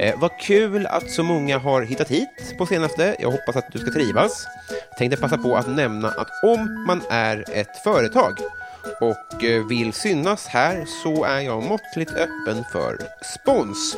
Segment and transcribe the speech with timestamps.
[0.00, 3.16] Eh, vad kul att så många har hittat hit på senaste.
[3.18, 4.46] Jag hoppas att du ska trivas.
[4.98, 8.38] Tänkte passa på att nämna att om man är ett företag
[9.00, 12.98] och eh, vill synas här så är jag måttligt öppen för
[13.34, 13.96] spons.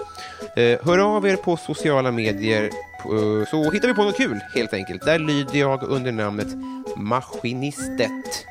[0.56, 4.72] Eh, hör av er på sociala medier eh, så hittar vi på något kul helt
[4.72, 5.04] enkelt.
[5.04, 6.48] Där lyder jag under namnet
[6.96, 8.46] Maskinistet.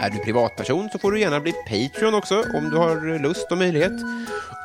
[0.00, 3.58] Är du privatperson så får du gärna bli Patreon också om du har lust och
[3.58, 3.92] möjlighet.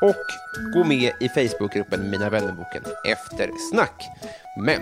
[0.01, 0.25] Och
[0.73, 4.07] gå med i Facebookgruppen Mina vännerboken Eftersnack.
[4.57, 4.81] Men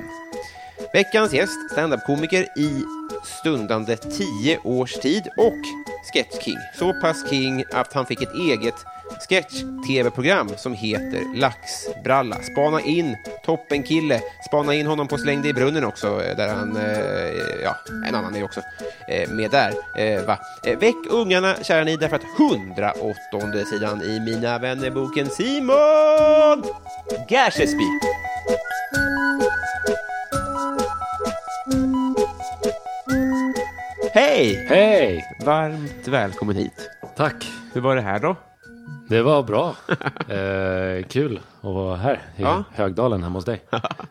[0.94, 2.84] veckans gäst, standup-komiker i
[3.24, 5.62] stundande tio års tid och
[6.14, 6.58] sketch-king.
[6.80, 8.76] Så pass king att han fick ett eget
[9.30, 12.36] sketch-tv-program som heter Laxbralla.
[12.36, 14.22] Spana in toppenkille.
[14.48, 17.76] Spana in honom på Släng i brunnen också, eh, där han, eh, ja,
[18.08, 18.62] en annan är också
[19.08, 19.74] eh, med där.
[20.26, 20.40] Va?
[20.64, 26.64] Väck ungarna, kära ni, därför att 108 sidan i Mina vännerboken Simon
[27.30, 28.00] Gärdsby.
[34.14, 34.66] Hej!
[34.70, 35.26] Hej!
[35.46, 36.90] Varmt välkommen hit.
[37.16, 37.52] Tack.
[37.74, 38.36] Hur var det här då?
[39.10, 39.76] Det var bra.
[40.36, 42.64] eh, kul att vara här i Ja.
[42.74, 43.62] Högdalen hemma hos dig.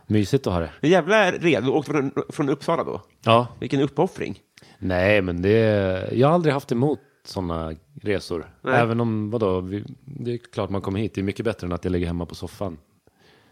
[0.06, 0.70] Mysigt att ha det.
[0.80, 1.66] En jävla redo.
[1.66, 3.00] Du åkte från, från Uppsala då?
[3.24, 3.46] Ja.
[3.60, 4.38] Vilken uppoffring.
[4.78, 6.08] Nej, men det...
[6.12, 8.50] Jag har aldrig haft emot sådana resor.
[8.62, 8.74] Nej.
[8.80, 11.14] Även om, vadå, vi, det är klart man kommer hit.
[11.14, 12.78] Det är mycket bättre än att jag ligger hemma på soffan.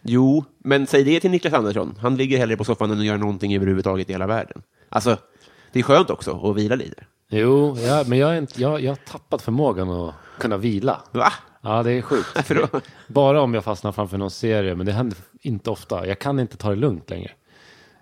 [0.02, 1.94] Jo, men säg det till Niklas Andersson.
[2.00, 4.62] Han ligger hellre på soffan än att göra någonting överhuvudtaget i hela världen.
[4.88, 5.16] Alltså,
[5.72, 7.04] det är skönt också att vila lite.
[7.36, 11.00] Jo, ja, men jag, är inte, jag, jag har tappat förmågan att kunna vila.
[11.12, 11.32] Va?
[11.62, 12.50] Ja, det är sjukt.
[13.08, 16.06] Bara om jag fastnar framför någon serie, men det händer inte ofta.
[16.06, 17.30] Jag kan inte ta det lugnt längre.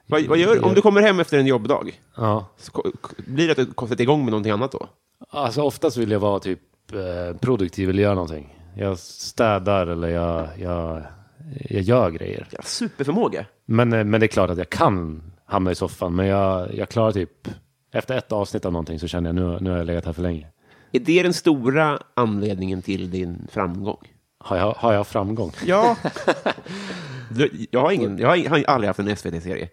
[0.06, 2.47] Vad, vad gör Om du kommer hem efter en jobbdag, Ja.
[2.56, 2.93] så
[3.26, 4.87] blir det att du sätter igång med någonting annat då?
[5.31, 6.60] Alltså oftast vill jag vara typ
[6.93, 8.59] eh, produktiv eller göra någonting.
[8.76, 11.03] Jag städar eller jag, jag,
[11.70, 12.47] jag gör grejer.
[12.50, 13.47] Ja, superförmåga.
[13.66, 16.14] Men, eh, men det är klart att jag kan hamna i soffan.
[16.14, 17.49] Men jag, jag klarar typ,
[17.93, 20.23] efter ett avsnitt av någonting så känner jag nu, nu har jag legat här för
[20.23, 20.47] länge.
[20.93, 24.09] Är det den stora anledningen till din framgång?
[24.39, 25.53] Har jag, har jag framgång?
[25.67, 25.97] Ja.
[27.71, 29.69] Jag, har ingen, jag har har aldrig haft en SVT-serie.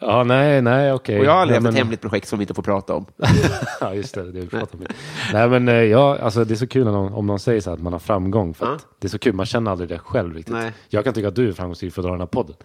[0.00, 1.18] Ja, nej, nej, okej.
[1.18, 3.06] Och jag har aldrig haft ett men- hemligt projekt som vi inte får prata om.
[3.80, 4.32] ja, just det.
[4.32, 4.84] det vi pratar om.
[5.32, 7.76] Nej, men eh, ja, alltså, det är så kul någon, om någon säger så här
[7.76, 8.54] att man har framgång.
[8.54, 8.94] För att Ja.
[9.00, 10.54] Det är så kul, man känner aldrig det själv riktigt.
[10.54, 10.72] Nej.
[10.88, 12.56] Jag kan tycka att du är framgångsrik för att dra den här podden.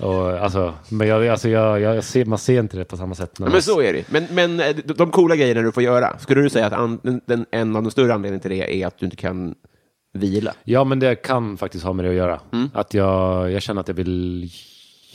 [0.00, 3.30] Och, alltså, men jag, alltså, jag, jag ser, man ser inte det på samma sätt.
[3.38, 4.04] Ja, man, men så är det.
[4.10, 7.00] Men, men eh, de, de coola grejerna du får göra, skulle du säga att an,
[7.02, 9.54] den, den, en av de större anledningarna till det är att du inte kan
[10.12, 10.54] vila?
[10.64, 12.40] Ja, men det kan faktiskt ha med det att göra.
[12.52, 12.70] Mm.
[12.74, 14.50] Att jag, jag känner att jag vill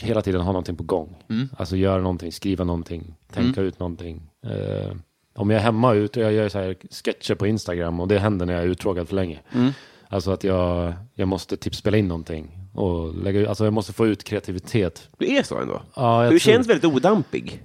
[0.02, 1.24] hela tiden ha någonting på gång.
[1.30, 1.50] Mm.
[1.58, 4.22] Alltså göra någonting, skriva någonting, tänka ut någonting.
[4.46, 4.92] Eh,
[5.36, 8.46] om jag är hemma ute, jag gör så här sketcher på Instagram och det händer
[8.46, 9.40] när jag är uttråkad för länge.
[9.56, 9.72] Mm.
[10.10, 13.94] Alltså att jag, jag måste typ spela in någonting och lägga ut, alltså jag måste
[13.94, 15.10] få ut kreativitet.
[15.18, 15.82] Du är så ändå?
[15.96, 17.64] Ja, du tror- känns väldigt odampig.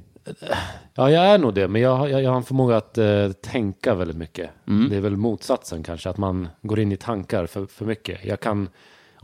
[0.94, 3.32] Ja, jag är nog det, men jag, har- jag, jag har en förmåga att eh,
[3.32, 4.50] tänka väldigt mycket.
[4.68, 4.88] Mm.
[4.90, 8.24] Det är väl motsatsen kanske, att man går in i tankar för, för mycket.
[8.24, 8.68] Jag kan,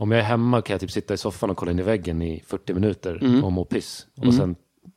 [0.01, 2.21] om jag är hemma kan jag typ sitta i soffan och kolla in i väggen
[2.21, 3.43] i 40 minuter Mm.
[3.43, 4.07] och må piss.
[4.27, 4.55] Och sen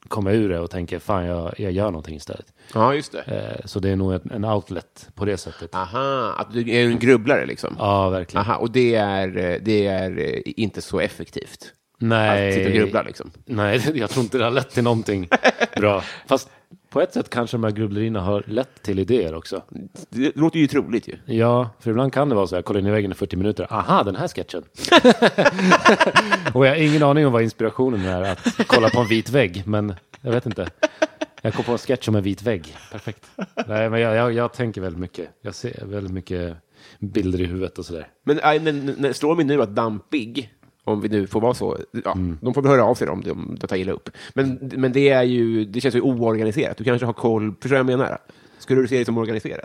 [0.09, 2.47] kommer jag ur det och tänker, fan jag, jag gör någonting istället.
[2.75, 3.23] Ja, just det.
[3.23, 5.75] Eh, så det är nog en, en outlet på det sättet.
[5.75, 7.77] Aha, att du är en grubblare liksom?
[7.79, 8.47] Ja, verkligen.
[8.47, 11.73] Aha, och det är, eh, det är eh, inte så effektivt?
[12.09, 12.49] Nej.
[12.49, 13.31] Att sitta och grubbla liksom.
[13.45, 15.29] Nej, jag tror inte det har lett till någonting
[15.77, 16.01] bra.
[16.27, 16.51] Fast
[16.91, 19.62] på ett sätt kanske de här grubblerierna har lett till idéer också.
[20.11, 21.17] Det låter ju troligt ju.
[21.35, 23.67] Ja, för ibland kan det vara så här, kolla in i väggen i 40 minuter,
[23.73, 24.62] aha, den här sketchen.
[26.55, 29.62] och jag har ingen aning om vad inspirationen är att kolla på en vit vägg,
[29.67, 30.69] men jag vet inte.
[31.43, 33.31] Jag kom på en sketch om en vit vägg, perfekt.
[33.67, 35.29] Nej, men jag, jag, jag tänker väldigt mycket.
[35.43, 36.57] Jag ser väldigt mycket
[36.99, 38.09] bilder i huvudet och sådär.
[38.25, 40.50] Men men- men slår mig nu att Dampig,
[40.85, 42.39] om vi nu får vara så, ja, Mm.
[42.41, 44.11] de får väl höra av sig om de, de tar illa upp.
[44.35, 46.77] Men, men det är ju, det känns ju oorganiserat.
[46.77, 48.19] Du kanske har koll, förstår du vad jag menar?
[48.59, 49.65] Skulle du se det som organiserat?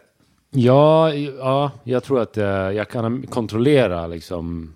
[0.52, 4.74] Ja, ja jag tror att eh, jag kan kontrollera liksom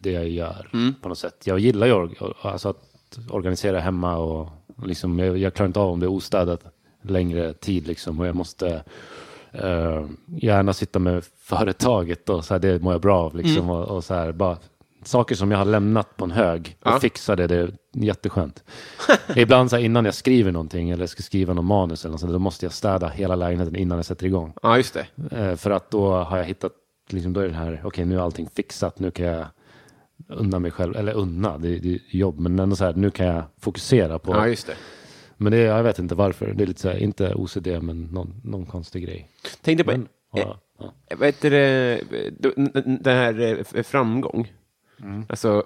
[0.00, 0.68] det jag gör
[1.02, 1.42] på något sätt.
[1.46, 2.08] Jag gillar ju
[2.42, 2.82] alltså att
[3.30, 4.48] organisera hemma och
[4.84, 6.60] liksom, jag, jag klarar inte av om det är ostädat
[7.02, 8.82] längre tid liksom och jag måste
[9.52, 13.84] eh, gärna sitta med företaget och så här, det mår jag bra av liksom och,
[13.84, 14.56] och så här bara
[15.06, 17.00] saker som jag har lämnat på en hög och Ja.
[17.00, 18.64] fixa det, är jätteskönt.
[19.36, 22.32] Ibland så här, innan jag skriver någonting eller ska skriva någon manus eller något sånt,
[22.32, 24.52] då måste jag städa hela lägenheten innan jag sätter igång.
[24.62, 25.06] Ja, just det.
[25.36, 26.72] Eh, för att då har jag hittat,
[27.10, 29.46] liksom, då är det här, okej nu är allting fixat, nu kan jag
[30.28, 33.26] unna mig själv, eller unna, det, det är jobb, men ändå så här, nu kan
[33.26, 34.74] jag fokusera på, Ja, just det.
[35.36, 38.40] men det, jag vet inte varför, det är lite så här, inte OCD, men någon,
[38.44, 39.28] någon konstig grej.
[39.62, 40.92] Tänkte på, Men, ja, ja.
[41.10, 42.00] eh, vad heter det,
[43.00, 44.52] det här eh, framgång.
[45.02, 45.24] Mm.
[45.28, 45.62] Alltså,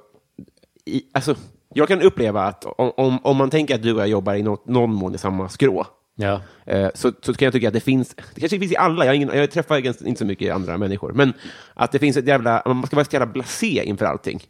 [0.84, 1.34] i, alltså,
[1.74, 4.42] jag kan uppleva att om, om, om man tänker att du och jag jobbar i
[4.42, 6.40] något, någon mån i samma skrå, ja.
[6.66, 9.14] Eh, så, så kan jag tycka att det finns, det kanske finns i alla, jag,
[9.16, 11.32] ingen, jag träffar ganska, inte så mycket andra människor, men
[11.74, 14.42] att det finns ett jävla, man ska vara så jävla blasé inför allting.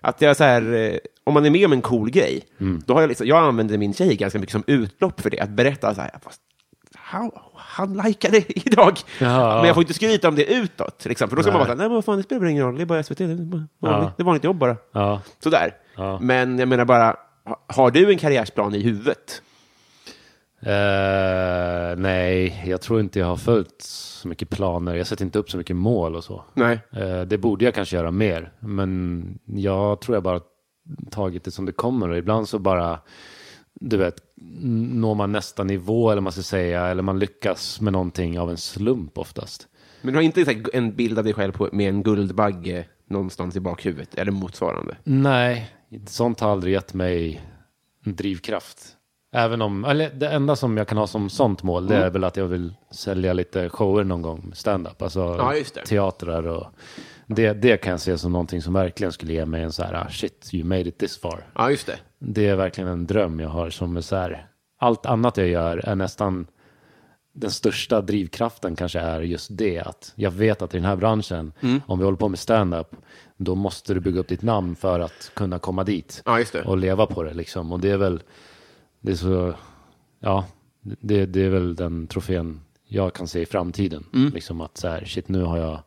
[0.00, 2.82] Att jag så här, eh, om man är med om en cool grej, Mm.
[2.86, 5.50] då har jag liksom, jag använder min tjej ganska mycket som utlopp för det, att
[5.50, 6.40] berätta så här, fast,
[6.94, 8.36] han, han likade
[8.66, 8.98] idag.
[9.20, 9.56] Ja.
[9.56, 11.66] Men jag får inte skryta om det utåt, liksom, för då ska man Nej.
[11.66, 13.18] så här, nej men vad fan, det spelar väl ingen roll, det är bara SVT,
[13.18, 14.24] det är, bara vanligt, Ja.
[14.24, 14.76] vanligt jobb bara.
[14.92, 15.20] ja.
[15.38, 15.76] Sådär.
[15.96, 16.18] Ja.
[16.20, 19.42] Men jag menar bara, ha- har du en karriärsplan i huvudet?
[20.62, 25.50] Eh, nej, jag tror inte jag har följt så mycket planer, jag sätter inte upp
[25.50, 26.44] så mycket mål och så.
[26.54, 26.80] Nej.
[26.92, 30.40] Eh, det borde jag kanske göra mer, men jag tror jag bara
[31.10, 32.98] tagit det som det kommer och ibland så bara,
[33.80, 34.14] du vet,
[34.60, 38.56] når man nästa nivå eller man ska säga, eller man lyckas med någonting av en
[38.56, 39.68] slump oftast.
[40.02, 43.56] Men du har inte här, en bild av dig själv på, med en guldbagge någonstans
[43.56, 44.96] i bakhuvudet, eller motsvarande?
[45.04, 45.70] Nej,
[46.06, 47.42] sånt har aldrig gett mig
[48.04, 48.94] en drivkraft.
[49.32, 52.24] Även om, eller det enda som jag kan ha som sånt mål, det är väl
[52.24, 55.54] att jag vill sälja lite shower någon gång, stand-up, alltså Ja,
[55.86, 56.66] teatrar och
[57.26, 59.94] det, det kan jag se som någonting som verkligen skulle ge mig en så här,
[59.94, 61.46] ah, shit, you made it this far.
[61.54, 61.96] Ja, just det.
[62.18, 64.46] Det är verkligen en dröm jag har som är så här,
[64.78, 66.46] allt annat jag gör är nästan
[67.32, 71.52] den största drivkraften kanske är just det att jag vet att i den här branschen,
[71.60, 71.80] Mm.
[71.86, 72.96] om vi håller på med stand-up,
[73.36, 77.06] då måste du bygga upp ditt namn för att kunna komma dit Ja, och leva
[77.06, 77.72] på det liksom.
[77.72, 78.22] Och det är väl,
[79.00, 79.54] det är så,
[80.20, 80.44] ja,
[80.82, 84.04] det, det är väl den trofén jag kan se i framtiden.
[84.14, 84.32] Mm.
[84.32, 85.78] Liksom att så här, shit nu har jag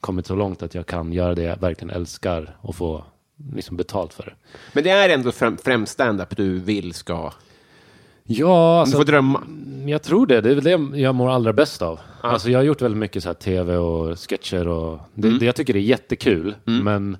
[0.00, 3.04] kommit så långt att jag kan göra det jag verkligen älskar och få
[3.52, 4.34] liksom betalt för det.
[4.72, 7.32] Men det är ändå främ, främst stand-up du vill ska...
[8.28, 9.42] Ja, Du alltså, får drömma.
[9.86, 10.40] jag tror det.
[10.40, 12.00] Det är väl det jag mår allra bäst av.
[12.20, 15.38] Alltså, jag har gjort väldigt mycket så här tv och sketcher och det, Mm.
[15.38, 16.54] det jag tycker är jättekul.
[16.64, 17.16] Men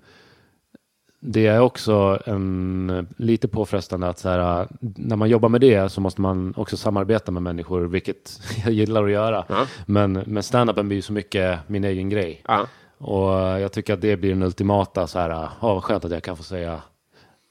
[1.21, 6.01] det är också en, lite påfrestande att så här, när man jobbar med det så
[6.01, 9.45] måste man också samarbeta med människor, vilket jag gillar att göra.
[9.49, 9.67] Ja.
[9.87, 12.43] Men, men stand-upen blir ju så mycket min egen grej.
[12.49, 12.67] Ja.
[12.99, 16.23] Och jag tycker att det blir den ultimata så här, ja vad skönt att jag
[16.23, 16.81] kan få säga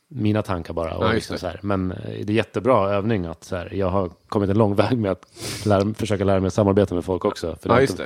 [0.07, 0.97] mina tankar bara.
[0.97, 1.59] Och Ja, liksom så här.
[1.63, 4.97] Men eh, det är jättebra övning att så här, jag har kommit en lång väg
[4.97, 5.25] med att
[5.65, 7.55] lära, försöka lära mig att samarbeta med folk också.
[7.61, 8.03] För ja, just det.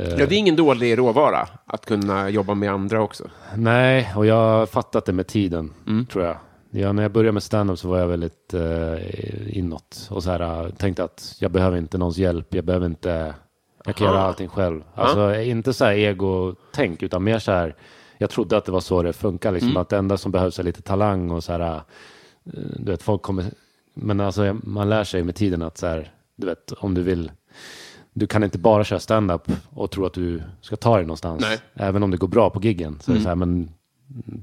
[0.00, 3.24] eh, Ja, det är ingen dålig råvara att kunna jobba med andra också.
[3.56, 6.06] Nej, och jag har fattat det med tiden, Mm.
[6.06, 6.36] tror jag.
[6.74, 10.64] Ja, när jag började med stand-up så var jag väldigt eh, inåt och så här,
[10.64, 13.34] eh, tänkte att jag behöver inte någons hjälp, jag behöver inte,
[13.84, 14.16] jag kan Aha.
[14.16, 14.84] göra allting själv.
[14.94, 17.74] Alltså inte så här ego-tänk, utan mer så här,
[18.18, 20.62] jag trodde att det var så det funkar, liksom, att det enda som behövs är
[20.62, 21.80] lite talang och så här, eh,
[22.76, 23.44] du vet, folk kommer,
[23.94, 27.32] men alltså man lär sig med tiden att så här, du vet, om du vill,
[28.12, 31.40] du kan inte bara köra stand-up och tro att du ska ta dig någonstans.
[31.40, 31.58] Nej.
[31.74, 32.98] Även om det går bra på giggen.
[33.02, 33.70] Så är det så här, men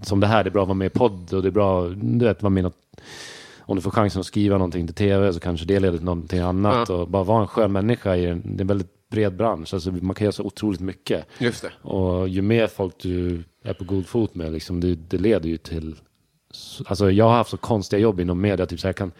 [0.02, 1.88] som det här, det är bra att vara med i podd och det är bra,
[1.90, 2.78] du vet, vara med något,
[3.60, 6.40] om du får chansen att skriva någonting till tv så kanske det leder till någonting
[6.40, 6.90] annat.
[6.90, 6.96] Ja.
[6.96, 9.74] Och bara vara en skön människa i det är en väldigt bred bransch.
[9.74, 11.26] Alltså, man kan göra så otroligt mycket.
[11.38, 11.72] Just det.
[11.90, 15.58] Och ju mer folk du är på god fot med, liksom, det, det leder ju
[15.58, 15.96] till...
[16.86, 19.12] Alltså jag har haft så konstiga jobb inom media, typ så jag kan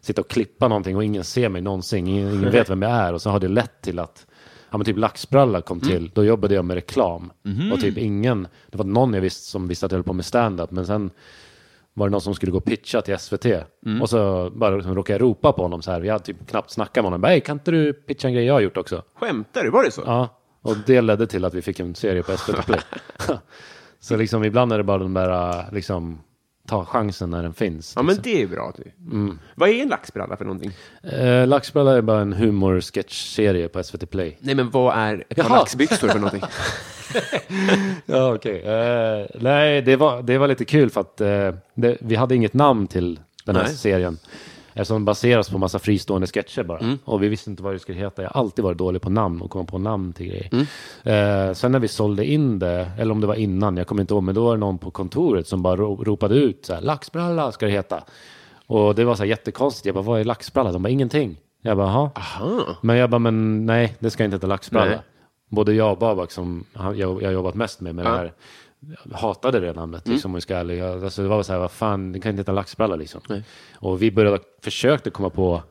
[0.00, 3.12] sitta och klippa någonting och ingen ser mig någonsin, ingen, ingen vet vem jag är.
[3.12, 4.26] Och så har det lett till att,
[4.70, 7.32] ja men typ Laxbralla kom till, då jobbade jag med reklam.
[7.72, 10.24] Och typ ingen, det var någon jag visste som visste att jag höll på med
[10.24, 11.10] stand-up, men sen
[11.94, 13.46] var det någon som skulle gå och pitcha till SVT.
[13.86, 14.02] Mm.
[14.02, 16.00] Och så bara liksom råkade jag ropa på honom så här.
[16.00, 17.20] Vi hade typ knappt snackat med honom.
[17.20, 19.02] Bara, kan inte du pitcha en grej jag har gjort också?
[19.14, 19.70] Skämtar du?
[19.70, 20.02] Var det så?
[20.06, 20.28] Ja,
[20.62, 22.80] och det ledde till att vi fick en serie på SVT Play.
[24.00, 26.20] så liksom ibland är det bara den där, liksom,
[26.68, 27.92] ta chansen när den finns.
[27.96, 28.32] Ja, men liksom.
[28.32, 28.72] det är bra.
[28.76, 28.98] Typ.
[29.12, 29.38] Mm.
[29.54, 30.72] Vad är en laxbralla för någonting?
[31.02, 34.38] eh, Laxbralla är bara en humor-sketch-serie på SVT Play.
[34.40, 35.58] Nej, men vad är ett par Jaha.
[35.58, 36.42] laxbyxor för någonting?
[38.06, 38.62] Ja, okej.
[38.62, 42.54] Eh, nej, det var, det var lite kul för att eh, det, vi hade inget
[42.54, 43.72] namn till den här Nej.
[43.74, 44.18] serien.
[44.74, 46.78] Eftersom den baseras på massa fristående sketcher bara.
[46.78, 46.98] Mm.
[47.04, 48.22] Och vi visste inte vad det skulle heta.
[48.22, 50.48] Jag har alltid varit dålig på namn och komma på namn till grejer.
[50.52, 51.48] Mm.
[51.48, 54.14] Eh, sen när vi sålde in det, eller om det var innan, jag kommer inte
[54.14, 56.80] ihåg, men då var det någon på kontoret som bara ro, ropade ut så här,
[56.80, 58.04] laxbralla ska det heta.
[58.66, 59.86] Och det var så här jättekonstigt.
[59.86, 60.72] Jag bara, vad är laxbralla?
[60.72, 61.36] De bara, ingenting.
[61.62, 62.10] Jag bara, jaha.
[62.14, 62.76] Aha.
[62.80, 64.90] Men jag bara, men nej, det ska inte heta laxbralla.
[64.90, 65.00] Nej.
[65.48, 66.64] Både jag och Babak som
[66.94, 68.10] jag har jobbat mest med, med Ja.
[68.10, 68.32] det här,
[69.12, 70.08] hatade det namnet.
[70.08, 70.78] Liksom, om jag ska ärlig.
[70.78, 73.20] Jag- alltså, det var så här, vad fan, det kan inte heta laxbralla liksom.
[73.28, 73.42] Nej.
[73.74, 75.62] Och vi började, försökte komma på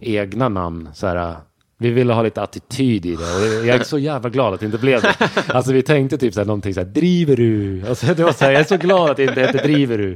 [0.00, 0.88] egna namn.
[0.94, 1.36] Så här,
[1.78, 3.24] vi ville ha lite attityd i det
[3.60, 5.14] och jag är så jävla glad att det inte blev det.
[5.48, 7.82] Alltså vi tänkte typ så här, någonting så här, driver du?
[7.88, 10.12] Alltså, det var så här, jag är så glad att det inte heter driver du.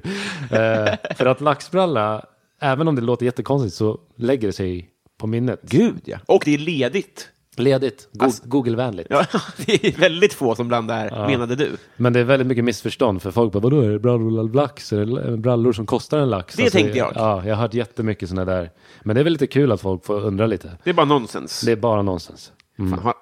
[0.56, 2.24] Eh, för att laxbralla,
[2.60, 5.60] även om det låter jättekonstigt så lägger det sig på minnet.
[5.62, 6.18] Gud, ja.
[6.26, 7.28] Och det är ledigt.
[7.58, 9.06] Ledigt, go- Alltså- Google-vänligt.
[9.10, 9.26] Ja,
[9.66, 11.70] det är väldigt få som blandar, menade du.
[11.96, 14.92] Men det är väldigt mycket missförstånd för folk bara, vadå är det brallor lax?
[14.92, 14.96] Är
[15.30, 16.54] det brallor som kostar en lax?
[16.56, 17.12] Det tänkte jag.
[17.14, 18.70] Ja, jag har hört jättemycket sådana där.
[19.02, 20.70] Men det är väl lite kul att folk får undra lite.
[20.84, 21.60] Det är bara nonsens.
[21.60, 22.52] Det är bara nonsens.
[22.76, 23.12] Fan,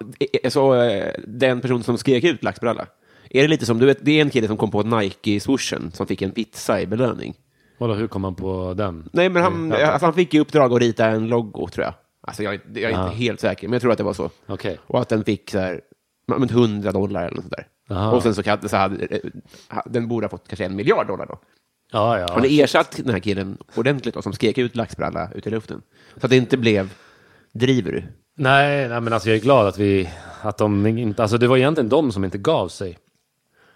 [0.43, 2.85] eh, Så eh, den person som skrek ut laxbralla,
[3.29, 6.07] är det lite som, du vet, det är en kille som kom på Nike-swooshen som
[6.07, 7.33] fick en pizza i belöning.
[7.77, 9.09] Vadå, hur kom man på den?
[9.13, 11.93] Nej, men han, Ja, alltså, han fick i uppdrag att rita en logo, tror jag.
[12.27, 14.29] Alltså, jag, är- jag är inte helt säker, men jag tror att det var så.
[14.45, 14.79] Okej.
[14.87, 15.81] Och att den fick så här,
[16.25, 17.67] ja, men 100 dollar eller något sådär.
[17.89, 18.11] Aha.
[18.11, 19.19] Och sen så, kan- så hade, eh,
[19.85, 21.39] den borde ha fått kanske en miljard dollar då.
[21.91, 22.27] Ja, ja.
[22.33, 25.81] Han ersatt den här killen ordentligt då, som skrek ut laxbralla ut i luften.
[26.17, 26.93] Så att det inte blev,
[27.53, 28.03] driver du?
[28.37, 30.09] Nej, nej, men alltså jag är glad att vi,
[30.41, 32.97] att de inte, alltså det var egentligen de som inte gav sig.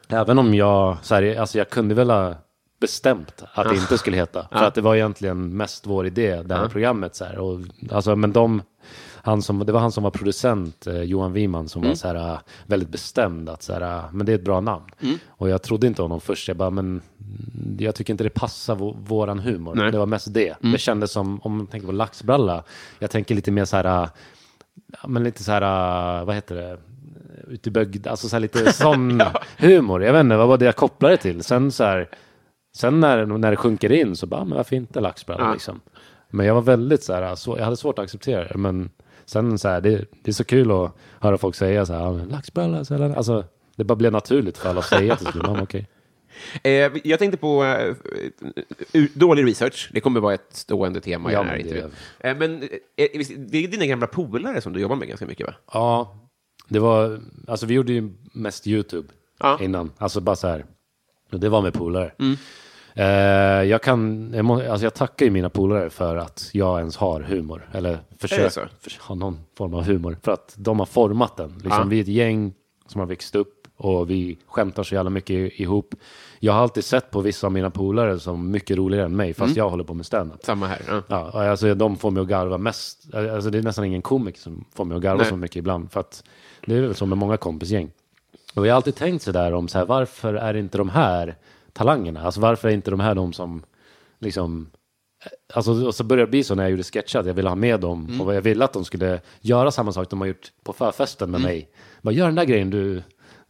[0.09, 2.35] Även om jag, så här, alltså jag kunde väl ha
[2.79, 4.47] bestämt att det inte skulle heta.
[4.51, 7.15] För att det var egentligen mest vår idé, det här programmet.
[7.15, 7.59] Så här, och,
[7.91, 8.61] alltså, men de,
[9.13, 12.15] han som, det var han som var producent, eh, Johan Wiman, som var så här,
[12.33, 14.85] eh, väldigt bestämd att så här, eh, men det är ett bra namn.
[15.27, 16.47] Och jag trodde inte honom först.
[16.47, 16.85] Jag bara, men
[17.19, 19.75] mm, jag tycker inte det passar vå- våran humor.
[19.75, 19.91] Nej.
[19.91, 20.55] Det var mest det.
[20.61, 22.63] Det kändes som, om man tänker på laxbralla,
[22.99, 24.09] jag tänker lite mer så här, eh,
[25.01, 26.77] ja, men lite så här, vad heter det,
[27.47, 29.21] ute i bögd, alltså så här lite sån
[29.57, 30.03] humor.
[30.03, 31.43] Jag vet inte, vad var det jag kopplade till?
[31.43, 32.09] Sen så här,
[32.77, 35.53] sen när, när det sjunker in så bara, men varför inte laxbralla Ja.
[35.53, 35.81] liksom?
[36.29, 38.89] Men jag var väldigt så här, så, jag hade svårt att acceptera det, men
[39.25, 42.27] sen så här, det, det är så kul att höra folk säga så här, men
[42.27, 43.43] laxbralla, så här, alltså
[43.75, 45.87] det bara blev naturligt för alla att säga till slut, okej.
[46.63, 47.95] Eh, jag tänkte på eh,
[48.93, 49.89] u- dålig research.
[49.93, 51.91] Det kommer vara ett stående tema i Ja, den här men det- intervjun.
[52.19, 52.63] Eh, men
[52.95, 55.53] eh, visst, det är dina gamla polare som du jobbar med ganska mycket, va?
[55.73, 56.17] Ja,
[56.67, 59.07] det var, alltså vi gjorde ju mest YouTube
[59.39, 59.59] Ja.
[59.61, 60.65] innan, alltså bara så här,
[61.31, 62.11] det var med polare.
[62.19, 62.37] Mm.
[62.97, 66.97] Eh, jag kan, jag, må, alltså jag tackar ju mina polare för att jag ens
[66.97, 71.49] har humor, eller försöker ha någon form av humor, för att de har format den.
[71.49, 71.83] Liksom, Ja.
[71.83, 72.53] Vi är ett gäng
[72.87, 75.95] som har växt upp och vi skämtar så jävla mycket ihop.
[76.39, 79.55] Jag har alltid sett på vissa av mina polare som mycket roligare än mig, fast
[79.55, 80.43] jag håller på med stand-up.
[80.43, 80.81] Samma här.
[80.87, 81.01] Ja.
[81.07, 83.13] Ja, alltså de får mig att garva mest.
[83.15, 85.29] Alltså det är nästan ingen komiker som får mig att garva Nej.
[85.29, 85.91] så mycket ibland.
[85.91, 86.23] För att
[86.65, 87.91] det är väl så med många kompisgäng.
[88.55, 91.35] Och jag har alltid tänkt så där om så här, varför är inte de här
[91.77, 92.21] talangerna?
[92.21, 93.63] Alltså varför är inte de här de som
[94.19, 94.69] liksom
[95.53, 97.55] Alltså, och så började det bli så när jag gjorde sketcher, att jag ville ha
[97.55, 100.73] med dem och jag ville att de skulle göra samma sak de har gjort på
[100.73, 101.69] förfesten med mig.
[102.01, 103.03] Bara gör den där grejen, du,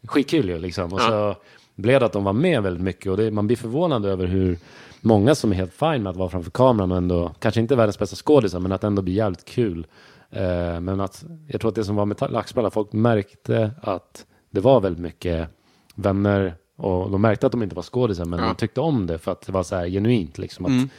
[0.08, 0.94] skitkul ju liksom.
[0.94, 1.36] Och så
[1.76, 4.58] blev det att de var med väldigt mycket och det, man blir förvånad över hur
[5.02, 8.00] många som är helt fine med att vara framför kameran och ändå, kanske inte världens
[8.00, 9.88] bästa skådisar, men att ändå bli jävligt kul.
[10.30, 14.60] Eh, men att, jag tror att det som var med Laxbralla, folk märkte att det
[14.60, 15.50] var väldigt mycket
[15.96, 19.32] vänner och de märkte att de inte var skådisar, men de tyckte om det för
[19.32, 20.66] att det var så här genuint liksom.
[20.66, 20.90] Att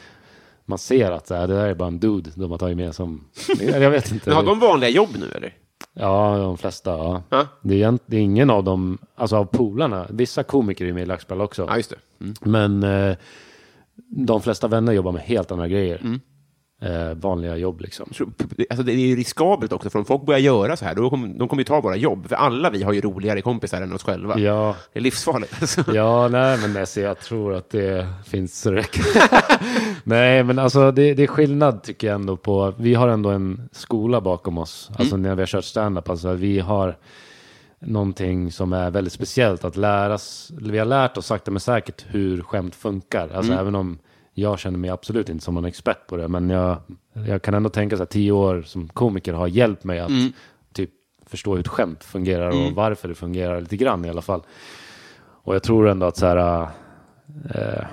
[0.65, 2.95] Man ser att så här, det där är bara en dude de har tagit med
[2.95, 3.25] som,
[3.59, 4.29] jag vet inte.
[4.29, 5.53] Men har de vanliga jobb nu, eller?
[5.93, 6.91] Ja, de flesta.
[6.91, 7.23] Ja.
[7.29, 7.47] Ja.
[7.61, 11.05] Det, är, det är ingen av dem, alltså av polarna, vissa komiker är med i
[11.05, 11.65] Laxbralla också.
[11.67, 12.25] Ja, just det.
[12.25, 12.33] Mm.
[12.41, 13.17] Men eh,
[14.07, 15.99] de flesta vänner jobbar med helt andra grejer.
[16.01, 16.19] Mm.
[16.81, 18.09] Eh, vanliga jobb liksom.
[18.09, 18.31] Tror-
[18.69, 21.27] Alltså, det är ju riskabelt också, för om folk börjar göra så här, då kommer,
[21.27, 22.27] de kommer ju ta våra jobb.
[22.29, 24.39] För alla vi har ju roligare kompisar än oss själva.
[24.39, 25.53] Ja, Det är livsfarligt.
[25.61, 25.83] Alltså.
[25.95, 29.03] ja nej men alltså, jag tror att det finns så räcker.
[30.03, 33.69] nej men alltså det, det är skillnad tycker jag ändå på, vi har ändå en
[33.71, 34.89] skola bakom oss.
[34.97, 36.97] Alltså när vi har kört stand-up, alltså vi har
[37.79, 40.51] någonting som är väldigt speciellt att läras.
[40.61, 43.29] Vi har lärt oss sakta men säkert hur skämt funkar.
[43.33, 43.97] Alltså även om
[44.33, 46.27] jag känner mig absolut inte som någon expert på det.
[46.27, 46.77] Men jag,
[47.13, 50.11] jag kan ändå tänka så här tio år som komiker har hjälpt mig att
[50.73, 50.89] typ
[51.25, 54.41] förstå hur ett skämt fungerar och varför det fungerar lite grann i alla fall.
[55.43, 56.61] Och jag tror ändå att så här,
[57.55, 57.85] eh,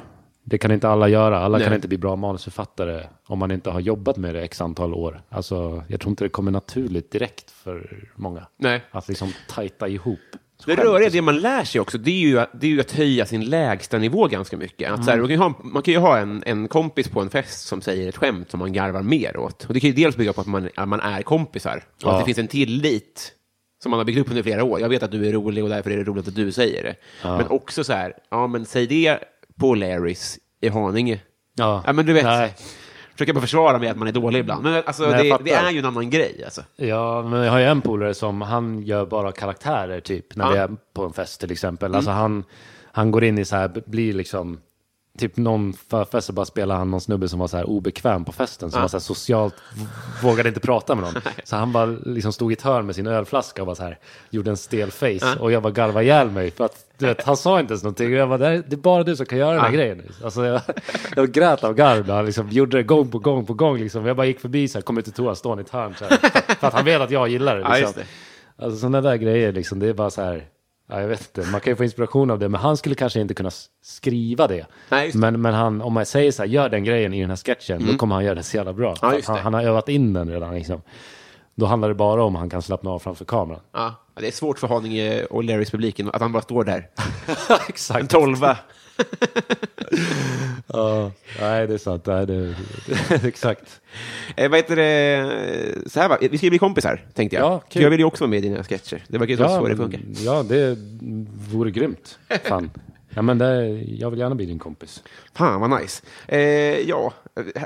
[0.42, 1.38] det kan inte alla göra.
[1.38, 1.76] Alla kan Nej.
[1.76, 5.22] inte bli bra manusförfattare om man inte har jobbat med det x antal år.
[5.28, 8.46] Alltså, jag tror inte det kommer naturligt direkt för många.
[8.56, 8.84] Nej.
[8.90, 10.18] Att liksom tajta ihop.
[10.66, 12.92] Det röriga, det man lär sig också, det är ju, att- det är ju att
[12.92, 14.90] höja sin lägsta nivå ganska mycket.
[14.92, 17.20] Att så här, man, kan ju ha, man kan ju ha en, en kompis på
[17.20, 19.64] en fest som säger ett skämt som man garvar mer åt.
[19.64, 22.14] Och det kan ju dels bygga på att man, att man är kompisar, och att
[22.14, 22.18] Ja.
[22.18, 23.32] det finns en tillit
[23.82, 24.80] som man har byggt upp under flera år.
[24.80, 26.94] Jag vet att du är rolig och därför är det roligt att du säger det.
[27.22, 29.18] Men också så här, ja men säg det
[29.60, 31.20] på Larrys i Haninge.
[31.54, 31.82] Ja.
[31.86, 32.54] Ja, men du vet, Nej.
[33.16, 34.62] Försöker bara försvara med att man är dålig ibland.
[34.62, 36.42] Men alltså, Nej, det, det är ju en annan grej.
[36.44, 36.62] Alltså.
[36.76, 40.50] Ja, men jag har ju en polare som han gör bara karaktärer typ när Ja.
[40.50, 41.94] vi är på en fest till exempel.
[41.94, 42.44] Alltså han,
[42.92, 44.58] han går in i så här, blir liksom
[45.16, 48.32] Typ någon förfest så bara spelar han någon snubbe som var så här obekväm på
[48.32, 48.70] festen.
[48.70, 49.54] Som var så här socialt,
[50.22, 51.22] vågade inte prata med någon.
[51.44, 53.98] Så han bara liksom stod i ett hörn med sin ölflaska och bara så här,
[54.30, 55.36] gjorde en stel face.
[55.40, 56.50] Och jag bara garvade ihjäl mig.
[56.50, 58.06] För att du vet, han sa inte ens någonting.
[58.06, 60.02] Och jag bara, det, är, bara du som kan göra den här grejen.
[60.24, 60.60] Alltså jag,
[61.16, 63.78] jag grät av garv när han liksom gjorde det gång på gång på gång.
[63.78, 64.06] Liksom.
[64.06, 65.94] Jag bara gick förbi så här, kom ut till toan, stod i ett hörn.
[65.98, 66.16] Så här,
[66.54, 67.62] för att han vet att jag gillar det.
[67.68, 67.92] Ja, Liksom.
[67.96, 68.64] det.
[68.64, 70.44] Alltså sådana där grejer, liksom, det är bara så här,
[70.86, 73.20] ja, jag vet inte, man kan ju få inspiration av det, men han skulle kanske
[73.20, 73.50] inte kunna
[73.82, 74.66] skriva det.
[74.88, 75.18] Nej, det.
[75.18, 77.86] men, men han, om man säger så här, gör den grejen i den här sketchen,
[77.86, 78.96] då kommer han göra det så jävla bra.
[79.02, 80.54] Ja, han, han har övat in den redan.
[80.54, 80.82] Liksom.
[81.54, 83.60] Då handlar det bara om han kan slappna av framför kameran.
[83.72, 86.88] Ja, det är svårt för Haninge och Larrys publiken att han bara står där.
[87.48, 88.10] En Exakt.
[88.10, 88.58] tolva.
[90.66, 92.06] Ja, nej, det är sant.
[92.06, 92.54] Nej, det,
[93.08, 93.80] det, exakt.
[94.36, 95.90] Eh, vad heter det?
[95.90, 97.44] Så här va, vi ska ju bli kompisar, tänkte jag.
[97.44, 97.82] Ja, kul.
[97.82, 99.04] Jag vill ju också vara med i dina sketcher.
[99.08, 100.00] Det verkar ju ja, så det funkar.
[100.24, 100.78] ja, det
[101.52, 102.18] vore grymt.
[102.44, 102.70] Fan.
[103.14, 103.66] Ja, men det,
[103.98, 105.02] jag vill gärna bli din kompis.
[105.34, 106.02] Fan, vad nice.
[106.28, 106.38] Eh,
[106.88, 107.12] ja,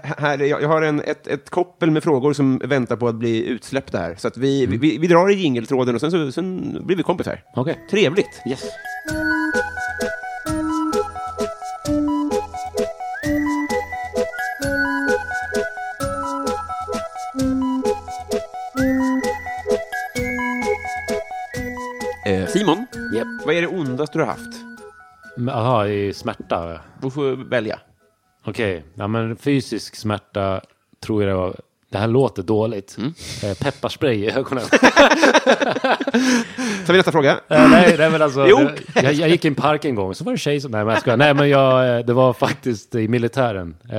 [0.02, 3.46] här, jag, jag har en, ett, ett koppel med frågor som väntar på att bli
[3.46, 4.14] utsläppta här.
[4.18, 4.80] Så att vi, Mm.
[4.80, 7.42] vi, vi drar i jingeltråden och sen, så, sen blir vi kompisar.
[7.56, 7.78] Okej.
[7.90, 8.40] Trevligt.
[8.48, 8.62] Yes.
[22.60, 23.26] Simon, Yep.
[23.46, 24.60] vad är det ondaste du har haft?
[25.36, 26.80] Jaha, i smärta?
[27.02, 27.80] Du får välja.
[28.44, 30.60] Okej, ja, men fysisk smärta
[31.04, 31.56] tror jag det var.
[31.92, 32.96] Det här låter dåligt.
[32.98, 33.14] Mm.
[33.44, 34.64] Eh, pepparspray i ögonen.
[36.86, 37.30] Så vi nästa fråga.
[37.48, 38.56] Eh, nej, nej, men alltså, Jo.
[38.58, 40.70] det, jag, jag gick i en park en gång, så var det en tjej som...
[40.70, 41.16] Nej, men jag skojar.
[41.16, 43.76] Nej, men jag, eh, det var faktiskt i militären.
[43.92, 43.98] Eh,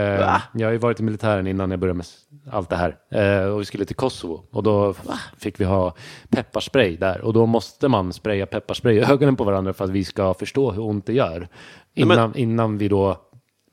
[0.53, 2.05] jag har ju varit i militären innan jag började med
[2.51, 2.95] allt det här.
[3.11, 4.43] Eh, och vi skulle till Kosovo.
[4.51, 4.95] Och då
[5.37, 5.93] fick vi ha
[6.29, 7.21] pepparspray där.
[7.21, 10.71] Och då måste man spraya pepparspray i ögonen på varandra för att vi ska förstå
[10.71, 11.47] hur ont det gör.
[11.95, 13.17] Innan, innan vi då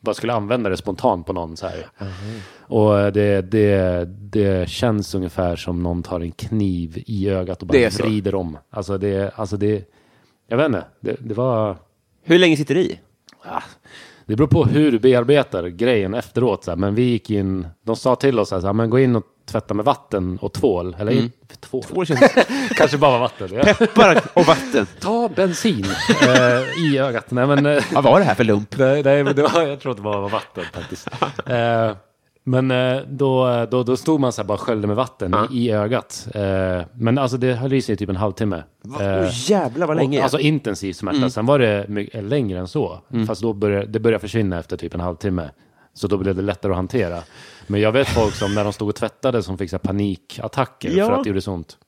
[0.00, 1.87] bara skulle använda det spontant på någon så här.
[2.68, 7.88] Och det, det, det känns ungefär som någon tar en kniv i ögat och bara
[7.88, 8.59] vrider om.
[8.70, 9.85] Alltså det, alltså det,
[10.48, 11.76] jag vet inte, det, det var,
[12.22, 13.00] Hur länge sitter det i?
[13.44, 13.62] ah,
[14.26, 16.64] det beror på hur du bearbetar grejen efteråt.
[16.64, 16.76] Så här.
[16.76, 20.38] Men vi gick in, de sa till oss men gå in och tvätta med vatten
[20.38, 20.96] och tvål.
[20.98, 21.83] Eller in, tvål.
[21.83, 22.20] Två känns...
[22.76, 23.48] Kanske bara vatten.
[23.52, 23.74] Ja.
[23.74, 24.87] Peppar och vatten.
[25.00, 25.87] Ta bensin
[26.22, 27.31] eh, i ögat.
[27.31, 28.74] Nej, men, eh, Vad var det här för lump?
[28.78, 31.09] Nej, nej det var, jag tror att det var var vatten faktiskt.
[31.46, 31.92] Eh,
[32.49, 35.57] men eh, då, då, då stod man så här bara och sköljde med vatten i,
[35.67, 36.29] i ögat.
[36.35, 38.63] Eh, men alltså det höll i sig i typ en halvtimme.
[38.85, 40.23] Åh jävlar vad och, länge.
[40.23, 41.31] alltså intensiv smärta.
[41.31, 41.87] Sen var det
[42.23, 43.01] längre än så.
[43.27, 45.51] Fast då började, det började försvinna efter typ en halvtimme.
[45.95, 47.23] Så då blev det lättare att hantera.
[47.67, 50.91] Men jag vet folk som när de stod och tvättade som fick så här panikattacker
[50.91, 51.07] Ja.
[51.07, 51.79] för att det gjorde så ont.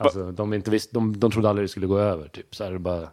[0.00, 2.28] Alltså, de, inte visst, de, de trodde aldrig det skulle gå över.
[2.28, 2.54] Typ.
[2.54, 3.08] Så, här, bara...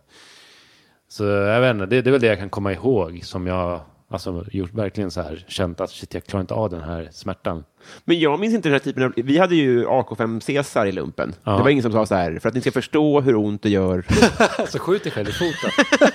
[1.09, 3.79] så jag vet inte, det, det är väl det jag kan komma ihåg som jag
[4.09, 7.63] alltså, gjort verkligen så här, känt att shit, jag klarar inte av den här smärtan.
[8.05, 9.13] Men jag minns inte den här typen av...
[9.15, 11.35] Vi hade ju AK5 Caesar i lumpen.
[11.43, 13.69] Det var ingen som sa så här, för att ni ska förstå hur ont det
[13.69, 14.05] gör.
[14.59, 15.69] Alltså skjut dig själv i foten.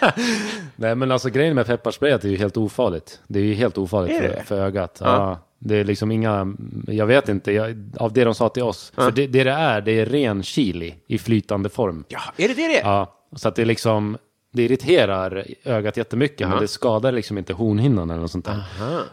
[0.77, 3.21] Nej men alltså grejen med pepparspray är att det är ju helt ofarligt.
[3.27, 4.99] Det är ju helt ofarligt Är för, för ögat.
[5.05, 5.39] Ja.
[5.59, 6.55] det är liksom inga,
[6.87, 8.93] jag vet inte, jag, av det de sa till oss.
[8.95, 12.05] För det, det det är, det är ren chili i flytande form.
[12.09, 12.85] Ja, är det det det är?
[12.85, 14.19] Ja, så att det liksom,
[14.53, 18.63] det irriterar ögat jättemycket men det skadar liksom inte hornhinnan eller något sånt där.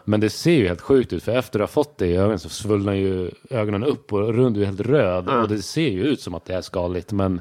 [0.04, 2.38] Men det ser ju helt sjukt ut för efter du har fått det i ögonen
[2.38, 6.20] så svullnar ju ögonen upp och rund är helt röd och det ser ju ut
[6.20, 7.40] som att det är skadligt men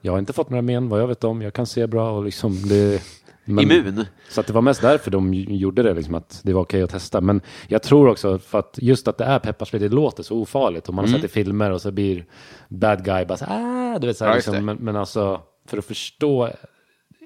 [0.00, 2.24] jag har inte fått några men vad jag vet om, jag kan se bra och
[2.24, 3.02] liksom det...
[3.44, 4.04] Men, Immun?
[4.30, 6.90] Så att det var mest därför de gjorde det, liksom, att det var okej att
[6.90, 7.20] testa.
[7.20, 10.88] Men jag tror också för att just att det är pepparspray, det låter så ofarligt.
[10.88, 12.24] Och man har sett i filmer och så blir
[12.68, 15.78] bad guy bara så, ah, du vet så här, Ja, liksom, men, men alltså för
[15.78, 16.50] att förstå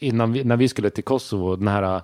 [0.02, 2.02] innan vi, när vi skulle till Kosovo, den här uh,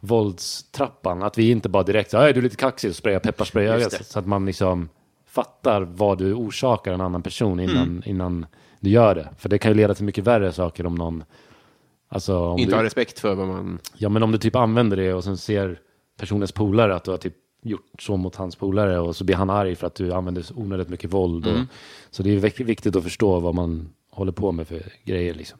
[0.00, 3.64] våldstrappan, att vi inte bara direkt sa, "Ey, du är lite kaxig och sprayar pepparspray
[3.64, 4.06] i ögat.
[4.06, 4.88] Så att man liksom
[5.26, 8.46] fattar vad du orsakar en annan person innan, innan
[8.80, 9.28] du gör det.
[9.38, 11.24] För det kan ju leda till mycket värre saker om någon,
[12.08, 13.78] alltså om Inte du, ha respekt för vad man...
[13.96, 15.80] Ja, men om du typ använder det och sen ser
[16.18, 19.50] personens polare att du har typ gjort så mot hans polare och så blir han
[19.50, 21.46] arg för att du använder så onödigt mycket våld.
[21.46, 21.52] Och,
[22.10, 25.58] så det är vik- viktigt att förstå vad man håller på med för grejer liksom.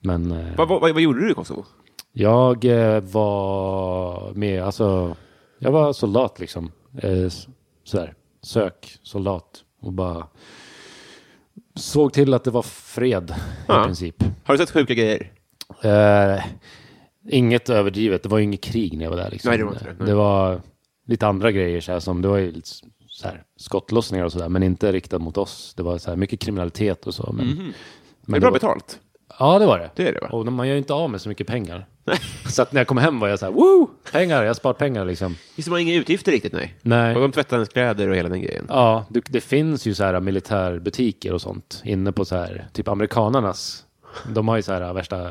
[0.00, 1.64] Men eh, Vad, vad, vad gjorde du i Kosovo?
[2.12, 5.16] jag eh, var med, alltså,
[5.58, 6.72] jag var soldat liksom.
[6.98, 7.28] Eh,
[7.84, 10.26] sådär, sök, soldat och bara
[11.74, 13.34] såg till att det var fred
[13.68, 13.82] Ja.
[13.82, 14.24] i princip.
[14.44, 15.32] Har du sett sjuka grejer?
[15.82, 16.44] Eh,
[17.28, 18.22] inget överdrivet.
[18.22, 19.30] Det var ju inget krig när jag var där.
[19.30, 19.48] Liksom.
[19.48, 20.04] Nej, det var inte det.
[20.06, 20.60] Det var
[21.06, 22.68] lite andra grejer så här, som det var ju lite
[23.08, 25.74] så här, skottlossningar och sådär, men inte riktat mot oss.
[25.76, 27.32] Det var så här, mycket kriminalitet och så.
[27.32, 27.56] Men, Mhm.
[28.20, 29.00] Det men är bra det var, betalt.
[29.38, 29.90] Ja, det var det.
[29.94, 30.28] Det är det va?
[30.28, 31.86] Och man gör ju inte av med så mycket pengar.
[32.48, 33.90] så att när jag kom hem var jag så här, woo!
[34.12, 35.36] Pengar, jag har sparat pengar liksom.
[35.56, 36.74] Visst har man inga utgifter riktigt, nej?
[36.82, 37.14] Nej.
[37.14, 38.66] Och de tvättar ens kläder och hela den grejen.
[38.68, 42.88] Ja, det, det finns ju så här militärbutiker och sånt inne på så här, typ
[42.88, 43.84] amerikanernas.
[44.34, 45.30] De har ju så här värsta,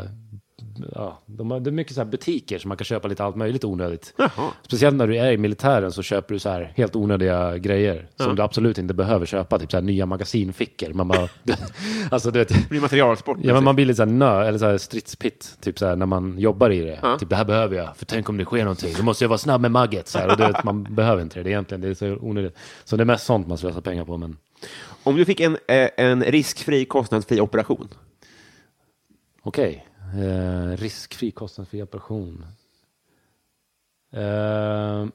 [0.96, 3.36] ja, de har, det är mycket så här butiker som man kan köpa lite allt
[3.36, 4.14] möjligt onödigt.
[4.18, 4.52] Jaha.
[4.62, 8.36] Speciellt när du är i militären så köper du så här helt onödiga grejer som
[8.36, 9.60] du absolut inte behöver köpa.
[9.60, 10.94] Typ så här nya magasinfickor.
[10.94, 11.30] Man bara,
[12.12, 13.38] alltså du vet, Det blir materialsport.
[13.42, 15.96] Ja, men man blir lite så här nö, eller så här stridspitt, typ så här
[15.96, 17.00] när man jobbar i det.
[17.02, 17.18] Ja.
[17.20, 18.94] Typ det här behöver jag, för tänk om det sker någonting.
[18.98, 20.08] Då måste jag vara snabb med magget.
[20.08, 22.58] Så här, och vet, man behöver inte det, det är egentligen, det är så onödigt.
[22.84, 24.18] Så det är mest sånt man slösar pengar på.
[24.18, 24.38] Men
[25.04, 27.88] Om du fick en, eh, en riskfri, kostnadsfri operation,
[29.42, 32.46] okej, eh, riskfri kostnadsfri operation.
[34.12, 35.06] Eh,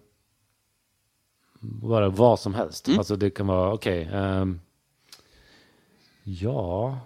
[1.61, 2.89] bara vad som helst.
[2.89, 4.09] Alltså det kan vara, okej.
[4.13, 4.61] ehm,
[6.23, 6.99] ja.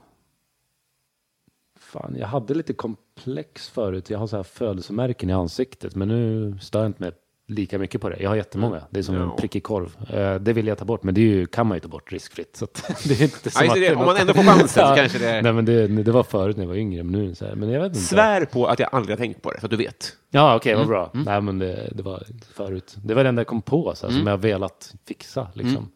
[1.77, 4.11] Fan, jag hade lite komplex förut.
[4.11, 5.95] Jag har så här födelsemärken i ansiktet.
[5.95, 7.13] Men nu stör jag inte mig
[7.47, 8.17] lika mycket på det.
[8.21, 8.81] Jag har jättemånga.
[8.91, 9.23] Det är som Ja.
[9.23, 9.97] en prickig korv.
[10.11, 11.03] Eh, det vill jag ta bort.
[11.03, 12.57] Men det är ju, kan man ju ta bort riskfritt.
[12.57, 12.67] Så
[13.09, 15.43] det är inte som Ja, det, är om man ändå får chansen så kanske det-
[15.43, 17.03] Nej, men det, det var förut när jag var yngre.
[17.03, 17.55] Men nu är det så här.
[17.55, 18.01] Men jag vet inte.
[18.01, 20.17] svär på att jag aldrig har tänkt på det, så att du vet.
[20.31, 21.11] Ja, okej, vad bra.
[21.13, 22.23] Nej, men det, det var
[22.55, 22.97] förut.
[23.05, 25.49] Det var det enda jag kom på så här, som jag velat fixa.
[25.55, 25.91] Liksom.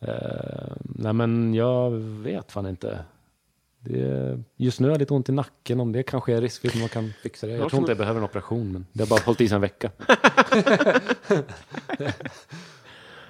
[0.00, 1.90] Eh, nej, men jag
[2.22, 2.98] vet fan inte.
[3.84, 5.80] Det, just nu har jag lite ont i nacken.
[5.80, 7.52] Om det kanske är riskfritt, man kan fixa det.
[7.52, 9.60] Jag tror inte jag behöver en operation, men det har bara hållit i sig en
[9.60, 9.90] vecka.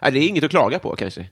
[0.03, 1.29] Nej, det är inget att klaga på kanske.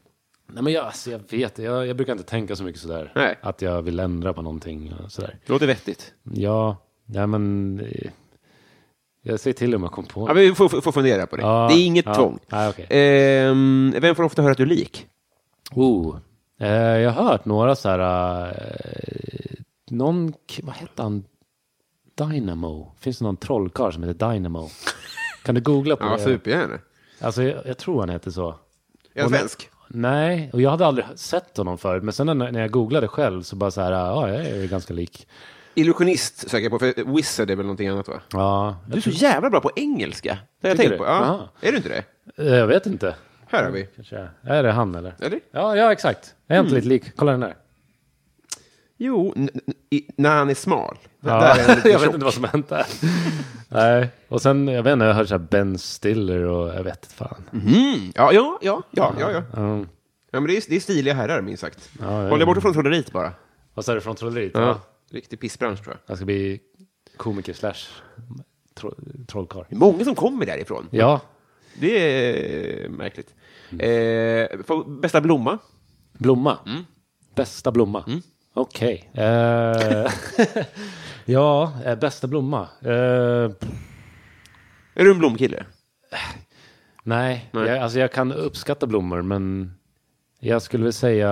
[0.47, 3.13] Nej, men jag, alltså, jag vet jag, jag brukar inte tänka så mycket sådär.
[3.15, 3.39] Nej.
[3.43, 4.93] Att jag vill ändra på någonting.
[5.05, 5.39] och Sådär.
[5.47, 6.15] Det låter vettigt.
[6.23, 8.11] Ja, nej, men eh,
[9.23, 11.43] jag säger till om jag kom på Ja, men vi får, får fundera på det.
[11.43, 12.15] Ja, det är inget ja.
[12.15, 12.39] tvång.
[12.49, 12.87] Nej, okej.
[12.91, 15.07] Ehm, vem får ofta höra att du är lik?
[15.75, 16.17] Oh.
[16.63, 16.71] Eh,
[17.01, 18.47] jag har hört några så här...
[18.49, 19.57] Eh,
[19.91, 21.25] någon, vad hette han?
[22.15, 22.93] Dynamo.
[23.01, 24.69] Finns det någon trollkarl som heter Dynamo?
[25.45, 26.23] Kan du googla på Ja, det?
[26.23, 26.79] supergärna.
[27.21, 28.55] Alltså, jag, jag tror han heter så.
[29.15, 29.69] Är han svensk?
[29.89, 32.03] Nej, och jag hade aldrig sett honom förut.
[32.03, 34.95] Men sen när, när jag googlade själv så bara så här, ja, jag är ganska
[34.95, 35.29] lik.
[35.75, 38.21] Illusionist söker jag på, för Wizard är väl någonting annat va?
[38.33, 40.39] Ja, Du är så jävla bra på engelska.
[40.61, 41.05] Det har jag tänkt på.
[41.05, 41.49] Ja.
[41.61, 42.05] Är du inte det?
[42.49, 43.15] eh, jag vet inte.
[43.53, 43.89] Här har vi.
[43.97, 44.31] Kanske är.
[44.43, 45.15] Är det han eller?
[45.21, 45.41] Eller?
[45.51, 46.35] Ja, ja exakt.
[46.47, 47.17] Är inte lite lik.
[47.17, 47.55] Kolla den där.
[48.97, 50.99] Jo, n- n- i, när han är smal.
[51.21, 52.15] Ja, Där är han lite jag vet tjock.
[52.15, 52.87] inte vad som hänt där.
[53.69, 57.05] Nej, och sen, jag vet inte, jag hörde så här Ben Stiller och jag vet
[57.05, 57.45] inte fan.
[57.53, 58.13] Mm.
[58.15, 59.43] Ja, ja, ja, ja, ja, ja.
[59.57, 59.89] Mm.
[60.31, 61.91] ja men det, är, det är stiliga herrar, minst sagt.
[62.01, 63.33] Ja, Håll dig borta från trolleriet bara.
[63.75, 64.53] Vad sa du från trolleriet?
[64.55, 64.81] Ja.
[65.11, 66.11] Riktig pissbransch, tror jag.
[66.11, 66.61] Jag ska bli
[67.17, 67.75] komiker slash
[68.75, 68.95] tro,
[69.27, 69.65] trollkarl.
[69.69, 70.89] Det är många som kommer därifrån.
[70.91, 71.21] Ja,
[71.81, 71.99] Det
[72.85, 73.35] är märkligt.
[73.79, 74.49] Eh,
[74.87, 75.59] bästa blomma?
[76.13, 76.59] blomma.
[76.67, 76.85] Mm.
[77.35, 78.05] Bästa blomma.
[78.55, 79.11] Okej.
[79.15, 80.13] Eh,
[81.25, 82.69] ja, eh, bästa blomma.
[82.81, 83.51] Eh,
[84.95, 85.65] Är du en blomkille?
[87.03, 87.69] nej, Nej.
[87.69, 89.73] Jag, alltså jag kan uppskatta blommor, men
[90.41, 91.29] jag skulle väl säga,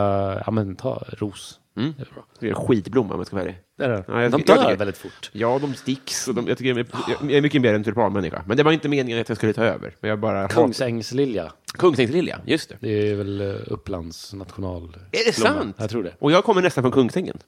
[0.47, 1.61] ja men ta ros.
[1.81, 1.95] Mm.
[1.97, 2.25] Det är bra.
[2.41, 3.59] Det är en skitblomma, om jag ska vara ärlig.
[3.79, 4.05] Det är det.
[4.09, 5.31] Ja, jag De jag dör tycker- väldigt fort.
[5.33, 6.87] Ja, de sticks och de, jag, tycker jag, är-
[7.23, 8.45] jag är mycket mer en tulpanmänniska.
[8.47, 9.95] Men det var inte meningen att jag skulle ta över.
[10.01, 10.49] Men jag bara...
[10.49, 11.53] Kungsängslilja.
[11.73, 12.77] Kungsängslilja, just det.
[12.81, 14.97] Det är väl eh, Upplands national...
[15.13, 15.55] Är det blomma.
[15.55, 15.77] sant?
[15.79, 16.15] Jag tror det.
[16.19, 17.39] Och jag kommer nästan från Kungsängen.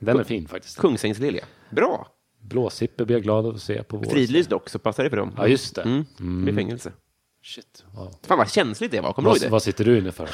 [0.00, 0.78] Den är fin faktiskt.
[0.78, 1.44] Kungsängslilja.
[1.70, 2.08] Bra.
[2.42, 4.04] Blåsippe blir jag glad av att se på vår...
[4.10, 5.32] Fridlyst dock, så passar det för dem.
[5.36, 5.82] Ja, just det.
[5.82, 6.04] Mm.
[6.18, 6.92] Det blir fängelse.
[7.44, 7.84] Shit.
[7.94, 8.14] Wow.
[8.26, 9.48] Fan vad känsligt det var, kommer du ihåg det?
[9.48, 10.28] vad sitter du inne för?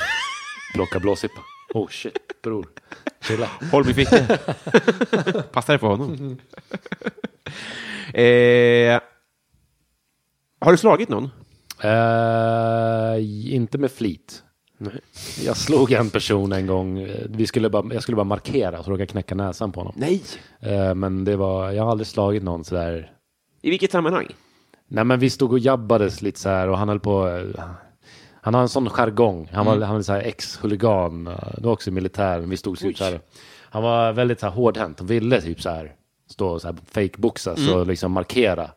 [0.75, 1.41] Plocka blåsippa.
[1.75, 2.67] Oh shit, bror.
[3.21, 3.49] Chilla.
[3.73, 4.27] Håll mig fickan.
[5.53, 6.13] Passar det för honom?
[8.15, 9.01] eh,
[10.61, 11.31] har du slagit någon?
[11.83, 14.43] Eh, inte med flit.
[15.45, 17.09] Jag slog en person en gång.
[17.29, 19.95] Vi skulle bara, jag skulle bara markera så råkade jag knäcka näsan på honom.
[19.97, 20.23] Nej.
[20.61, 23.13] Eh, Men det var, jag har aldrig slagit någon sådär.
[23.63, 24.27] I vilket sammanhang?
[24.89, 27.43] Nej men vi stod och jabbades lite så här och han höll på.
[28.45, 29.49] Eh, Han har en sån jargong.
[29.53, 31.27] Han var, han var så här ex-huligan.
[31.27, 32.51] eh, Det var också i militären.
[32.51, 33.21] Vi stod typ så här.
[33.71, 35.93] Han var väldigt så här hårdhänt och ville typ så här
[36.31, 38.71] stå och så här fake-boxas och liksom markera.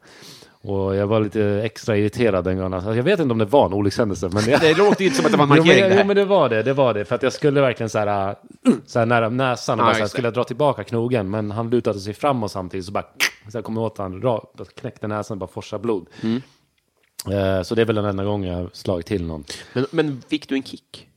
[0.61, 2.73] Och jag var lite extra irriterad den gången.
[2.73, 4.29] Alltså, jag vet inte om det var en olyckshändelse.
[4.33, 5.89] Men jag, Det låter ju inte som att det var en Jo men, markering det
[5.89, 6.05] jo här.
[6.05, 7.05] men det var det, det var det.
[7.05, 8.35] För att jag skulle verkligen så här, äh,
[8.85, 10.09] så här nära näsan och Ja, bara så här, det.
[10.09, 11.29] skulle jag dra tillbaka knogen.
[11.29, 13.05] Men han lutade sig fram och samtidigt så bara
[13.49, 16.05] så jag kom åt han, ra- knäckte näsan och bara forsade blod.
[16.23, 16.41] Mm.
[17.25, 19.43] Eh, så det är väl den enda gången jag slagit till någon.
[19.73, 21.07] Men, men fick du en kick?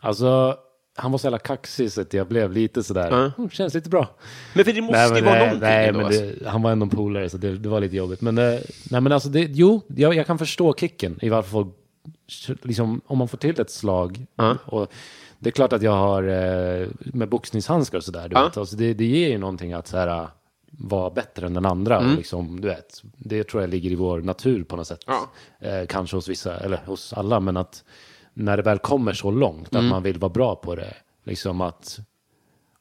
[0.00, 0.56] Alltså,
[0.96, 4.08] han var så jävla kaxig så att jag blev lite sådär, mm, känns lite bra.
[4.54, 6.22] Men för det måste Nej, ju vara nej, någonting nej, ändå, men alltså.
[6.22, 8.20] det, han var ändå en polare så det, det var lite jobbigt.
[8.20, 11.68] Men, eh, nej, men alltså, det, jo, jag, jag kan förstå kicken i varför folk,
[12.62, 14.26] liksom, om man får till ett slag.
[14.36, 14.56] Ja.
[14.64, 14.92] Och
[15.38, 18.28] det är klart att jag har eh, med boxningshandskar och sådär.
[18.28, 20.28] Du vet, alltså, det, det ger ju någonting att så här,
[20.70, 21.98] vara bättre än den andra.
[21.98, 22.10] Mm.
[22.10, 25.00] Och liksom, du vet, det tror jag ligger i vår natur på något sätt.
[25.06, 25.30] Ja.
[25.68, 27.84] Eh, kanske hos vissa, eller hos alla, men att
[28.34, 29.84] när det väl kommer så långt Mm.
[29.86, 30.94] att man vill vara bra på det.
[31.24, 31.98] Liksom att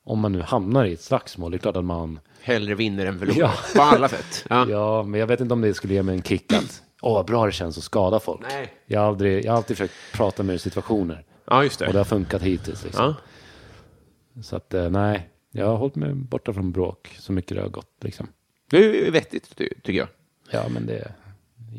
[0.04, 3.19] om man nu hamnar i ett slagsmål, det är klart att man Hellre vinner än
[3.19, 3.38] förlorar.
[3.39, 3.54] Ja.
[3.75, 4.45] På alla sätt.
[4.49, 4.65] Ja.
[4.69, 7.25] Ja, men jag vet inte om det skulle ge mig en kick att åh, vad
[7.25, 8.41] bra det känns att skada folk.
[8.41, 8.73] Nej.
[8.86, 11.99] Jag har, aldrig, jag har alltid försökt prata med situationer ja, just och det det.
[11.99, 12.84] har funkat hittills.
[12.84, 13.06] Liksom.
[13.06, 14.41] Ja.
[14.43, 17.69] Så att eh, nej, jag har hållit mig borta från bråk så mycket det har
[17.69, 17.95] gått.
[18.03, 18.27] Liksom.
[18.69, 20.07] Det är vettigt, ty- tycker jag.
[20.51, 21.12] Ja, men det jag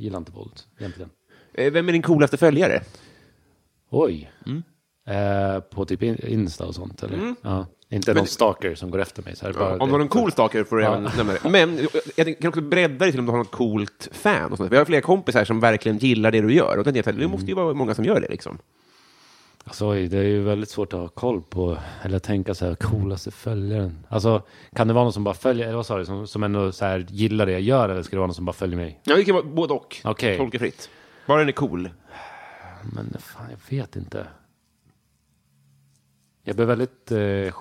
[0.01, 1.11] gillar inte våld egentligen.
[1.55, 2.83] Eh, Vem är din coolaste följare?
[3.91, 4.31] Oj.
[4.47, 4.63] Mm.
[5.07, 7.35] Eh, på typ in- Insta och sånt eller?
[7.43, 7.67] Ja.
[7.93, 9.37] Inte någon stalker som går efter mig.
[9.37, 10.89] Så här, bara Om du har en cool stalker får du Ja.
[10.97, 11.51] även nämna det.
[11.51, 14.53] Men jag kan också bredda det till om du har något coolt fan.
[14.53, 14.73] Och sånt.
[14.73, 16.77] Vi har flera kompisar som verkligen gillar det du gör.
[16.79, 18.29] Och tänkte jag, det måste ju vara många som gör det.
[18.29, 18.59] Liksom.
[19.71, 23.31] Alltså, det är ju väldigt svårt att ha koll på, eller tänka så här, coolaste
[23.31, 24.07] följaren.
[24.09, 24.43] Alltså,
[24.75, 26.85] kan det vara någon som bara följer, eller vad sa du, som, som ändå så
[26.85, 29.01] här, gillar det jag gör, eller ska det vara någon som bara följer mig?
[29.05, 29.97] Ja, det kan vara både och.
[30.05, 30.37] Okej.
[30.37, 30.91] Tolka fritt.
[31.27, 31.91] Bara den är cool.
[32.93, 34.27] Men fan, jag vet inte.
[36.43, 37.55] Jag blev väldigt, eh, jag,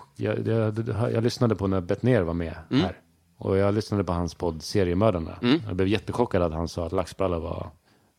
[0.47, 2.99] jag, jag, lyssnade på när Bettner var med här.
[3.37, 5.37] Och jag lyssnade på hans podd Seriemördarna.
[5.67, 7.69] Jag blev jättechockad att han sa att Laxbralla var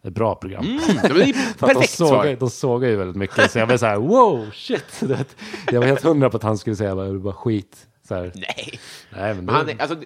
[0.05, 0.65] ett bra program.
[0.65, 2.37] Mm, de perfekt sågar, svar.
[2.41, 3.51] de sågar ju väldigt mycket.
[3.51, 5.03] Så jag blev så här, wow, shit.
[5.73, 7.87] Jag var helt hundra på att han skulle säga bara, det var skit.
[8.11, 8.81] Nej.
[9.17, 9.97] Nej, men Men han är, alltså,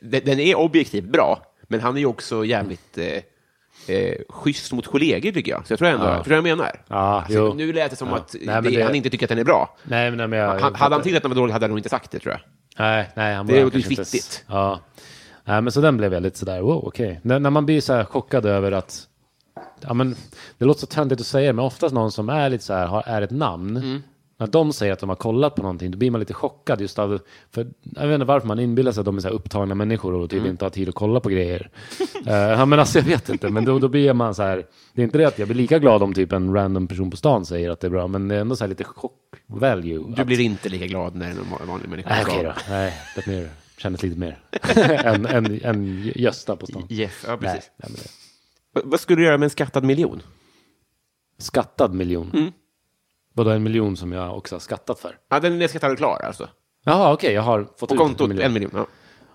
[0.00, 5.32] den är objektivt bra, men han är ju också jävligt eh, eh, schysst mot kollegor,
[5.32, 5.66] tycker jag.
[5.66, 6.16] Så jag tror ändå, Ja.
[6.16, 6.80] förstår jag menar?
[6.88, 8.16] Ja, alltså, nu lät det som Ja.
[8.16, 9.76] att Nej, det, det- han inte tycker att den är bra.
[9.82, 11.64] nej, men, nej, men jag, Han, jag hade han tyckt att den var dålig hade
[11.64, 12.40] han nog inte sagt det, tror jag.
[12.78, 14.44] Nej, nej, han Det är ju fittigt.
[14.48, 14.80] Ja.
[15.44, 17.20] Nej, men så den blev jag lite sådär, wow, okej.
[17.22, 19.02] När, när man blir så här chockad över att,
[19.80, 20.16] ja men,
[20.58, 23.02] det låter så töntigt att säga, men oftast någon som är lite så här, har,
[23.06, 24.02] är ett namn, Mm.
[24.38, 26.98] när de säger att de har kollat på någonting, då blir man lite chockad just
[26.98, 27.18] av,
[27.50, 30.14] för jag vet inte varför man inbillar sig att de är så här upptagna människor
[30.14, 30.50] och typ Mm.
[30.50, 31.70] inte har tid att kolla på grejer.
[32.26, 35.02] Eh, ja men alltså jag vet inte, men då, då blir man så här, det
[35.02, 37.46] är inte det att jag blir lika glad om typ en random person på stan
[37.46, 39.12] säger att det är bra, men det är ändå så här lite chock
[39.46, 40.04] value.
[40.08, 41.38] Du att- blir inte lika glad när en
[41.68, 42.52] vanlig människa ska- okej då.
[42.68, 42.94] Nej,
[43.26, 44.38] det kändes lite mer
[45.04, 46.86] än, än, än Gösta på stan.
[46.88, 47.70] Yes, ja, precis.
[47.76, 48.06] Nej, nej.
[48.72, 50.22] Vad- skulle du göra med en skattad miljon?
[51.38, 52.30] Skattad miljon.
[52.34, 52.52] Mm.
[53.34, 55.18] Vadå en miljon som jag också har skattat för?
[55.28, 56.48] Ja, den är skattad och klar, alltså.
[56.84, 58.46] Jaha, okej, jag har fått På ut kontot, miljon.
[58.46, 58.70] en miljon.
[58.74, 58.86] Ja.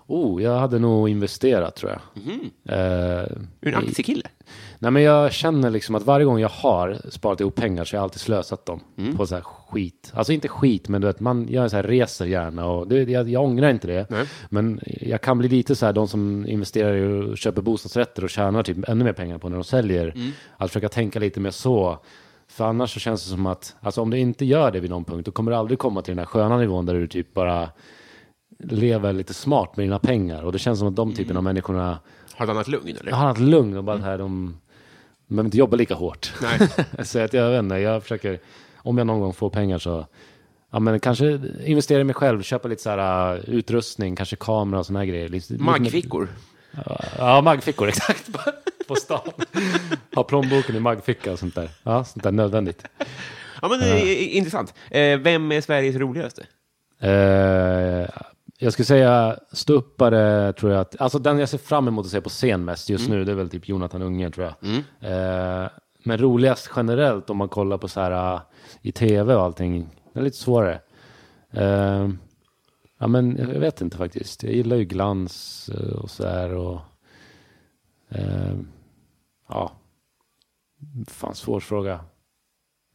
[0.08, 2.22] Oh, jag hade nog investerat tror jag.
[2.22, 2.40] Mhm.
[2.68, 3.28] Eh, Är
[3.60, 4.28] du en aktiekille?
[4.78, 7.98] Nej, men jag känner liksom att varje gång jag har sparat ihop pengar så har
[7.98, 9.16] jag alltid slösat dem Mm.
[9.16, 10.12] på så här skit.
[10.14, 13.28] Alltså inte skit, men du vet, man, jag så här reser gärna och det, jag,
[13.28, 14.06] jag ångrar inte det.
[14.10, 14.26] Nej.
[14.48, 18.30] Men jag kan bli lite så här, de som investerar i och köper bostadsrätter och
[18.30, 20.12] tjänar typ ännu mer pengar på när de säljer.
[20.14, 20.30] Mm.
[20.56, 21.98] Att försöka tänka lite mer så.
[22.48, 25.04] För annars så känns det som att, alltså om du inte gör det vid någon
[25.04, 27.70] punkt, då kommer du aldrig komma till den här sköna nivån där du typ bara
[28.58, 30.42] lever lite smart med dina pengar.
[30.42, 31.98] Och det känns som att de typen av människorna
[32.34, 33.12] Har ett annat lugn, eller?
[33.12, 34.58] har ett lugn och bara här, de,
[35.26, 36.32] de behöver inte jobba lika hårt.
[36.42, 36.68] Nej.
[37.06, 38.38] så att jag vet inte, jag försöker,
[38.76, 40.06] om jag någon gång får pengar så,
[40.70, 44.80] ja men kanske investera i mig själv, köpa lite så här uh, utrustning, kanske kamera
[44.80, 45.62] och såna här grejer.
[45.62, 46.28] Maggfickor.
[47.18, 48.30] Ja, maggfickor, exakt.
[48.88, 49.30] på stan.
[50.14, 51.70] ha plånboken i maggficka och sånt där.
[51.82, 52.84] Ja, sånt där nödvändigt.
[53.62, 54.74] Ja, men det är intressant.
[54.90, 56.46] Eh, vem är Sveriges roligaste?
[58.58, 62.12] Eh, jag skulle säga ståuppare tror jag att, alltså den jag ser fram emot att
[62.12, 64.74] se på scen mest just nu det är väl typ Jonathan Unge tror jag.
[65.00, 65.68] Eh,
[66.04, 68.40] men roligast generellt om man kollar på så här uh,
[68.82, 70.80] i tv och allting, det är lite svårare.
[71.50, 72.08] Eh,
[72.98, 76.80] ja men jag vet inte faktiskt, jag gillar ju glans eh, och så här och
[78.08, 78.54] eh,
[79.48, 79.72] ja,
[81.06, 82.00] fan svår fråga.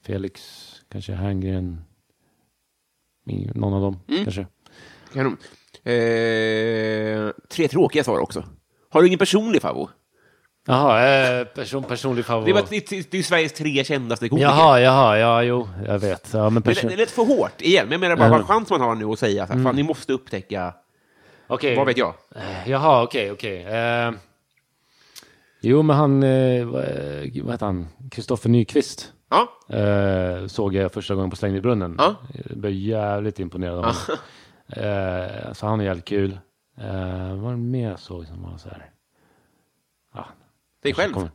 [0.01, 0.41] Felix,
[0.89, 1.81] kanske Herngren.
[3.53, 4.23] Någon av dem Mm.
[4.23, 4.47] kanske.
[5.13, 5.37] Kanon.
[5.83, 8.43] Eh, tre tråkiga svar också.
[8.89, 9.89] Har du ingen personlig favvo?
[10.67, 11.07] Jaha,
[11.39, 12.47] eh, person, personlig favorit.
[12.47, 14.47] Det bara, det, det är Sveriges tre kändaste komiker.
[14.47, 16.29] Jaha, jaha, ja, jo, jag vet.
[16.33, 16.87] Ja, men person...
[16.89, 17.85] det, är lite för hårt igen.
[17.85, 18.37] Men jag menar bara Mm.
[18.39, 20.73] vad chans man har nu att säga här, fan, ni måste upptäcka,
[21.47, 21.75] Okej.
[21.75, 22.13] vad vet jag?
[22.35, 23.63] Eh, Jaha, okej, okej.
[23.65, 24.11] Eh,
[25.61, 27.87] jo, men han, eh, vad eh, heter han?
[28.11, 29.11] Kristoffer Nyqvist.
[29.29, 31.95] Ja, Eh, såg jag första gången på Släng i brunnen.
[31.97, 32.15] Ja.
[32.49, 33.95] Jag blev jävligt imponerad av honom.
[34.75, 36.39] Eh, så han är jävligt kul.
[36.77, 38.89] Eh, vad mer jag såg som var så här?
[40.13, 40.25] Ja,
[40.83, 41.13] dig själv.
[41.13, 41.31] kommer-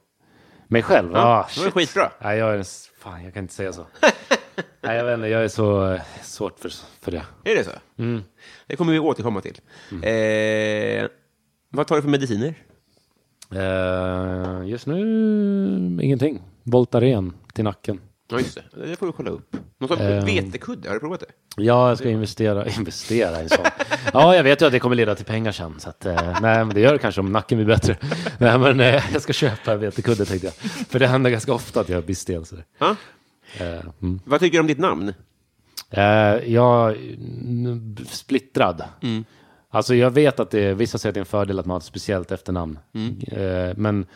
[0.71, 1.11] Mig själv?
[1.13, 2.11] Ja, Ja, det var skitbra.
[2.21, 2.65] Nej, jag är
[2.99, 3.87] Fan, jag kan inte säga så.
[4.81, 6.71] Nej, jag vet inte, jag är så eh, svårt för,
[7.01, 7.23] för det.
[7.45, 7.71] Är det så?
[7.97, 8.23] Mm.
[8.67, 9.61] Det kommer vi återkomma till.
[9.91, 11.09] Eh,
[11.71, 12.55] vad tar du för mediciner?
[13.55, 15.01] Eh, just nu,
[16.03, 16.43] ingenting.
[16.63, 18.01] Voltaren till nacken.
[18.31, 18.87] Ja, just det.
[18.87, 19.57] Det får du kolla upp.
[19.79, 20.25] Någon sorts Ehm.
[20.25, 21.27] vetekudde, har du provat det?
[21.63, 23.65] Ja, jag ska investera, investera i en sån.
[24.13, 25.81] Ja, jag vet ju att det kommer leda till pengar sen.
[25.81, 27.97] Så att, eh, nej, men det gör det kanske om nacken blir bättre.
[28.39, 30.55] Nej, men eh, jag ska köpa en vetekudde tänkte jag.
[30.89, 32.45] För det händer ganska ofta att jag blir stel.
[32.47, 32.57] Så.
[32.79, 32.97] Ja.
[33.59, 34.21] Eh, mm.
[34.25, 35.15] Vad tycker du om ditt namn?
[35.91, 36.03] eh,
[36.53, 36.97] jag
[38.09, 38.83] splittrad.
[39.71, 41.79] Alltså jag vet att det vissa säger att det är en fördel att man har
[41.79, 42.79] ett speciellt efternamn.
[43.33, 44.07] Eh, men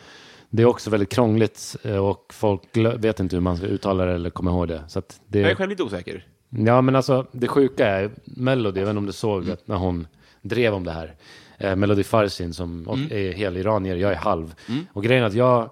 [0.55, 2.61] det är också väldigt krångligt eh, och folk
[2.97, 4.83] vet inte hur man ska uttala det eller komma ihåg det.
[4.87, 6.25] Så det Jag är själv lite osäker.
[6.49, 10.07] Ja, men alltså det sjuka är Melody, inte om du såg att när hon
[10.41, 11.15] drev om det här.
[11.57, 14.55] Eh, Melody Farsin som och är hel iranier, jag är halv.
[14.93, 15.69] Och grejen är att jag,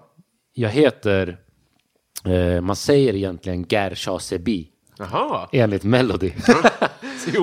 [0.54, 1.38] jag heter,
[2.24, 4.68] eh, man säger egentligen Ger Shasebi
[4.98, 5.48] Jaha.
[5.52, 6.32] enligt Melody.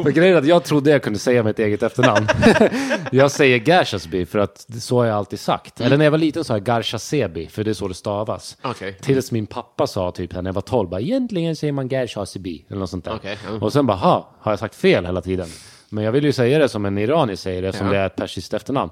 [0.04, 2.28] Men grejen är att jag trodde jag kunde säga mitt eget efternamn.
[3.12, 5.82] jag säger Gershasby för att det- så har jag alltid sagt.
[5.82, 8.58] Eller när jag var liten sa jag Garshasebi för det är så det stavas.
[8.62, 8.98] Okej.
[9.02, 12.80] Tills min pappa sa typ när jag var 12, bara, egentligen säger man Gershasebi eller
[12.80, 13.16] något sånt där.
[13.16, 13.66] Okej, ja.
[13.66, 15.48] Och sen bara, ha, har jag sagt fel hela tiden?
[15.90, 17.94] Men jag vill ju säga det som en iranier säger det, som Ja.
[17.94, 18.92] det är ett persiskt efternamn.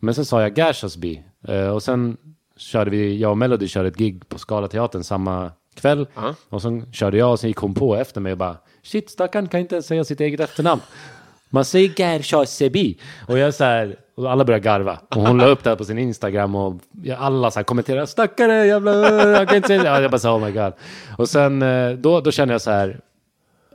[0.00, 1.22] Men sen sa jag Gershasby.
[1.48, 2.16] Eh, och sen
[2.56, 6.06] körde vi, jag och Melody körde ett gig på Scalateatern samma kväll.
[6.14, 6.34] Ja.
[6.48, 9.48] Och sen körde jag och sen gick hon på efter mig och bara, shit stackarn
[9.48, 10.80] kan inte ens säga sitt eget efternamn.
[11.50, 12.98] Man säger Gershasebi.
[13.28, 14.98] Och jag så här, och alla började garva.
[15.08, 16.80] Och hon la upp det här på sin Instagram och
[17.18, 18.92] alla så här kommenterade, stackare jävla,
[19.38, 19.88] jag kan inte säga det.
[19.88, 20.72] Ja, Jag bara sa, oh my god.
[21.18, 23.00] Och sen eh, då, då kände jag så här,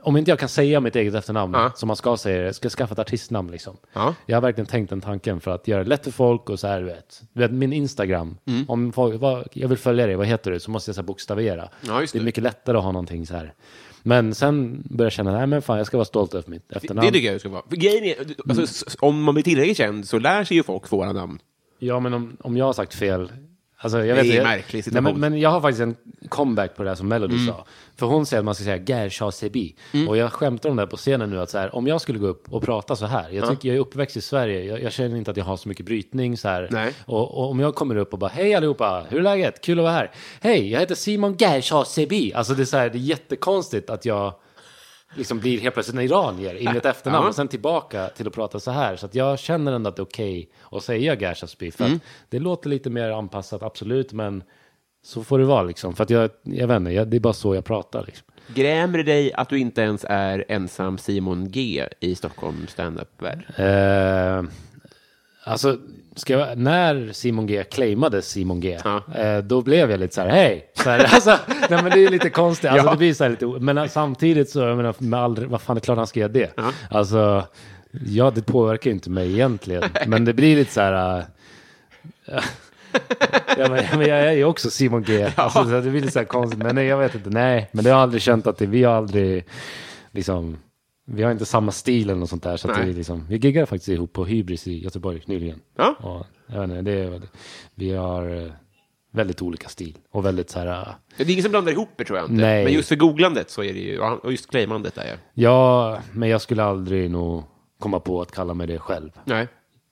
[0.06, 1.72] om inte jag kan säga mitt eget efternamn, Ja.
[1.76, 3.76] som man ska säga det, ska jag skaffa ett artistnamn liksom.
[3.92, 4.14] Ja.
[4.26, 6.66] Jag har verkligen tänkt den tanken för att göra det lätt för folk och så
[6.66, 7.22] här, du vet.
[7.32, 8.64] Du vet min Instagram, Mm.
[8.68, 10.60] om folk, vad, jag vill följa dig, vad heter du?
[10.60, 11.68] Så måste jag så här bokstavera.
[11.86, 12.24] Ja, just det är det.
[12.24, 13.54] mycket lättare att ha någonting så här.
[14.02, 16.76] Men sen började jag känna, nej men fan jag ska vara stolt över mitt Det,
[16.76, 17.06] efternamn.
[17.06, 17.62] det tycker jag du ska vara.
[17.70, 18.16] Grejen är,
[18.48, 21.38] alltså, s- om man blir tillräckligt känd så lär sig ju folk våra namn.
[21.78, 23.32] Ja, men om, om jag har sagt fel.
[23.78, 25.04] Alltså, jag Det vet, är en märklig nej, situation.
[25.20, 25.96] men, men jag har faktiskt en
[26.28, 27.46] comeback på det här som Melody Mm.
[27.46, 27.64] sa.
[27.98, 29.74] För hon säger att man ska säga Ger Shasebi.
[30.08, 31.40] Och jag skämtar om det här på scenen nu.
[31.40, 33.30] Att så här, om jag skulle gå upp och prata så här.
[33.30, 34.64] Jag tycker jag är uppväxt i Sverige.
[34.64, 36.36] Jag, jag känner inte att jag har så mycket brytning.
[36.36, 36.68] Så här.
[37.06, 39.60] Och, och om jag kommer upp och bara hej allihopa, hur är läget?
[39.60, 40.10] Kul att vara här.
[40.40, 42.32] Hej, jag heter Simon Ger Shasebi.
[42.34, 44.34] Alltså det är, så här, det är jättekonstigt att jag
[45.14, 47.28] liksom blir helt plötsligt en iranier i mitt efternamn Ja.
[47.28, 48.96] och sen tillbaka till att prata så här.
[48.96, 51.70] Så att jag känner ändå att det är okej att säga Gershasby.
[51.70, 51.92] För att
[52.28, 54.42] det låter lite mer anpassat, absolut, men
[55.06, 55.94] så får det vara liksom.
[55.94, 58.26] För att jag, jag vet inte, jag, det är bara så jag pratar liksom.
[58.54, 63.46] Grämer det dig att du inte ens är ensam Simon G i Stockholm standup-värld?
[63.56, 64.42] Eh,
[65.44, 65.78] alltså,
[66.26, 69.02] jag, när Simon G claimade Simon G, Ja.
[69.14, 70.70] eh, då blev jag lite så här, hej!
[70.74, 71.38] Så här, alltså,
[71.70, 72.90] nej, men det är lite konstigt, alltså, Ja.
[72.92, 75.98] det blir så lite, men samtidigt så, jag menar, med all, vad fan är klart
[75.98, 76.50] han ska göra det?
[76.56, 76.72] Ja.
[76.90, 77.44] Alltså,
[78.06, 81.24] ja, det påverkar ju inte mig egentligen, men det blir lite så här,
[82.26, 82.42] eh,
[83.58, 85.30] Ja, men, men jag är ju också Simon G.
[85.36, 86.62] Alltså, så det blir så här konstigt.
[86.62, 87.30] Men nej, jag vet inte.
[87.30, 89.44] Nej, men det har jag aldrig känt att det, vi har aldrig
[90.10, 90.56] liksom.
[91.08, 92.56] Vi har inte samma stil eller något sånt där.
[92.56, 92.86] Så Nej.
[92.86, 95.60] vi, liksom, vi giggade faktiskt ihop på Hybris i Göteborg nyligen.
[95.76, 95.94] Ja.
[96.00, 97.22] Och, jag vet inte, det är,
[97.74, 98.50] vi har eh,
[99.12, 99.96] väldigt olika stil.
[100.10, 100.66] Och väldigt så här.
[100.66, 102.42] eh, Det är ingen som blandar ihop er tror jag inte.
[102.42, 102.64] Nej.
[102.64, 105.16] Men just för googlandet så är det ju, och just claimandet är ju.
[105.34, 107.42] Ja, men jag skulle aldrig nog
[107.78, 109.10] komma på att kalla mig det själv.
[109.24, 109.48] Nej.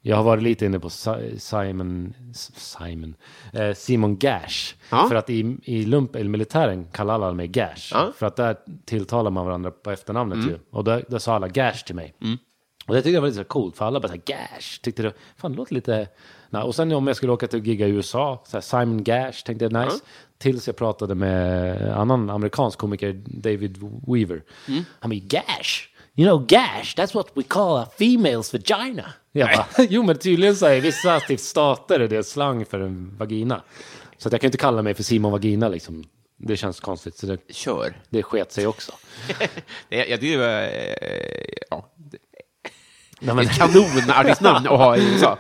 [0.07, 2.15] Jag har varit lite inne på Si- Simon,
[2.57, 3.15] Simon,
[3.53, 4.75] eh, Simon Gash.
[4.91, 5.09] Ja.
[5.09, 7.89] För att i, i lump, eller militären kallar alla mig Gash.
[7.93, 8.01] Ja.
[8.01, 8.13] Mm.
[8.13, 10.59] För att där tilltalar man varandra på efternamnet ju.
[10.71, 12.15] Och där, där sa alla Gash till mig.
[12.87, 15.03] Och det tyckte jag var lite så coolt, för alla bara så här, Gash, tyckte
[15.03, 16.09] det, fan det låter lite...
[16.51, 16.63] Nej.
[16.63, 19.65] Och sen om jag skulle åka till gigga i USA, så här, Simon Gash, tänkte
[19.65, 20.01] jag nice.
[20.39, 24.43] Tills jag pratade med en annan amerikansk komiker, David Weaver.
[25.01, 25.89] Han bara, Gash?
[26.17, 29.05] You know, gash, that's what we call a female's vagina.
[29.37, 33.63] Jag bara, jo men tydligen så är vissa stater är det slang för en vagina.
[34.19, 36.05] Så att jag kan inte kalla mig för Simon Vagina liksom.
[36.37, 38.01] Det känns konstigt, så det, Kör.
[38.11, 38.93] det sket sig också.
[39.89, 41.93] Det, tycker det var, eh, ja,
[43.21, 45.39] Nej, är ett kanonartistnamn att ha i USA.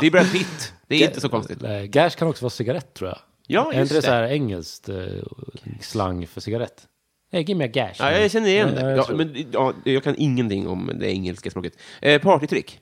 [0.00, 0.72] Det är Brad Pitt.
[0.86, 1.60] Det är inte så konstigt.
[1.60, 3.18] Nej, Gash kan också vara cigarett tror jag.
[3.46, 4.96] Ja, är just inte det, så här engelskt eh,
[5.80, 6.86] slang för cigarett?
[7.32, 7.94] Hey, give me a gash.
[7.98, 8.90] Ja, jag känner igen Ja, det.
[8.90, 11.72] jag Ja, men, ja, jag kan ingenting om det engelska språket.
[12.00, 12.80] Eh, partytrick.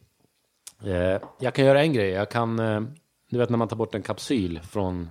[0.85, 2.11] Eh, jag kan göra en grej.
[2.11, 2.81] Jag kan, eh,
[3.31, 5.11] du vet när man tar bort en kapsyl från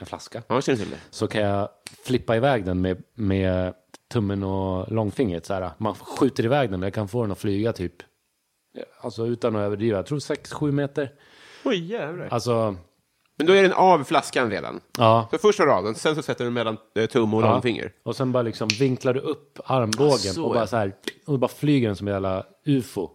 [0.00, 0.42] en flaska.
[0.48, 0.60] Ja.
[1.10, 1.68] Så kan jag
[2.04, 3.74] flippa iväg den med, med
[4.12, 5.46] tummen och långfingret.
[5.46, 5.70] Så här.
[5.78, 6.82] Man skjuter iväg den.
[6.82, 7.92] Jag kan få den att flyga typ,
[9.00, 11.12] alltså utan att överdriva, jag tror 6-7 meter.
[11.64, 12.28] Oj, jävlar.
[12.30, 12.76] Alltså,
[13.38, 14.80] Men då är den av flaskan redan.
[14.98, 15.28] ja.
[15.30, 17.52] Så första raden, sen så sätter du den mellan eh, tum och Ja.
[17.52, 17.92] långfinger.
[18.04, 20.92] Och sen bara liksom vinklar du upp armbågen Så, och bara så här,
[21.26, 23.08] och bara flyger den som en jävla ufo.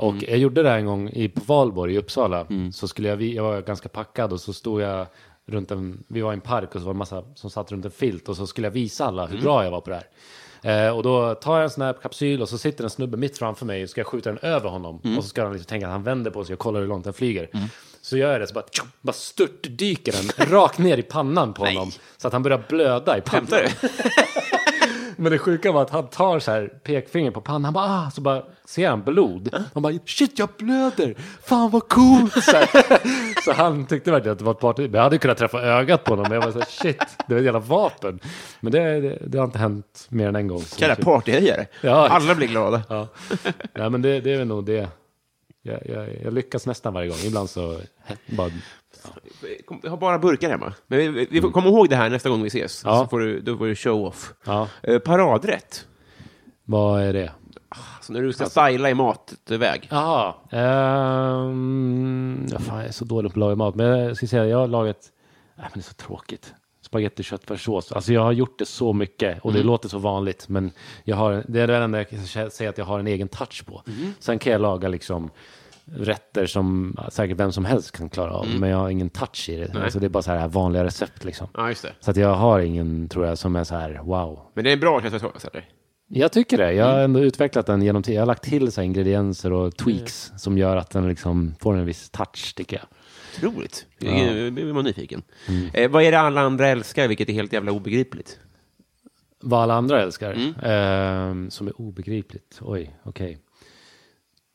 [0.00, 0.24] Och Mm.
[0.28, 2.46] jag gjorde det här en gång i, på Valborg i Uppsala.
[2.72, 5.06] Så skulle jag, jag var ganska packad och så stod jag
[5.46, 7.72] runt en, vi var i en park och så var det en massa som satt
[7.72, 9.36] runt en filt och så skulle jag visa alla Mm.
[9.36, 10.86] hur bra jag var på det här.
[10.86, 13.38] Eh, och då tar jag en sån här kapsyl och så sitter en snubbe mitt
[13.38, 15.00] framför mig och ska jag skjuta den över honom.
[15.04, 15.18] Mm.
[15.18, 17.04] Och så ska han liksom tänka att han vänder på sig och kollar hur långt
[17.04, 17.48] den flyger.
[18.02, 21.64] Så gör jag det så bara, tjo, bara störtdyker den rakt ner i pannan på
[21.64, 21.74] Nej.
[21.74, 21.90] honom.
[22.16, 23.48] Så att han börjar blöda i pannan.
[25.20, 28.10] Men det sjuka var att han tar så här pekfinger på pannan, han bara ah,
[28.10, 29.54] så bara ser han blod.
[29.74, 32.44] Han bara shit jag blöder, fan vad coolt.
[32.44, 33.44] Så, här.
[33.44, 34.82] så han tyckte verkligen att det var ett party.
[34.82, 37.34] Men jag hade kunnat träffa ögat på honom, men jag var så här, shit, det
[37.34, 38.20] var ett jävla vapen.
[38.60, 40.60] Men det, det, det har inte hänt mer än en gång.
[40.60, 41.66] Så Kära partyhöjare.
[41.80, 42.08] Ja.
[42.08, 42.82] Alla blir glada.
[42.88, 43.08] Ja.
[43.74, 44.88] Nej men det, det är väl nog det.
[45.70, 47.80] Jag, jag, jag lyckas nästan varje gång, ibland så
[48.26, 48.50] bara,
[49.66, 50.72] Kom- Jag har bara burkar hemma.
[50.86, 52.82] Men vi, vi, får komma ihåg det här nästa gång vi ses.
[52.84, 52.98] Ja.
[53.02, 54.34] Så får du, då får du show off.
[54.46, 55.86] ja, Eh, paradrätt.
[56.64, 57.32] vad är det?
[57.96, 59.88] Alltså när du ska styla i matväg.
[59.90, 60.34] Jaha.
[61.44, 63.74] Um, ja, fan, jag är så dålig på att laga mat.
[63.74, 64.96] Men jag ska säga, jag har lagat...
[65.56, 66.54] Nej, men det är så tråkigt.
[66.82, 67.92] Spagetti köttfärssås.
[67.92, 70.48] Alltså jag har gjort det så mycket och det låter så vanligt.
[70.48, 70.70] Men
[71.04, 73.64] jag har, det är det enda jag kan säga att jag har en egen touch
[73.66, 73.82] på.
[74.18, 75.30] Sen kan jag laga liksom
[75.96, 78.46] rätter som säkert vem som helst kan klara av.
[78.58, 79.82] Men jag har ingen touch i det.
[79.84, 81.48] Alltså det är bara så här vanliga recept liksom.
[81.54, 81.74] Ja.
[82.00, 84.40] Så att jag har ingen, tror jag, som är så här wow.
[84.54, 85.68] Men det är en bra köttfärssås, eller?
[86.12, 86.72] Jag tycker det.
[86.72, 88.14] Jag har ändå utvecklat den genom tiden.
[88.14, 91.86] Jag har lagt till så ingredienser och tweaks som gör att den liksom får en
[91.86, 92.86] viss touch, tycker jag.
[93.36, 93.86] Otroligt.
[93.98, 94.10] Ja.
[94.50, 95.22] blir man nyfiken.
[95.74, 98.38] Eh, vad är det alla andra älskar, vilket är helt jävla obegripligt?
[99.42, 100.54] Vad alla andra älskar.
[100.62, 102.58] Ehm, som är obegripligt.
[102.60, 103.38] Oj, okej.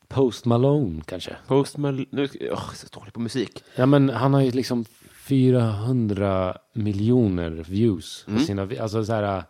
[0.08, 1.36] Post Malone kanske.
[1.46, 2.04] Post Malone...
[2.10, 3.64] Nu åh, så dålig på musik.
[3.76, 8.64] Ja, men han har ju liksom 400 miljoner views på sina...
[8.64, 9.42] vi- Alltså så här...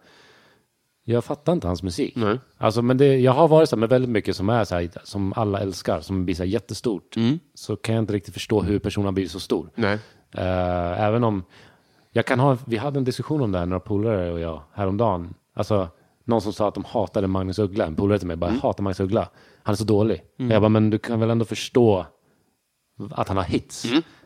[1.08, 2.12] Jag fattar inte hans musik.
[2.16, 2.38] Nej.
[2.58, 4.90] Alltså, men det, jag har varit så här med väldigt mycket som är så här,
[5.04, 7.14] som alla älskar, som blir så här jättestort.
[7.54, 9.70] Så kan jag inte riktigt förstå hur personen har blivit så stor.
[9.74, 9.98] Nej.
[10.32, 11.44] Eh, även om
[12.12, 15.34] jag kan ha, vi hade en diskussion om det här, några polare och jag, häromdagen.
[15.54, 15.88] Alltså,
[16.24, 18.82] någon som sa att de hatade Magnus Uggla, en polare till mig bara, jag hatar
[18.82, 19.28] Magnus Uggla.
[19.66, 20.22] Han är så dålig.
[20.36, 22.06] Jag bara, men du kan väl ändå förstå
[23.10, 23.84] att han har hits?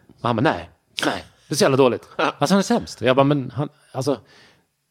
[0.09, 0.71] Och han bara, nej,
[1.05, 2.09] nej, det är så jävla dåligt.
[2.17, 3.01] Alltså han är sämst.
[3.01, 4.19] Jag bara, men han, alltså,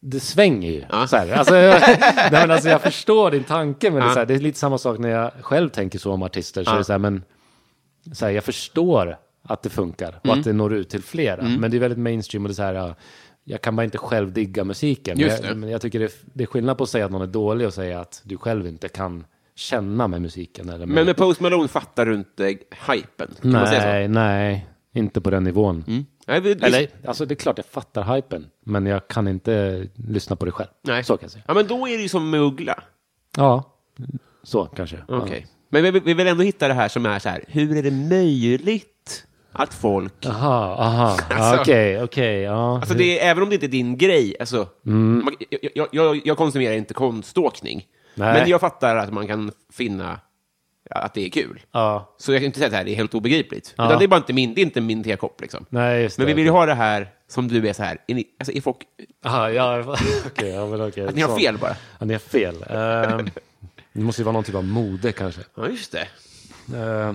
[0.01, 0.81] det svänger ju.
[1.07, 1.31] Så här.
[1.31, 1.81] Alltså, jag,
[2.15, 4.59] nej, men alltså, jag förstår din tanke, men det, är så här, det är lite
[4.59, 6.63] samma sak när jag själv tänker så om artister.
[6.63, 7.23] Så det så här, men
[8.13, 11.43] så här, jag förstår att det funkar och att det når ut till flera.
[11.43, 12.95] Men det är väldigt mainstream och det är så här, ja,
[13.43, 15.17] jag kan bara inte själv digga musiken.
[15.17, 17.21] Men jag, men jag tycker det är, det är skillnad på att säga att någon
[17.21, 19.25] är dålig och säga att du själv inte kan
[19.59, 20.69] känna med musiken.
[20.69, 22.43] Eller med, Men med Post Malone fattar du inte
[22.87, 23.35] hypen?
[23.41, 23.87] Kan man säga så?
[23.87, 25.83] nej, nej, inte på den nivån.
[26.27, 30.35] Nej, vi, Eller, alltså det är klart jag fattar hypen, men jag kan inte lyssna
[30.35, 30.69] på det själv.
[30.81, 31.03] nej.
[31.03, 31.43] Så kan jag säga.
[31.47, 32.83] Ja, men då är det ju som med Uggla.
[33.37, 33.63] Ja,
[34.43, 34.97] så kanske.
[35.07, 35.47] Okej.
[35.69, 37.91] Men vi, vi vill ändå hitta det här som är så här, hur är det
[37.91, 40.13] möjligt att folk...
[40.19, 40.29] Ja.
[40.29, 41.17] Aha, aha.
[41.29, 42.39] Ja, Alltså- Okej, okej.
[42.41, 42.75] ja.
[42.75, 45.21] Alltså det är, även om det inte är din grej, alltså, Mm.
[45.25, 47.85] man, jag, jag, jag, jag konsumerar inte konståkning,
[48.15, 48.39] Nej.
[48.39, 50.19] men jag fattar att man kan finna
[50.91, 51.61] att det är kul.
[51.71, 52.15] ja.
[52.17, 53.73] Så jag kan inte säga att det här är helt obegripligt.
[53.77, 53.85] Ja.
[53.85, 55.41] Utan det är bara inte min, det är inte min tekopp.
[55.41, 55.65] Liksom.
[55.69, 56.35] Nej, just Men vi det.
[56.35, 58.77] vill ju ha det här som du är så här, är, ni, alltså, är folk,
[59.25, 59.79] Aha, ja,
[60.25, 60.49] okej.
[60.49, 61.07] ja, men okej.
[61.07, 61.75] att ni har fel bara.
[61.99, 62.55] Ja, ni har fel.
[62.69, 63.29] Ehm,
[63.93, 65.41] det måste ju vara någon typ av mode kanske.
[65.55, 66.07] Ja, just det.
[66.77, 67.13] Uh,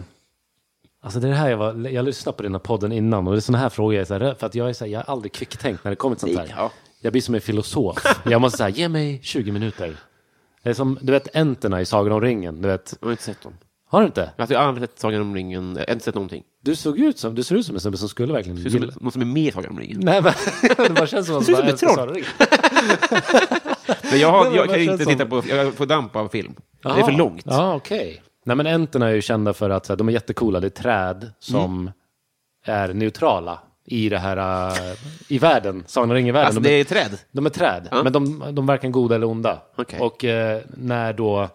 [1.02, 3.32] alltså det är det här jag var, jag lyssnade på den här podden innan och
[3.32, 4.92] det är sådana här frågor jag är så här, för att jag är så här,
[4.92, 6.56] jag är aldrig kvicktänkt när det kommer till sånt här.
[6.58, 6.70] Ja.
[7.00, 8.20] Jag blir som en filosof.
[8.24, 9.96] Jag måste säga, ge mig 20 minuter.
[10.64, 12.94] Det är som, du vet enterna i Sagan om ringen, du vet.
[13.00, 13.52] Jag har inte sett dem.
[13.88, 14.30] Har du inte?
[14.36, 16.42] Alltså, jag har aldrig sett Sagan om ringen, jag har inte sett någonting.
[16.62, 18.70] Du såg ut som, du ser ut som en snubbe som skulle verkligen Det är
[18.70, 18.92] som, gilla...
[19.00, 20.00] någon som är med i Sagan om ringen.
[20.00, 20.32] Nej men,
[20.76, 22.22] det bara känns som att Du ser ut som ett troll.
[24.10, 26.16] Men jag, har, Men jag vad kan känns inte som- titta på, jag får damp
[26.16, 26.54] av film.
[26.82, 27.42] Det är för långt.
[27.46, 28.22] Ja, okej.
[28.46, 30.70] Nej men enterna är ju kända för att så här, de är jättecoola, det är
[30.70, 31.90] träd som Mm.
[32.66, 34.96] är neutrala i det här, uh,
[35.28, 36.46] i världen, Sagan om ringen-världen.
[36.46, 37.18] Alltså de, det är träd?
[37.30, 38.02] de är träd, Ja.
[38.02, 39.62] men de, de varken goda eller onda.
[39.76, 40.00] Okej.
[40.00, 41.48] Och eh, när då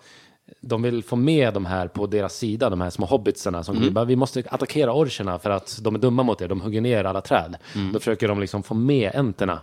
[0.62, 3.94] de vill få med de här på deras sida, de här små hobbitsarna som mm.
[3.94, 7.04] bara, vi måste attackera orcherna för att de är dumma mot er, de hugger ner
[7.04, 7.58] alla träd.
[7.76, 7.94] Mm.
[7.94, 9.62] Då försöker de liksom få med enterna.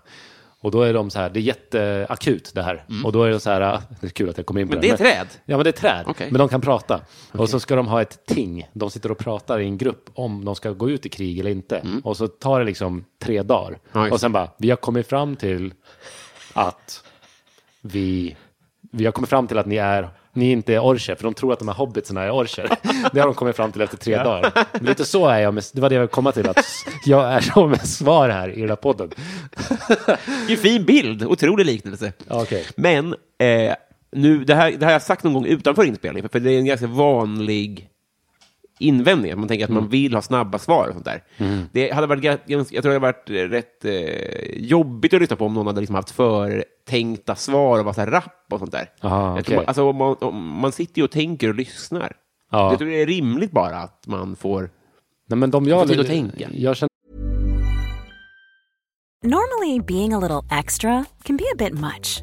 [0.66, 2.84] Och då är de så här, det är jätteakut det här.
[3.04, 4.74] Och då är det så här, ah, det är kul att jag kom in på
[4.74, 4.88] Mm.
[4.88, 5.04] Men det.
[5.04, 5.26] det är träd?
[5.44, 6.04] Ja, men det är träd.
[6.06, 6.28] Okej.
[6.30, 7.00] Men de kan prata.
[7.32, 8.68] Och så ska de ha ett ting.
[8.72, 11.50] De sitter och pratar i en grupp om de ska gå ut i krig eller
[11.50, 11.82] inte.
[12.04, 13.78] Och så tar det liksom tre dagar.
[13.92, 14.04] Mm.
[14.04, 15.74] Just och sen bara, vi har kommit fram till
[16.52, 17.04] att
[17.80, 18.36] vi,
[18.92, 21.52] vi har kommit fram till att ni är ni inte är orcher, för de tror
[21.52, 22.68] att de här hobbitsarna är orcher.
[23.12, 24.52] Det har de kommit fram till efter tre dagar.
[24.80, 26.64] Lite så är jag, med, det var det jag ville komma till, att
[27.04, 29.10] jag är så med svar här i den här podden.
[30.46, 32.12] Vilken fin bild, otrolig liknelse.
[32.28, 32.64] Okej.
[32.76, 33.74] Men eh,
[34.12, 36.58] nu, det, här, det här har jag sagt någon gång utanför inspelningen, för det är
[36.58, 37.88] en ganska vanlig
[38.78, 39.32] invändning.
[39.32, 41.22] att Man tänker att man vill ha snabba svar och sånt där.
[41.72, 45.54] Det hade varit, jag tror det hade varit rätt eh, jobbigt att lyssna på om
[45.54, 48.90] någon hade liksom haft förtänkta svar och var så här rapp och sånt där.
[49.02, 49.66] Aha, tror, okej.
[49.66, 52.12] alltså, om man, om man sitter ju och tänker och lyssnar.
[52.50, 52.70] Ja.
[52.70, 54.70] Jag tror det är rimligt bara att man får...
[55.28, 56.48] Nej, men de jag, får tid att tänka.
[56.52, 56.90] jag känner
[59.24, 62.22] Normally, being a little extra can be a bit much,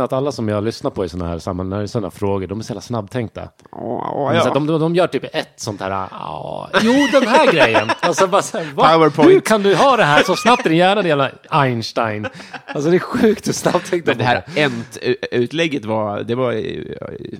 [0.00, 2.62] att alla som jag lyssnar på i sådana här sammanhang, är sådana frågor, de är
[2.62, 3.48] så jävla snabbtänkta.
[3.72, 7.52] Ja, Så att de, de, de gör typ ett sånt här, ja, jo den här
[7.52, 7.90] grejen.
[8.08, 8.88] Och så bara så här, va?
[8.88, 9.30] PowerPoint.
[9.30, 12.26] Hur kan du ha det här så snabbt i din hjärna, din jävla Einstein?
[12.66, 16.62] Alltså det är sjukt hur snabbt tänkta Men det här Ent-utlägget var, det var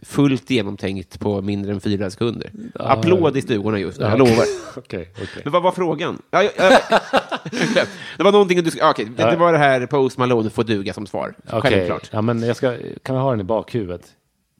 [0.04, 2.50] fullt genomtänkt på mindre än fyra sekunder.
[2.74, 4.44] Applåd i stugorna just nu, jag lovar.
[4.76, 5.42] Okej, okej.
[5.44, 6.22] Men vad var frågan?
[6.30, 6.78] Ja, ja, ja.
[8.16, 8.70] det var någonting du...
[8.78, 11.34] ja, Okej, det, det var det här Post Malone får duga som svar.
[11.50, 12.08] Okej, Självklart.
[12.10, 14.14] ja men jag ska, kan vi ha den i bakhuvudet?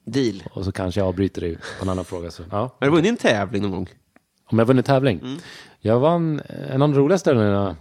[0.05, 0.43] Deal.
[0.53, 2.30] Och så kanske jag avbryter dig på en annan fråga.
[2.30, 2.76] Så, ja.
[2.80, 3.89] Har du vunnit en tävling någon gång?
[4.51, 5.18] Om jag vunnit tävling?
[5.18, 5.39] Mm.
[5.80, 7.76] Jag vann en av de roligaste tävlingarna,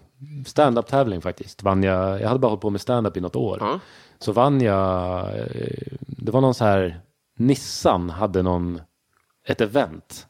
[0.45, 1.63] stand-up tävling faktiskt.
[1.63, 3.57] Vann jag, jag hade bara hållit på med stand-up i något år.
[3.61, 3.79] Ja.
[4.19, 5.45] Så vann jag, eh,
[5.99, 6.99] det var någon så här,
[7.37, 8.81] Nissan hade någon,
[9.47, 10.27] ett event.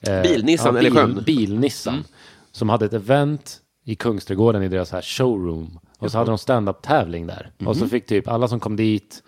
[0.00, 1.22] Eh, Bil-Nissan eller bil, sjön?
[1.26, 2.04] Bil-Nissan.
[2.52, 5.78] Som hade ett event i Kungsträdgården i deras här showroom.
[6.00, 7.50] Och så hade de stand-up tävling där.
[7.66, 9.22] Och så fick typ alla som kom dit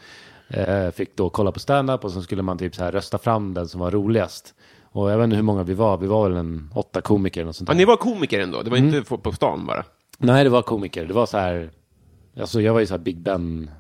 [0.49, 3.55] eh, fick då kolla på stand-up och så skulle man typ så här rösta fram
[3.55, 4.55] den som var roligast.
[4.85, 7.47] Och jag vet inte hur många vi var, vi var väl en åtta komiker eller
[7.47, 7.79] något sånt Ja, där.
[7.79, 8.63] ni var komiker ändå?
[8.63, 8.95] Det var Mm.
[8.95, 9.85] inte på, på stan bara?
[10.19, 11.07] Nej, det var komiker.
[11.07, 11.71] Det var så här,
[12.41, 13.71] alltså jag var ju så här Big Ben,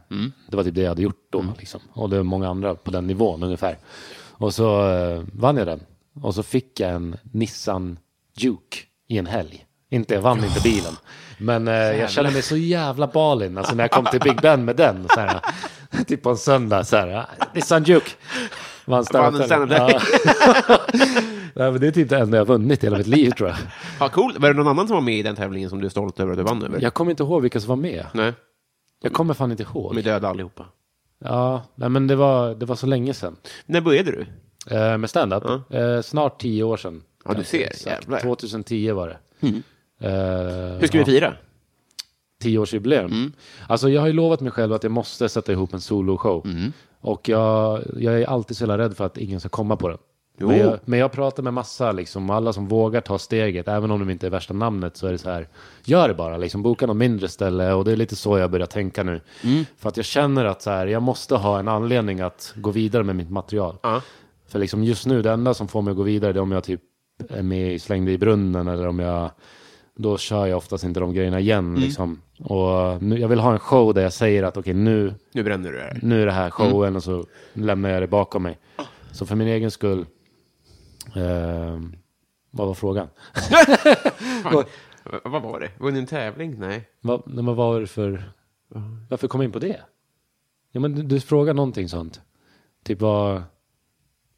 [0.48, 1.80] det var typ det jag hade gjort då liksom.
[1.92, 3.78] Och det var många andra på den nivån ungefär.
[4.30, 5.80] Och så eh, vann jag den.
[6.22, 7.98] Och så fick jag en Nissan
[8.36, 8.76] Juke
[9.08, 9.66] i en helg.
[9.92, 10.92] Inte, jag vann inte bilen.
[11.38, 14.64] Men eh, jag kände mig så jävla balin, alltså när jag kom till Big Ben
[14.64, 15.06] med den.
[15.14, 15.40] Så här,
[16.06, 18.10] typ på en söndag, så här, Nissan Juke.
[18.84, 19.42] Vann Vann.
[19.70, 20.00] Ja.
[21.54, 23.48] Nej, men det är typ det enda jag har vunnit i hela mitt liv tror
[23.48, 23.58] jag.
[24.00, 24.34] Ja, cool.
[24.38, 26.32] Var det någon annan som var med i den tävlingen som du är stolt över
[26.32, 26.80] att du vann över?
[26.82, 28.06] Jag kommer inte ihåg vilka som var med.
[28.12, 28.32] Nej,
[29.02, 29.94] Jag kommer fan inte ihåg.
[29.94, 30.64] de är döda allihopa.
[31.24, 33.36] Ja, nej, men det var, det var så länge sedan.
[33.66, 34.26] När började du?
[34.76, 35.44] Eh, med stand-up?
[35.72, 37.02] Eh, snart tio år sedan.
[37.24, 37.86] Ja, du ser.
[37.86, 38.20] Jävlar.
[38.20, 39.46] 2010 var det.
[39.48, 39.52] Eh,
[40.80, 41.34] Hur ska vi fira?
[42.40, 43.32] Tioårsjubileum.
[43.68, 46.46] Alltså jag har ju lovat mig själv att jag måste sätta ihop en soloshow.
[47.00, 49.98] Och jag, jag är alltid så jävla rädd för att ingen ska komma på den.
[50.38, 54.00] Men jag, men jag pratar med massa, liksom, alla som vågar ta steget, även om
[54.00, 55.48] de inte är värsta namnet, så är det så här,
[55.84, 58.66] gör det bara, liksom, boka något mindre ställe och det är lite så jag börjar
[58.66, 59.20] tänka nu.
[59.78, 63.04] För att jag känner att så här, jag måste ha en anledning att gå vidare
[63.04, 63.76] med mitt material.
[63.82, 64.02] Ja.
[64.48, 66.52] För liksom just nu, det enda som får mig att gå vidare, det är om
[66.52, 66.80] jag typ
[67.28, 69.30] är med i Slängde i brunnen eller om jag
[69.96, 71.74] då kör jag oftast inte de grejerna igen.
[71.74, 72.20] Liksom.
[72.38, 75.72] Och nu, jag vill ha en show där jag säger att okej, nu, Nu bränner
[75.72, 75.98] du det här.
[76.02, 78.58] nu är det här showen och så lämnar jag det bakom mig.
[79.12, 80.06] Så för min egen skull,
[81.16, 81.80] eh,
[82.50, 83.08] vad var frågan?
[85.24, 85.70] Vad var det?
[85.78, 86.54] Vunnit en tävling?
[86.58, 86.88] Nej.
[87.00, 88.32] Vad, nej, men vad var det för,
[89.08, 89.80] varför kom jag in på det?
[90.72, 92.20] Ja men du, du frågar någonting sånt.
[92.84, 93.42] Typ vad,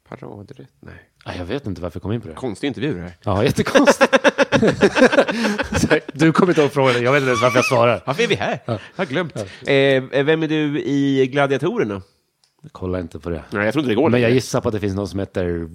[0.09, 0.67] Paradrätt?
[0.79, 0.93] Nej.
[1.25, 2.33] nej, jag vet inte varför jag kom in på det.
[2.33, 3.17] Konstig intervju det här.
[3.23, 4.15] Ja, jättekonstigt.
[5.81, 8.03] Så, du kommer inte ihåg frågan, jag vet inte ens varför jag svarar.
[8.05, 8.59] Varför är vi här?
[8.65, 9.35] Jag har glömt.
[9.37, 12.01] Eh, vem är du i Gladiatorerna?
[12.71, 13.43] Kolla inte på det.
[13.49, 15.19] Nej, jag tror inte det går Men jag gissar på att det finns någon som
[15.19, 15.67] heter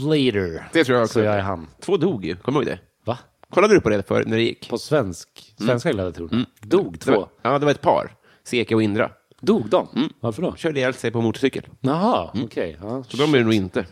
[0.00, 0.68] Slater.
[0.72, 1.12] Det tror jag också.
[1.12, 1.66] Så jag är han.
[1.80, 2.80] Två dog ju, kommer du ihåg det?
[3.04, 3.18] Va?
[3.50, 4.70] Kollade du på det för när det gick?
[4.70, 6.46] På svensk, svenska gladiatorerna?
[6.60, 7.12] Dog Det två?
[7.12, 8.16] var, ja, det var ett par.
[8.44, 9.10] Seke och Indra.
[9.40, 9.88] Dog de?
[10.20, 10.54] Varför då?
[10.56, 11.66] Körde ihjäl sig på motorcykel.
[11.80, 12.76] Jaha, okej.
[12.82, 13.86] Ja, Så de är det nog inte.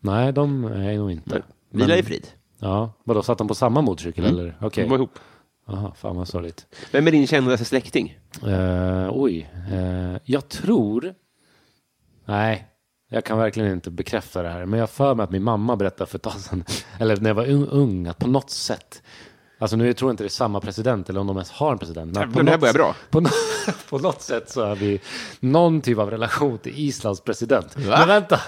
[0.00, 1.42] Nej, de är nog inte.
[1.70, 2.26] Vila i frid.
[2.60, 4.56] Ja, vadå, satt de på samma motorcykel eller?
[4.60, 4.84] Okej.
[4.84, 5.18] De var ihop.
[5.66, 6.66] Jaha, fan vad sorgligt.
[6.92, 8.18] Vem är din kändaste släkting?
[8.46, 11.14] Uh, oj, Eh, jag tror...
[12.24, 12.68] Nej,
[13.10, 14.66] jag kan verkligen inte bekräfta det här.
[14.66, 16.64] Men jag för mig att min mamma berättade för ett tag sedan,
[16.98, 19.02] eller när jag var ung, ung, att på något sätt,
[19.58, 21.78] alltså nu tror jag inte det är samma president eller om de ens har en
[21.78, 22.12] president.
[22.12, 22.94] men på det här börjar bra.
[23.10, 23.22] På,
[23.88, 25.00] på något sätt så har vi
[25.40, 27.76] någon typ av relation till Islands president.
[27.76, 27.98] Va?
[27.98, 28.40] Men vänta,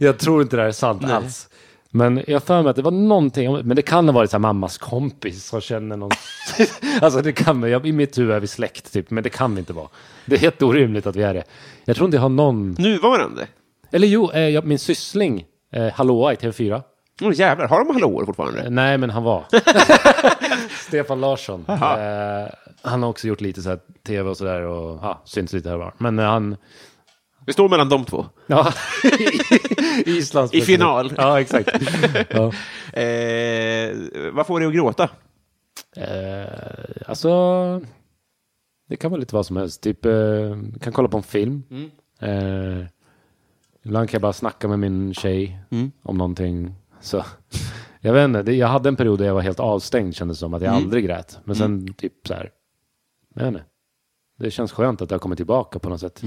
[0.00, 1.48] jag tror inte det här är sant alls.
[1.96, 4.40] Men jag för mig att det var någonting, men det kan ha varit så här
[4.40, 6.10] mammas kompis som känner någon.
[7.00, 9.58] alltså det kan, jag, i mitt huvud är vi släkt typ, men det kan vi
[9.58, 9.88] inte vara.
[10.26, 11.44] Det är helt orimligt att vi är det.
[11.84, 13.46] Jag tror inte jag har någon, Nuvarande?
[13.92, 16.82] eller jo, eh, jag, min syssling, eh, Hallåa i TV4.
[17.22, 18.62] Åh jävlar, har de hallåor fortfarande?
[18.62, 19.44] Eh, Nej, men han var.
[20.88, 21.64] Stefan Larsson.
[21.68, 22.48] Eh,
[22.82, 25.76] han har också gjort lite så här tv och sådär och ja, syns lite här
[25.76, 25.94] och var.
[25.98, 26.56] Men eh, han,
[27.46, 28.26] Det står mellan de två.
[28.46, 28.72] ja,
[30.06, 31.12] Islands I final.
[31.16, 31.68] Ja, exakt.
[32.30, 32.52] Ja.
[33.00, 33.96] Eh,
[34.32, 35.08] vad får dig att gråta?
[35.96, 36.46] Eh,
[37.06, 37.30] alltså,
[38.88, 39.82] det kan vara lite vad som helst.
[39.82, 40.12] Typ, eh,
[40.80, 41.62] kan kolla på en film.
[42.20, 42.86] Eh,
[43.84, 45.58] ibland kan jag bara snacka med min tjej
[46.02, 46.74] om någonting.
[47.04, 47.24] Så,
[48.00, 50.62] jag vet inte, jag hade en period där jag var helt avstängd kändes som, att
[50.62, 51.38] jag aldrig grät.
[51.44, 52.50] Men sen typ så här,
[53.34, 53.64] jag vet inte.
[54.38, 56.22] Det känns skönt att det har kommit tillbaka på något sätt.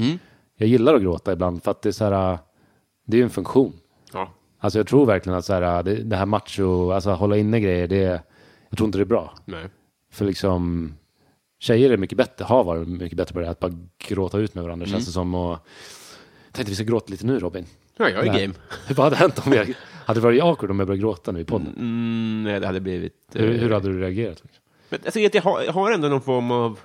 [0.57, 2.37] Jag gillar att gråta ibland för att det är så här,
[3.05, 3.73] det är ju en funktion.
[4.13, 4.33] Ja.
[4.59, 7.87] Alltså jag tror verkligen att så här, det, det här macho, alltså hålla inne grejer,
[7.87, 8.21] det,
[8.69, 9.33] jag tror inte det är bra.
[9.45, 9.69] Nej.
[10.11, 10.93] För liksom
[11.59, 14.63] tjejer är mycket bättre, har varit mycket bättre på det, att bara gråta ut med
[14.63, 15.35] varandra känns det som.
[15.35, 15.51] Och,
[16.45, 17.65] jag tänkte vi ska gråta lite nu Robin.
[17.97, 18.53] Ja, jag är game.
[18.95, 19.73] Vad hade hänt om jag,
[20.07, 21.73] hade det varit awkward om jag började gråta nu i podden?
[21.77, 23.13] Mm, nej, det hade blivit...
[23.35, 24.43] eh, Hur, hur hade du reagerat?
[24.89, 26.79] Men, alltså, jag, har, jag har ändå någon form av...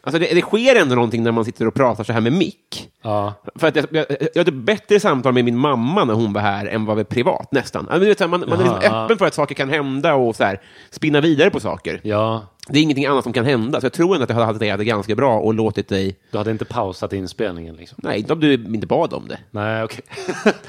[0.00, 2.88] Alltså det, det sker ändå någonting när man sitter och pratar så här med mick.
[3.02, 6.40] Ja, För att jag, jag, jag hade bättre samtal med min mamma när hon var
[6.40, 7.88] här än vad vi privat, nästan.
[7.88, 9.04] Alltså, vet, här, man, man är liksom ja.
[9.04, 10.60] öppen för att saker kan hända och så här,
[10.90, 12.00] spinna vidare på saker.
[12.02, 13.80] ja, Det är ingenting annat som kan hända.
[13.80, 16.16] Så jag tror ändå att jag hade hanterat det ganska bra och låtit dig...
[16.30, 17.98] du hade inte pausat inspelningen liksom?
[18.02, 19.38] Nej, inte om du inte bad om det.
[19.50, 20.04] Nej, okej.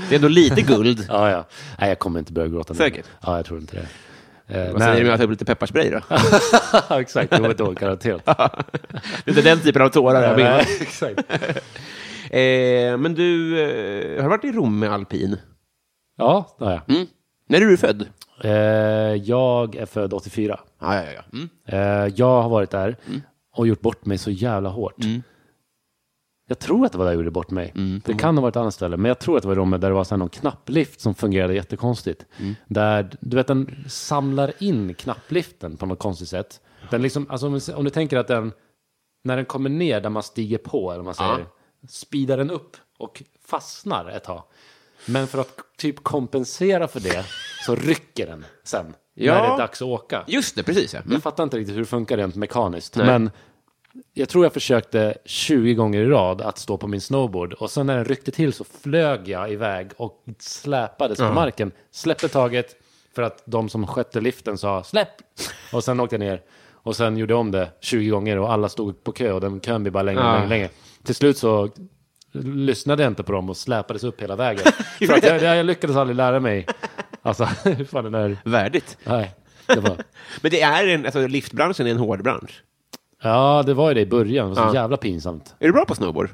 [0.09, 1.05] Det är ändå lite guld.
[1.09, 1.45] ja, ja.
[1.79, 2.77] Nej, jag kommer inte börja gråta nu.
[2.77, 3.05] Säkert?
[3.21, 3.87] Ja, jag tror inte det.
[4.49, 6.01] Eh, Vad säger du med att ta upp lite pepparspray då?
[6.95, 8.25] Exakt, jo, då, garanterat.
[8.25, 8.31] det
[9.25, 10.59] är inte den typen av tårar jag menar.
[10.81, 11.19] Exakt.
[12.31, 15.37] Eh, men du, eh, har du varit i Rom med alpin?
[16.17, 16.95] Ja, det har jag.
[16.95, 17.07] Mm.
[17.49, 18.05] När är du född?
[18.43, 18.51] Eh,
[19.15, 20.59] jag är född 84.
[20.81, 21.21] Ja, ja, ja.
[21.33, 21.49] Mm.
[21.65, 22.95] Eh, jag har varit där
[23.55, 24.95] och gjort bort mig så jävla hårt.
[26.49, 27.73] Jag tror att det var där jag gjorde bort mig.
[28.05, 29.81] Det kan ha varit ett annat ställe, men jag tror att det var i rummet
[29.81, 32.25] där det var så här någon knapplift som fungerade jättekonstigt.
[32.67, 36.61] Där, du vet, den samlar in knappliften på något konstigt sätt.
[36.89, 38.53] Den liksom, alltså om, om du tänker att den,
[39.23, 41.45] när den kommer ner där man stiger på, eller man säger,
[41.89, 44.43] speedar den upp och fastnar ett tag.
[45.05, 47.25] Men för att typ kompensera för det
[47.65, 48.93] så rycker den sen.
[49.13, 49.33] Ja.
[49.33, 50.23] När det är dags att åka.
[50.27, 50.99] Just det, precis ja.
[50.99, 51.13] Mm.
[51.13, 52.95] Jag fattar inte riktigt hur det funkar rent mekaniskt.
[52.95, 53.05] Nej.
[53.05, 53.31] Men
[54.13, 57.53] jag tror jag försökte 20 gånger i rad att stå på min snowboard.
[57.53, 61.71] Och sen när den ryckte till så flög jag iväg och släpades på marken.
[61.91, 62.75] Släppte taget
[63.15, 65.09] för att de som skötte liften sa släpp.
[65.73, 66.41] Och sen åkte jag ner.
[66.71, 69.59] Och sen gjorde jag om det 20 gånger och alla stod på kö och den
[69.59, 70.33] kön blev bara längre och Ja.
[70.33, 70.69] längre, längre.
[71.03, 71.69] Till slut så
[72.41, 74.63] lyssnade jag inte på dem och släpades upp hela vägen.
[75.07, 76.65] för att jag, jag lyckades aldrig lära mig.
[77.21, 78.37] Alltså, hur fan den där...
[78.45, 78.97] Värdigt.
[79.03, 79.31] Nej,
[79.67, 79.97] det var...
[80.41, 82.63] Men det är en, alltså liftbranschen är en hård bransch.
[83.23, 84.49] Ja, det var ju det i början.
[84.49, 84.81] Det var så Ja.
[84.81, 85.55] jävla pinsamt.
[85.59, 86.29] Är du bra på snowboard?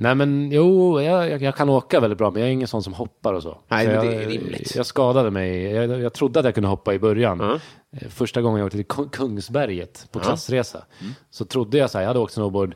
[0.00, 2.82] Nej, men jo, jag, jag, jag kan åka väldigt bra, men jag är ingen sån
[2.82, 3.58] som hoppar och så.
[3.68, 4.76] Nej, så men jag, det är rimligt.
[4.76, 5.62] Jag skadade mig.
[5.62, 7.38] Jag, jag trodde att jag kunde hoppa i början.
[7.40, 7.54] Ja.
[8.00, 11.12] Eh, Första gången jag åkte till Kung- Kungsberget på klassresa Mm.
[11.30, 12.74] så trodde jag så här, jag hade åkt snowboard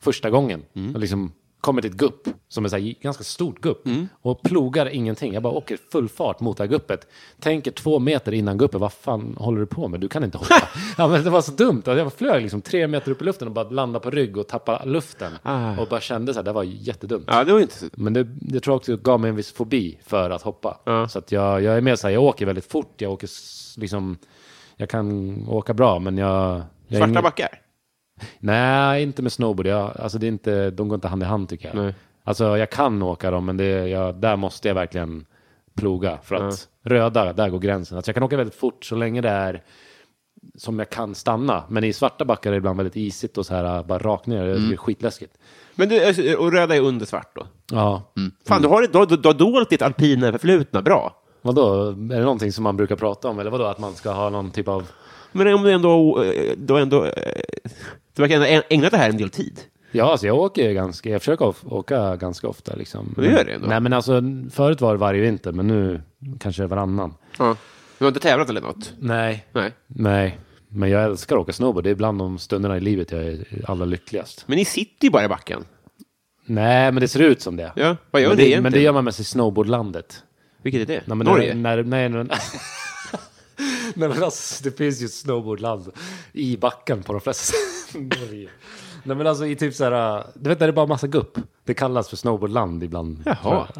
[0.00, 0.62] första gången.
[0.76, 0.94] Mm.
[0.94, 4.08] Och liksom kommer till ett gupp, som är så här, ganska stort gupp, Mm.
[4.22, 5.34] och plogar ingenting.
[5.34, 7.06] Jag bara åker full fart mot det här guppet.
[7.40, 10.00] Tänker två meter innan guppet, vad fan håller du på med?
[10.00, 10.54] Du kan inte hoppa.
[10.98, 11.76] ja, men det var så dumt.
[11.76, 14.48] Alltså, Jag flög liksom tre meter upp i luften och bara landade på rygg och
[14.48, 15.32] tappade luften.
[15.42, 15.76] Ah.
[15.80, 17.24] Och bara kände så här, det var jättedumt.
[17.26, 17.86] Ja, det var inte så...
[17.92, 20.78] Men det, det tror jag också gav mig en viss fobi för att hoppa.
[20.84, 21.08] Ja.
[21.08, 23.28] Så att jag, jag är mer så här, jag åker väldigt fort, jag åker
[23.80, 24.18] liksom,
[24.76, 26.62] jag kan åka bra, men jag...
[26.88, 27.48] jag Svarta ingen- backar?
[28.38, 29.66] Nej, inte med snowboard.
[29.66, 31.76] Jag, alltså det är inte, de går inte hand i hand tycker jag.
[31.76, 31.94] Nej.
[32.24, 35.26] Alltså jag kan åka dem, men det, jag, där måste jag verkligen
[35.76, 36.18] ploga.
[36.22, 37.96] För att röda, där går gränsen.
[37.96, 39.62] Alltså jag kan åka väldigt fort så länge det är
[40.54, 41.64] som jag kan stanna.
[41.68, 44.44] Men i svarta backar är det ibland väldigt isigt och så här bara rakt ner.
[44.44, 45.38] Det är skitläskigt.
[45.74, 47.46] Men du, alltså, och röda är under svart då?
[47.72, 48.12] Ja,
[48.48, 51.16] Fan, du har, du, du, du har dolt ditt alpina förflutna bra.
[51.42, 51.88] vadå?
[51.88, 53.38] Är det någonting som man brukar prata om?
[53.38, 53.64] Eller vadå?
[53.64, 54.88] Att man ska ha någon typ av...
[55.32, 57.12] Men om du ändå, eh, har ändå, eh,
[58.20, 59.60] du verkar ändå ägnat det här en del tid.
[59.92, 63.14] Ja, alltså jag åker ganska, jag försöker åka ganska ofta liksom.
[63.16, 63.66] Du gör det ändå?
[63.66, 66.02] Nej men alltså, förut var det varje vinter, men nu
[66.40, 67.14] kanske varannan.
[67.38, 67.56] Ja.
[67.98, 68.92] Du har inte tävlat eller något?
[68.98, 69.46] Nej.
[69.52, 69.72] Nej.
[69.86, 71.84] Nej, men jag älskar att åka snowboard.
[71.84, 74.44] Det är bland de stunderna i livet jag är allra lyckligast.
[74.46, 75.64] Men ni sitter ju bara i backen.
[76.46, 77.72] Nej, men det ser ut som det.
[77.76, 78.62] Ja, vad gör men det, egentligen?
[78.62, 80.22] men det gör man mest i snowboardlandet.
[80.62, 81.02] Vilket är det?
[81.06, 81.54] Nej, men Norge?
[81.54, 82.24] När, när, när,
[83.94, 85.90] nej, men alltså, det finns ju ett snowboardland
[86.32, 87.56] i backen på de flesta.
[89.04, 91.38] Nej men alltså i typ så här, du vet när det är bara massa gupp.
[91.64, 93.22] Det kallas för snowboardland ibland.
[93.26, 93.66] Jaha.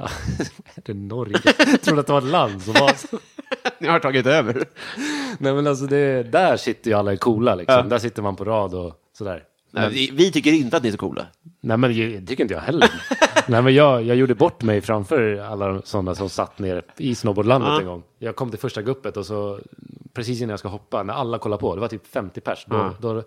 [0.74, 1.38] är det Norge?
[1.58, 3.18] Jag trodde att det var ett land som var så.
[3.78, 4.64] Ni har tagit över.
[5.38, 7.88] Nej men alltså det, där sitter ju alla coola liksom.
[7.88, 9.44] Där sitter man på rad och sådär.
[9.72, 11.26] Nej, vi, vi tycker inte att ni är så coola.
[11.60, 12.90] Nej men det tycker inte jag heller.
[13.48, 17.68] Nej men jag, jag gjorde bort mig framför alla sådana som satt ner i snowboardlandet
[17.68, 17.80] Ja.
[17.80, 18.02] en gång.
[18.18, 19.58] Jag kom till första guppet och så
[20.14, 22.76] precis innan jag ska hoppa, när alla kollar på, det var typ 50 pers, då,
[22.76, 22.94] Ja.
[23.00, 23.22] då,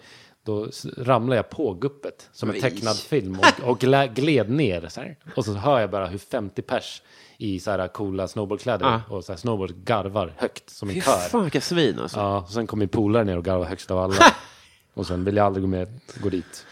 [0.46, 0.68] då
[0.98, 3.80] ramlade jag på guppet som en tecknad film och, och
[4.16, 5.18] gled ner så här.
[5.36, 7.02] Och så hör jag bara hur 50 pers
[7.38, 9.16] i så här coola snowboardkläder Ja.
[9.16, 11.12] och så här snowboard garvar högt som en Fy kör.
[11.30, 12.20] fan vilka svin alltså.
[12.20, 14.16] Ja, och sen kom min polare ner och garvade högst av alla.
[14.94, 16.66] och sen ville jag aldrig gå med, gå dit.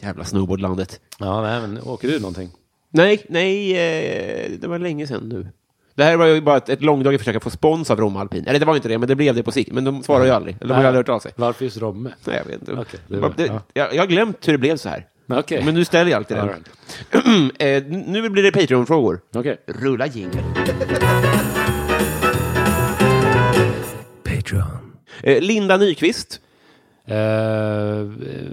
[0.00, 1.00] Jävla snowboardlandet.
[1.18, 2.50] Ja, nej men åker du någonting?
[2.90, 5.48] Nej, nej, eh, det var länge sedan nu.
[5.94, 8.46] Det här var ju bara ett, ett långdraget försök att få spons av Romme Alpin.
[8.46, 9.72] Eller det var inte det, men det blev det på sikt.
[9.72, 10.56] Men de svarar ju aldrig.
[10.60, 11.32] Eller de har ju aldrig hört av sig.
[11.36, 12.12] Varför just Romme?
[12.24, 12.72] Nej, jag vet inte.
[12.74, 12.84] Det
[13.14, 13.60] det var- det, ja.
[13.72, 15.06] jag, jag har glömt hur det blev så här.
[15.28, 15.62] Okej.
[15.64, 16.48] Men nu ställer jag alltid den.
[16.48, 19.20] All eh, nu blir det Patreon-frågor.
[19.34, 19.56] Okej.
[19.66, 20.42] Rulla jingle.
[24.24, 24.92] Patreon.
[25.22, 26.40] Eh, Linda Nyqvist.
[27.10, 27.16] Uh,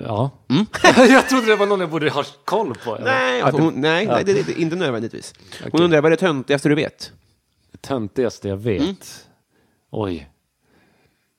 [0.06, 0.30] ja.
[1.10, 2.92] jag trodde det var någon jag borde ha koll på.
[2.92, 3.04] Mm.
[3.04, 4.12] Nej, hon, nej, ja.
[4.14, 5.34] nej det, det, inte nödvändigtvis.
[5.72, 7.12] Hon undrar vad är det töntigaste du vet?
[7.82, 8.82] Töntigaste jag vet.
[8.82, 8.96] Mm.
[9.90, 10.30] Oj.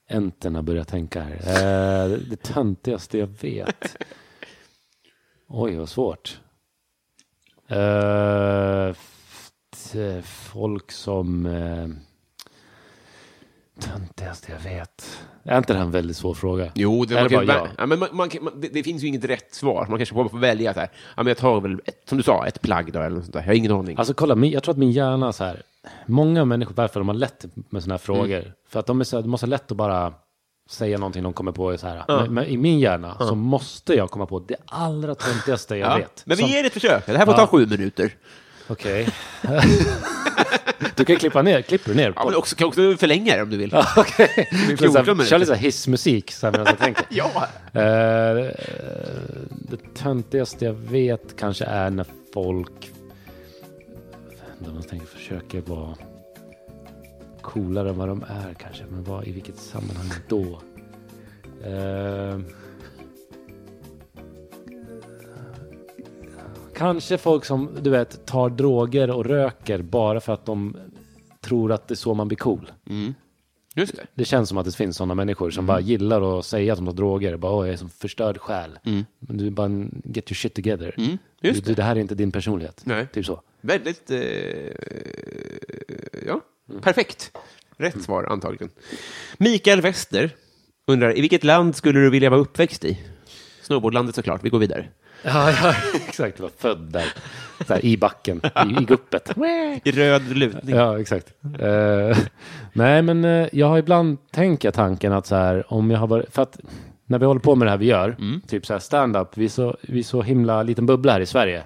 [0.09, 1.35] Enterna börjar tänka här.
[1.35, 3.97] Eh, det töntigaste jag vet.
[5.47, 6.41] Oj, vad svårt.
[7.69, 8.93] Eh,
[10.23, 11.47] folk som...
[11.47, 11.89] Uh,
[13.83, 15.19] töntigaste jag vet.
[15.45, 16.71] Är inte det här en väldigt svår fråga?
[16.75, 17.69] Jo, det, man kan, bara ja.
[17.79, 17.87] ja?
[17.87, 18.29] men man, man,
[18.61, 19.87] det, det finns ju inget rätt svar.
[19.89, 20.89] Man kanske får välja så här.
[20.93, 23.33] Ja, men jag tar väl, ett, som du sa, ett plagg då, eller något sånt
[23.33, 23.41] där.
[23.41, 23.97] Jag har ingen aning.
[23.99, 25.63] Alltså kolla, jag tror att min hjärna så här,
[26.07, 28.53] många människor, varför de har lätt med sådana här frågor, Mm.
[28.69, 30.15] för att de är så här, de måste lätt att bara
[30.71, 32.05] säga någonting de kommer på så här.
[32.09, 35.97] Men, men i min hjärna så måste jag komma på det allra töntigaste jag ja.
[35.97, 36.23] vet.
[36.27, 37.07] Men vi Som- ger det ett försök.
[37.07, 37.39] Det här får Ja.
[37.39, 38.15] ta sju minuter.
[38.69, 39.09] Okej.
[40.97, 42.13] du kan klippa ner, klipper ner?
[42.17, 42.29] Ja, På.
[42.29, 43.71] men också, kan också förlänga det om du vill.
[43.97, 44.05] Ja,
[44.79, 45.25] 14 minuter.
[45.25, 47.05] Kör lite hissmusik så här medan jag tänker.
[47.11, 47.49] Ja.
[47.73, 48.51] Eh,
[49.51, 52.91] det töntigaste jag vet kanske är när folk...
[54.59, 55.97] Man tänker försöker vara
[57.43, 58.85] coolare än vad de är kanske.
[58.91, 60.61] Men vad, i vilket sammanhang då?
[61.65, 62.39] Eh,
[66.83, 70.77] kanske folk som, du vet, tar droger och röker bara för att de
[71.41, 72.73] tror att det är så man blir cool.
[73.75, 74.07] Just det.
[74.15, 76.87] Det känns som att det finns sådana människor som bara gillar att säga att de
[76.87, 77.37] tar droger.
[77.37, 78.79] Bara, Åh, jag är som förstörd själ.
[79.19, 79.69] Men du bara
[80.05, 80.95] get your shit together.
[81.41, 82.83] Just du, du, det här är inte din personlighet.
[82.85, 83.07] Nej.
[83.13, 83.43] Typ så.
[83.61, 84.11] Väldigt...
[84.11, 84.19] Eh,
[86.27, 86.41] ja,
[86.83, 87.39] perfekt.
[87.77, 88.71] Rätt svar, antagligen.
[89.39, 90.31] Mikael Wester
[90.87, 93.01] undrar, i vilket land skulle du vilja vara uppväxt i?
[93.63, 94.89] Snowboardlandet såklart, vi går vidare.
[95.23, 95.75] Ja, ja
[96.09, 96.41] exakt.
[96.41, 97.13] Var född där.
[97.67, 99.33] Så här, I backen, i, i guppet.
[99.85, 100.77] I röd lutning.
[100.77, 101.33] Ja, exakt.
[101.61, 102.19] Eh,
[102.73, 106.35] nej, men eh, jag har ibland tänkt tanken att så här, om jag har varit,
[106.35, 106.59] för att
[107.07, 108.17] när vi håller på med det här vi gör,
[108.49, 111.27] typ så här stand-up, vi är så, vi är så himla liten bubbla här i
[111.27, 111.65] Sverige.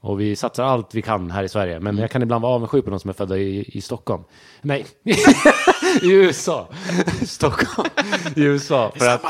[0.00, 1.80] Och vi satsar allt vi kan här i Sverige.
[1.80, 4.22] Men jag kan ibland vara avundsjuk på de som är födda i, i Stockholm.
[4.62, 4.86] Nej,
[6.02, 6.68] i USA.
[7.26, 7.88] Stockholm.
[8.36, 8.92] I USA.
[8.96, 9.22] För att,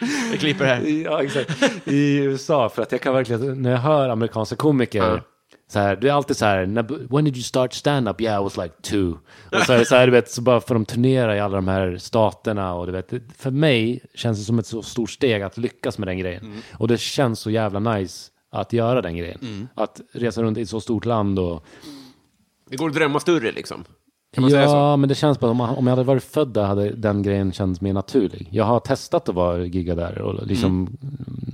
[0.32, 0.80] Vi klipper här.
[1.04, 1.62] Ja, exakt.
[1.88, 5.20] I USA, för att jag kan verkligen, när jag hör amerikanska komiker, Ja.
[5.72, 8.20] så här, det är alltid så här, "När- when did you start stand-up?
[8.20, 9.12] Yeah, I was like two.
[9.52, 11.56] Och så, är det så här, du vet, så bara får de turnera i alla
[11.56, 15.42] de här staterna och du vet, för mig känns det som ett så stort steg
[15.42, 16.42] att lyckas med den grejen.
[16.44, 16.58] Mm.
[16.78, 19.68] Och det känns så jävla nice att göra den grejen.
[19.74, 21.64] Att resa runt i ett så stort land och
[22.70, 23.84] Det går att drömma större liksom.
[24.36, 24.96] Kan man säga ja, så?
[24.96, 27.80] men det känns bara, om, om jag hade varit född där hade den grejen känts
[27.80, 28.48] mer naturlig.
[28.52, 30.96] Jag har testat att vara gigga där och liksom,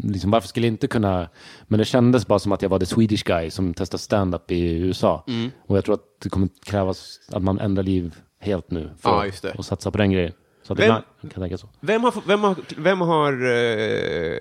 [0.04, 1.28] liksom varför skulle jag inte kunna,
[1.62, 4.72] men det kändes bara som att jag var the Swedish guy som testar stand-up i
[4.72, 5.24] USA.
[5.66, 9.50] Och jag tror att det kommer krävas att man ändrar liv helt nu för Ja,
[9.58, 10.32] att satsa på den grejen.
[10.62, 11.68] Så Vem- ibland kan tänka så.
[11.80, 14.38] Vem har, vem har, vem har eh,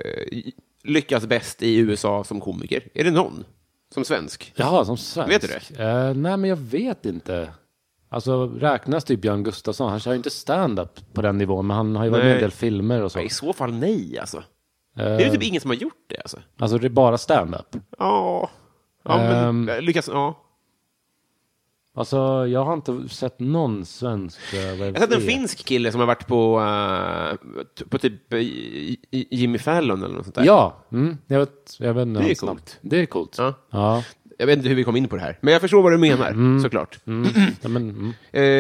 [0.84, 2.84] lyckats bäst i USA som komiker?
[2.94, 3.44] Är det någon?
[3.94, 4.54] Som svensk?
[4.56, 5.34] Jaha, som svensk?
[5.34, 5.84] Vet du det?
[5.84, 7.50] Eh, nej, men jag vet inte.
[8.14, 9.90] Alltså räknas typ Björn Gustafsson?
[9.90, 12.36] Han kör ju inte stand-up på den nivån, men han har ju varit med i
[12.36, 13.20] en del filmer och så.
[13.20, 14.38] I så fall nej, alltså.
[14.38, 14.44] Eh,
[14.96, 16.38] Det är ju typ ingen som har gjort det, alltså.
[16.60, 17.76] Alltså det är bara stand-up.
[18.00, 18.50] Ja,
[19.04, 19.84] ja men Ehm.
[19.86, 20.38] lyckas, ja.
[21.94, 24.54] Alltså jag har inte sett någon svensk.
[24.54, 27.36] eh, Jag har sett en finsk kille som har varit på, eh,
[27.78, 28.40] t- på typ eh,
[29.12, 30.46] Jimmy Fallon eller något sånt där.
[30.46, 31.76] Ja, mm, jag vet.
[31.80, 32.80] Jag vet Det är coolt.
[32.82, 33.36] Det är coolt.
[33.38, 33.54] Ja.
[33.70, 34.04] Ja.
[34.42, 35.98] Jag vet inte hur vi kom in på det här, men jag förstår vad du
[35.98, 37.00] menar, såklart.
[37.06, 37.28] Mm.
[37.62, 38.14] ja men, mm.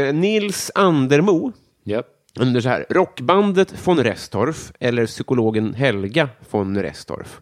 [0.09, 1.51] Eh, Nils Andermo
[1.83, 2.07] Japp.
[2.39, 7.41] undrar så här, rockbandet von Restorff eller psykologen Helga von Restorff?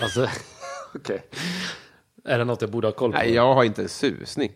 [0.00, 0.28] Alltså,
[0.94, 1.22] okej.
[2.24, 3.18] Är det något jag borde ha koll på?
[3.18, 4.52] Nej, jag har inte en susning.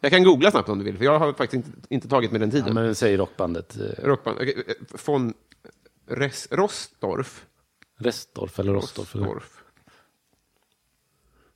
[0.00, 2.40] Jag kan googla snabbt om du vill, för jag har faktiskt inte, inte tagit med
[2.40, 2.66] den tiden.
[2.66, 3.76] Ja, men säg rockbandet.
[3.76, 4.74] eh, Rockband, okej, eh,
[5.06, 5.34] von
[6.10, 7.44] Res, Rostorff.
[7.98, 9.14] Restorff eller Rostorff.
[9.14, 9.44] eller- Rostorff.
[9.46, 9.62] Ska vi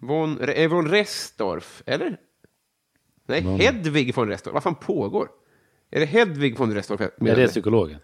[0.00, 2.20] Von, är von Restorff, eller?
[3.26, 4.54] Nej, Hedvig von Restorff.
[4.54, 5.28] Vad fan pågår?
[5.90, 7.00] Är det Hedvig von Restorff?
[7.00, 7.98] jag Är det psykologen?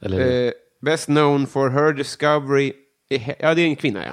[0.00, 0.46] Eller?
[0.46, 2.72] Eh, best known for her discovery...
[3.38, 4.12] Ja, det är en kvinna, ja.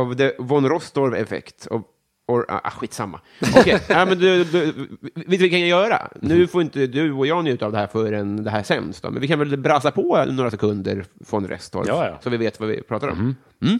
[0.00, 1.66] Of the von Rostorff effect.
[1.66, 1.82] Of,
[2.28, 3.20] or, ah, skitsamma.
[3.56, 4.72] Okej, ja, men du, du,
[5.14, 6.10] vet du vi kan göra?
[6.20, 9.02] Nu får inte du och jag njuta av det här förrän det här sänds.
[9.02, 12.18] Men vi kan väl brassa på några sekunder von Restorff, Ja, ja.
[12.22, 13.34] så vi vet vad vi pratar om.
[13.62, 13.78] Mm.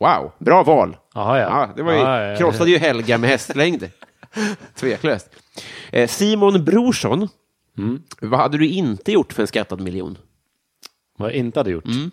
[0.00, 0.96] Wow, bra val.
[1.14, 1.44] Jaha, ja.
[1.44, 2.36] Ja, det var ju, Ja, ja, ja.
[2.38, 3.90] krossade ju Helga med hästlängder.
[4.74, 5.30] Tveklöst.
[5.92, 7.28] Eh, Simon Brorsson,
[7.78, 8.02] Mm.
[8.20, 10.18] vad hade du inte gjort för en skattad miljon?
[11.18, 11.84] Vad jag inte hade gjort?
[11.86, 12.10] Mm.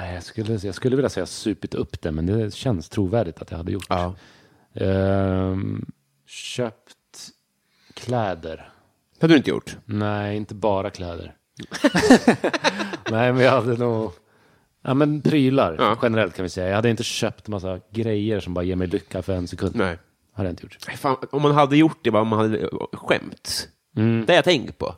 [0.00, 3.58] Jag, skulle, jag skulle vilja säga supit upp det, men det känns trovärdigt att jag
[3.58, 3.86] hade gjort.
[3.88, 4.14] Ja.
[4.74, 5.86] Ehm,
[6.26, 6.96] köpt
[7.94, 8.56] kläder.
[9.14, 9.76] Det hade du inte gjort?
[9.84, 11.34] Nej, inte bara kläder.
[13.10, 14.12] Nej, men jag hade nog...
[14.82, 15.98] Ja, men prylar Ja.
[16.02, 16.68] generellt kan vi säga.
[16.68, 19.76] Jag hade inte köpt massa grejer som bara ger mig lycka för en sekund.
[19.76, 19.98] Nej.
[20.32, 20.78] Hade jag inte gjort.
[20.96, 23.68] Fan, om man hade gjort det, vad man hade skämt.
[23.92, 24.94] Det har jag tänkt på.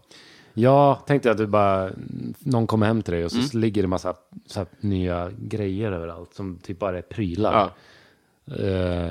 [0.58, 1.90] Ja, tänkte att du bara,
[2.38, 3.44] någon kommer hem till dig och Mm.
[3.46, 4.14] så ligger det massa
[4.46, 7.52] så här, nya grejer överallt som typ bara är prylar.
[8.48, 8.54] Ja.
[8.54, 9.10] Eh,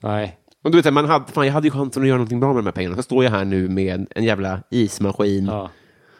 [0.00, 2.48] nej, Och du vet, man hade, fan, jag hade ju chansen att göra någonting bra
[2.52, 2.96] med de här pengarna.
[2.96, 5.46] Så står jag här nu med en jävla ismaskin.
[5.46, 5.70] ja.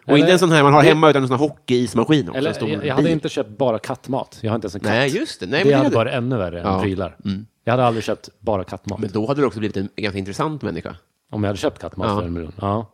[0.06, 2.38] Och inte en sån här man har hemma, utan en sån här hockeyismaskin också.
[2.38, 4.38] Eller, jag, jag hade inte köpt bara kattmat.
[4.40, 4.90] Jag har inte ens en katt.
[4.90, 5.46] Nej, just det.
[5.46, 6.74] Nej, det men det hade varit ännu värre Ja.
[6.76, 7.16] än prylar.
[7.64, 8.98] Jag hade aldrig köpt bara kattmat.
[9.00, 10.96] Men då hade du också blivit en ganska intressant människa.
[11.30, 12.16] Om jag hade köpt kattmat Ja.
[12.18, 12.52] för en miljon.
[12.60, 12.86] Ja.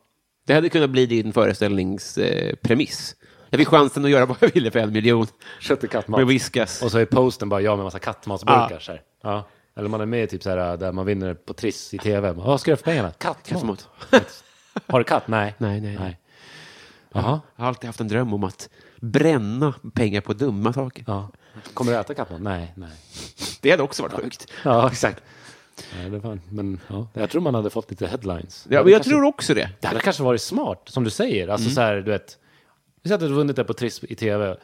[0.51, 2.61] Det hade kunnat bli din föreställningspremiss.
[2.62, 3.14] Premiss.
[3.51, 5.26] jag fick chansen att göra vad jag ville för en miljon.
[5.61, 6.18] Köpte kattmat.
[6.20, 6.82] Med whiskas.
[6.82, 8.82] Och så är posten bara jag med massa kattmatsburkar.
[8.88, 9.03] Här.
[9.22, 9.48] Ja.
[9.76, 12.32] Eller man är med typ så här, där man vinner på Triss i tv.
[12.32, 13.11] Vad ska jag göra för pengarna?
[13.11, 13.88] Kattmat.
[14.11, 14.44] Kattmat.
[14.86, 15.28] Har du katt?
[15.28, 15.55] Nej.
[15.59, 16.20] Nej, nej, nej.
[17.12, 17.40] Jaha.
[17.57, 18.68] Jag har alltid haft en dröm om att
[19.01, 21.05] bränna pengar på dumma saker.
[21.07, 21.30] Ja.
[21.74, 22.40] Kommer du äta kattmat?
[22.40, 22.90] Nej, nej.
[23.61, 24.53] Det hade också varit sjukt.
[24.64, 25.22] Ja, exakt.
[26.03, 28.66] Ja, det var, men ja, jag tror man hade fått lite headlines.
[28.70, 29.70] Ja, men jag tror också det.
[29.81, 31.49] Det hade kanske varit smart, som du säger.
[31.49, 31.74] Alltså Mm.
[31.74, 32.39] så här, du vet.
[33.03, 34.57] Vi säger att du hade vunnit det på Triss i tv.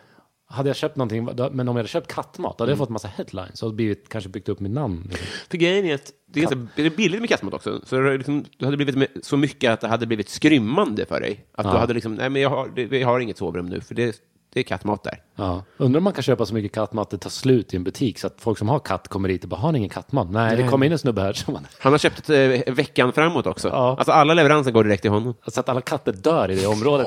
[0.49, 3.09] Hade jag köpt någonting, men om jag hade köpt kattmat, då hade jag fått massa
[3.09, 5.03] headlines och blivit, kanske byggt upp mitt namn.
[5.11, 5.27] liksom.
[5.51, 7.81] För grejen är att det är, ganska, det är billigt med kattmat också.
[7.87, 11.45] Så det, liksom, det hade blivit så mycket att det hade blivit skrymmande för dig.
[11.53, 11.79] Att du Ja.
[11.79, 14.21] hade liksom, nej men jag har, jag har inget sovrum nu, för det,
[14.57, 15.23] det är kattmat där.
[15.35, 15.65] Ja.
[15.77, 18.19] Undrar om man kan köpa så mycket kattmat att det tar slut i en butik
[18.19, 20.31] så att folk som har katt kommer dit och bara, har ni ingen kattmat?
[20.31, 21.67] Nej, det kom in en snubbe här som man...
[21.79, 23.69] Han har köpt eh, veckan framåt också.
[23.69, 23.97] Ja.
[23.99, 25.35] Alltså alla leveranser går direkt till honom.
[25.47, 27.07] Så att alla katter dör i det området.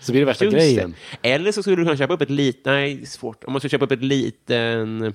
[0.00, 0.94] Så blir det värsta Just grejen.
[1.20, 1.30] det.
[1.30, 3.44] Eller så skulle du kunna köpa upp ett litet, nej, svårt.
[3.44, 5.14] Om man skulle köpa upp ett liten,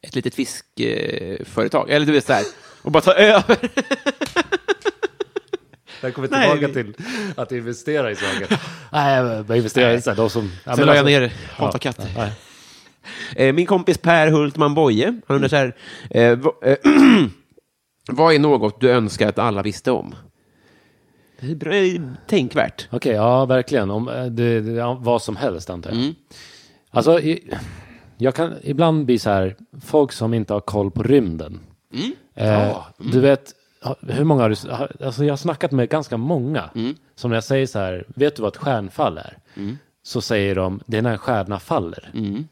[0.00, 1.90] ett litet fiskföretag.
[1.90, 2.44] Eller du vet så här,
[2.82, 3.58] och bara ta över.
[6.04, 6.94] Där kommer tillbaka till
[7.36, 8.60] att investera i saker.
[8.92, 10.50] Nej, jag investerar i de som...
[10.64, 12.08] Ja, Sen la jag alltså- ner Hata Ja, katter.
[12.16, 12.32] nej.
[13.48, 15.76] Eh, Min kompis Per Hultman Boye, han undrar så här,
[16.10, 16.76] eh, vad- eh,
[18.12, 20.14] Vad är något du önskar att alla visste om?
[21.40, 21.54] Det
[22.26, 22.88] tänkvärt.
[22.90, 23.90] Okej, ja verkligen.
[23.90, 25.98] Om, det, det, ja, vad som helst antar jag.
[26.00, 26.14] Mm.
[26.90, 27.50] Alltså, i,
[28.18, 31.60] jag kan ibland bli så här, folk som inte har koll på rymden.
[31.94, 32.12] Mm.
[32.34, 33.52] Eh, Du vet,
[34.00, 36.70] hur många har du, alltså jag har snackat med ganska många.
[36.74, 36.94] Mm.
[37.14, 39.38] Som när jag säger så här, vet du vad ett stjärnfall är?
[40.02, 42.10] Så säger de, det är när en stjärna faller.
[42.14, 42.44] Mm.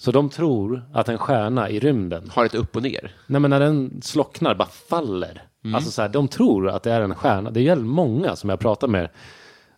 [0.00, 3.14] Så de tror att en stjärna i rymden, Har ett upp och ner.
[3.26, 5.42] nej men när den slocknar, bara faller.
[5.64, 5.74] Mm.
[5.74, 7.50] Alltså så här, de tror att det är en stjärna.
[7.50, 9.08] Det är väldigt många som jag pratar med.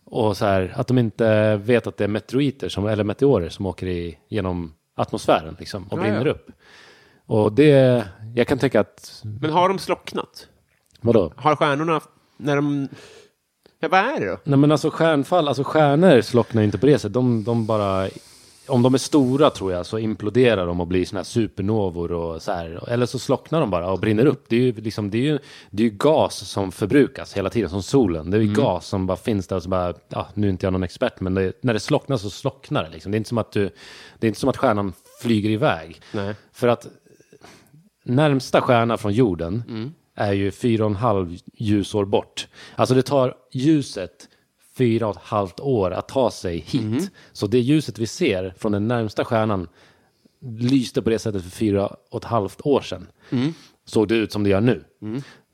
[0.05, 3.65] Och så här, att de inte vet att det är meteoriter, som, eller meteorer som
[3.65, 6.31] åker i, genom atmosfären liksom, och Ja, brinner ja.
[6.31, 6.47] upp.
[7.25, 8.03] Och det,
[8.35, 10.47] jag kan tänka att, Men har de slocknat?
[11.03, 11.33] Vadå?
[11.35, 12.01] Har stjärnorna,
[12.37, 12.87] när de...
[13.79, 14.37] Ja, vad är det då?
[14.43, 17.13] Nej men alltså stjärnfall, alltså stjärnor slocknar ju inte på det sättet.
[17.13, 18.07] De, de bara,
[18.67, 22.41] om de är stora tror jag så imploderar de och blir såna här supernovor och
[22.41, 22.89] så här.
[22.89, 24.45] Eller så slocknar de bara och brinner upp.
[24.47, 25.39] Det är ju liksom, det är ju,
[25.69, 28.31] det är ju gas som förbrukas hela tiden, som solen.
[28.31, 30.65] Det är ju gas som bara finns där och så bara, ja, nu är inte
[30.65, 33.11] jag någon expert, men det, när det slocknar så slocknar det liksom.
[33.11, 33.69] Det är inte som att du,
[34.19, 36.01] det är inte som att stjärnan flyger iväg.
[36.11, 36.35] Nej.
[36.53, 36.87] För att
[38.03, 39.63] närmsta stjärna från jorden
[40.15, 42.47] är ju fyra och en halv ljusår bort.
[42.75, 44.29] Alltså det tar ljuset
[44.77, 47.11] fyra och ett halvt år att ta sig hit.
[47.31, 49.67] Så det ljuset vi ser från den närmsta stjärnan
[50.59, 53.07] lyste på det sättet för fyra och ett halvt år sedan.
[53.85, 54.83] Såg det ut som det gör nu.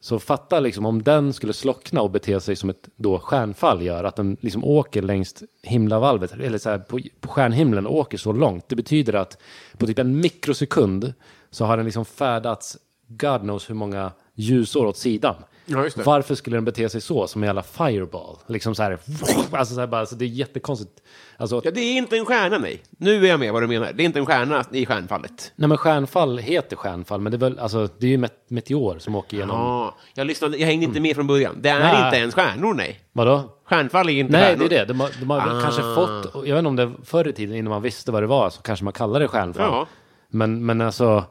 [0.02, 4.04] Så fatta liksom om den skulle slockna och bete sig som ett då stjärnfall gör,
[4.04, 8.32] att den liksom åker längs himlavalvet, eller så här på, på stjärnhimlen och åker så
[8.32, 8.70] långt.
[8.70, 9.38] Det betyder att
[9.78, 11.14] på typ en mikrosekund
[11.52, 15.36] så har den liksom färdats God knows hur många ljusår åt sidan.
[15.66, 15.86] Ja.
[15.96, 18.38] Varför skulle den bete sig så, som en jävla fireball?
[18.48, 18.92] Liksom så här,
[19.52, 20.92] alltså så här bara, så det är jättekonstigt.
[21.38, 22.82] Alltså, Ja, det är inte en stjärna, nej.
[22.98, 23.92] Nu är jag med vad du menar.
[23.94, 25.52] Det är inte en stjärna i stjärnfallet.
[25.56, 29.00] nej men stjärnfall heter stjärnfall, men det är väl, alltså det är ju met meteor
[29.00, 31.56] som åker genom, Ja, jag lyssnade, jag hängde inte med från början.
[31.62, 32.06] Det är Nej.
[32.06, 33.00] inte ens stjärnor, nej.
[33.12, 33.44] vadå?
[33.66, 34.70] Stjärnfall är inte Nej, stjärnor.
[34.70, 34.86] det är det.
[34.94, 35.62] De har, de har Ah.
[35.62, 38.28] kanske fått, jag vet inte om det förr i tiden innan man visste vad det
[38.28, 39.70] var, så kanske man kallade det stjärnfall.
[39.72, 39.88] Ja.
[40.30, 41.24] Men, men alltså,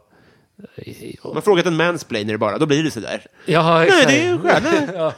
[1.25, 3.27] Man har frågat en mansplainer bara, då blir det sådär.
[3.47, 4.93] ja, Nej, det är en stjärna.
[4.99, 5.13] ja.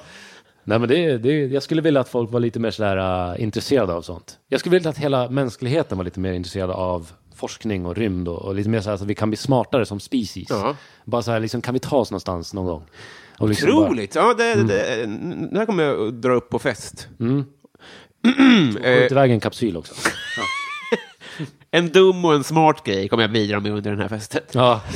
[0.64, 3.92] Nej, men det, det, jag skulle vilja att folk var lite mer sådär uh, intresserade
[3.92, 4.38] av sånt.
[4.48, 8.42] Jag skulle vilja att hela mänskligheten var lite mer intresserad av forskning och rymd och,
[8.42, 10.46] och lite mer så här så att vi kan bli smartare som species.
[10.50, 10.76] Ja.
[11.04, 12.84] Bara så här, liksom, kan vi ta oss någonstans någon gång?
[13.38, 14.14] Och liksom bara- Otroligt!
[14.14, 15.06] Ja, det, det,
[15.52, 17.08] det här kommer jag att dra upp på fest.
[18.82, 19.94] Skjut iväg en kapsyl också.
[21.70, 24.42] En dum och en smart grej kommer jag bidra med under den här festen.
[24.52, 24.82] Ja,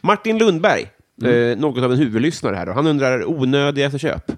[0.00, 0.90] Martin Lundberg,
[1.24, 2.72] eh, något av en huvudlyssnare här då.
[2.72, 4.32] Han undrar onödiga köp.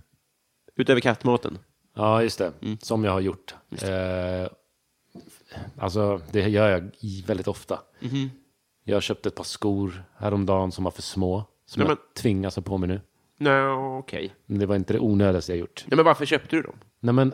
[0.76, 1.59] Utöver kattmaten.
[1.97, 2.53] ja just det.
[2.62, 2.78] Mm.
[2.82, 3.55] Som jag har gjort.
[3.82, 4.51] Eh,
[5.78, 6.90] alltså, det gör jag
[7.26, 7.80] väldigt ofta.
[8.01, 8.30] Mhm.
[8.84, 11.44] Jag köpte ett par skor häromdagen som var för små.
[11.66, 13.01] Som Nej, jag men- tvingas ha på mig nu.
[13.38, 13.66] Nej,
[13.99, 14.34] okej.
[14.47, 15.84] Men det var inte det onödigaste jag gjort.
[15.88, 16.76] Nej, men varför köpte du dem?
[17.01, 17.32] Nej men,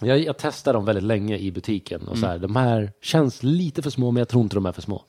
[0.00, 2.00] jag, jag testade dem väldigt länge i butiken.
[2.00, 2.20] Och Mm.
[2.20, 4.82] så här, de här känns lite för små, men jag tror inte de är för
[4.82, 5.02] små.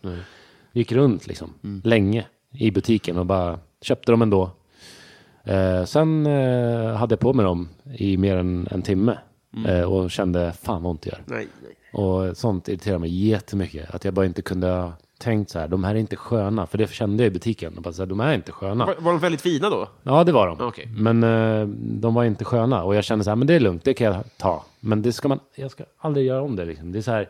[0.73, 1.81] Gick runt liksom, Mm.
[1.83, 4.51] länge i butiken och bara köpte dem ändå.
[5.43, 9.17] Eh, sen eh, hade jag på mig dem i mer än en timme.
[9.55, 9.65] Mm.
[9.65, 11.23] Eh, och kände, fan vad ont det gör.
[11.25, 12.03] Nej, nej.
[12.03, 13.95] Och sånt irriterar mig jättemycket.
[13.95, 16.67] Att jag bara inte kunde tänkt så här, de här är inte sköna.
[16.67, 17.77] För det kände jag i butiken.
[17.77, 18.85] Och bara så här, de är inte sköna.
[18.85, 19.89] Var, var de väldigt fina då?
[20.03, 20.67] Ja, det var de.
[20.67, 20.87] Okej.
[20.97, 21.67] Men eh,
[22.01, 22.83] de var inte sköna.
[22.83, 24.65] Och jag kände så här, men det är lugnt, det kan jag ta.
[24.79, 26.65] Men det ska man, jag ska aldrig göra om det.
[26.65, 26.91] Liksom.
[26.91, 27.29] Det är så här,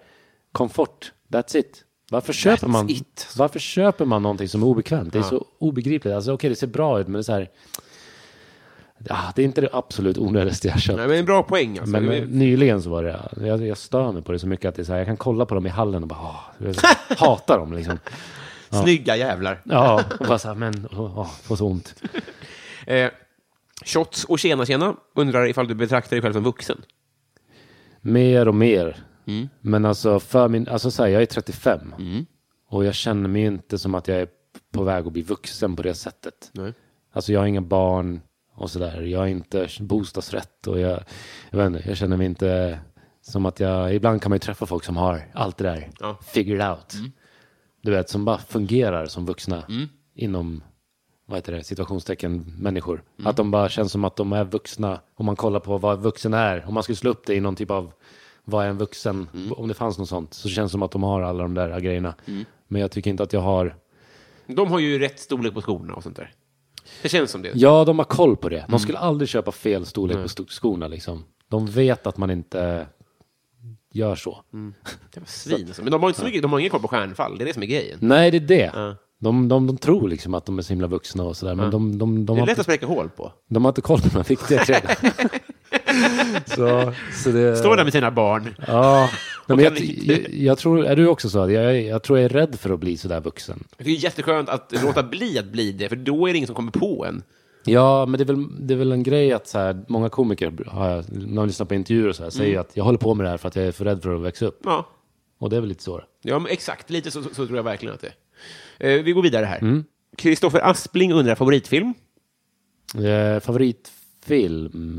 [0.52, 1.84] komfort, that's it.
[2.12, 3.34] Varför köper, man, it.
[3.38, 5.14] varför köper man någonting som är obekvämt?
[5.14, 6.16] Det är så obegripligt.
[6.16, 7.50] Alltså, Okej, det ser bra ut, men det är så här...
[8.98, 10.98] Ja, det är inte det absolut onödigaste jag köpt.
[10.98, 11.92] Nej, men en bra poäng alltså.
[11.92, 14.82] Men nyligen så var det, jag, jag stör mig på det så mycket att det
[14.82, 16.74] är så här, jag kan kolla på dem i hallen och bara, åh,
[17.18, 18.00] hatar dem liksom.
[18.70, 19.62] Snygga jävlar.
[19.64, 21.96] Ja, och bara så här, men, åh, åh, får så ont.
[22.88, 23.10] Eh,
[23.86, 26.82] shots och tjena tjena undrar ifall du betraktar dig själv som vuxen.
[28.02, 28.98] Mer och mer.
[29.26, 29.50] Mm.
[29.62, 31.80] Men alltså, för min, alltså så här, jag är 35.
[32.70, 34.28] Och jag känner mig inte som att jag är
[34.72, 36.50] på väg att bli vuxen på det sättet.
[36.52, 36.74] Nej.
[37.14, 38.22] Alltså jag har inga barn
[38.58, 39.02] och sådär.
[39.02, 41.04] Jag har inte bostadsrätt och jag,
[41.50, 42.80] jag vet inte, jag känner mig inte
[43.22, 46.18] som att jag, ibland kan man ju träffa folk som har allt det där Ja.
[46.24, 46.94] figured out.
[47.82, 49.64] Du vet, som bara fungerar som vuxna
[50.16, 50.64] inom,
[51.26, 53.04] vad heter det, situationstecken människor.
[53.24, 56.34] Att de bara känns som att de är vuxna, om man kollar på vad vuxen
[56.34, 57.94] är, om man skulle slå upp det i någon typ av,
[58.44, 59.28] vad är en vuxen,
[59.58, 61.80] om det fanns något sånt, så känns det som att de har alla de där
[61.80, 62.14] grejerna.
[62.68, 63.76] Men jag tycker inte att jag har,
[64.48, 66.32] De har ju rätt storlek på skorna och sånt där.
[67.02, 67.52] Det känns som det.
[67.56, 68.66] Ja, de har koll på det.
[68.70, 70.88] De skulle aldrig köpa fel storlek på sto- skorna.
[70.88, 71.24] Liksom.
[71.50, 72.88] De vet att man inte
[73.94, 74.44] gör så.
[75.14, 75.74] Det var svin.
[75.82, 77.38] Men de har inte så mycket, de har ingen koll på stjärnfall.
[77.38, 77.98] Det är det som är grejen.
[78.02, 78.72] Nej, det är det.
[78.76, 78.96] Ja.
[79.20, 81.98] De, de, de tror liksom att de är så himla vuxna och sådär, men de,
[81.98, 83.34] de, de, Det är lätt inte, att spräcka hål på.
[83.50, 84.90] de har inte koll på de här viktiga grejerna.
[86.46, 86.94] så,
[87.24, 88.56] så det, Står där med sina barn.
[88.68, 89.10] Ja,
[89.48, 91.52] men jag, jag, jag tror, är du också så?
[91.52, 93.64] Jag, jag tror jag är rädd för att bli sådär vuxen.
[93.78, 96.56] Det är jätteskönt att låta bli att bli det, för då är det ingen som
[96.56, 97.24] kommer på en.
[97.66, 100.54] Ja, men det är väl, det är väl en grej att så här, många komiker,
[100.68, 102.62] har jag, när man lyssnar på intervjuer och så här, säger Mm.
[102.62, 104.22] att jag håller på med det här för att jag är för rädd för att
[104.22, 104.60] växa upp.
[104.64, 104.88] Ja,
[105.40, 106.02] Och det är väl lite så.
[106.22, 106.90] ja men exakt.
[106.90, 108.12] Lite så, så, så tror jag verkligen att det
[108.80, 108.98] är.
[108.98, 109.60] Eh, vi går vidare här.
[109.60, 109.84] Mm.
[110.18, 111.94] Kristoffer Aspling undrar favoritfilm.
[112.96, 113.97] Eh, favoritfilm?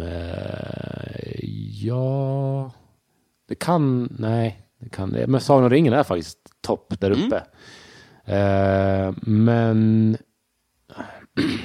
[0.00, 1.40] Eh,
[1.86, 2.72] ja...
[3.48, 4.16] Det kan...
[4.18, 5.08] Nej, det kan...
[5.10, 7.26] Men Sagan om ringen är faktiskt topp där Mm.
[7.26, 7.36] uppe.
[8.34, 10.16] Eh, men...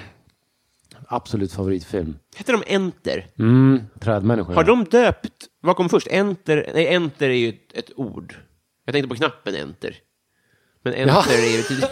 [1.08, 2.16] Absolut favoritfilm.
[2.36, 3.28] Heter de Enter?
[3.40, 4.56] Mm, Trädmänniskan.
[4.56, 5.48] Har de döpt...
[5.62, 6.08] Vad kom först?
[6.12, 6.72] Enter?
[6.74, 8.36] Nej, Enter är ju ett, ett ord.
[8.86, 9.96] Jag tänkte på knappen Enter.
[10.84, 11.24] Men Enter Ja.
[11.30, 11.64] är ju...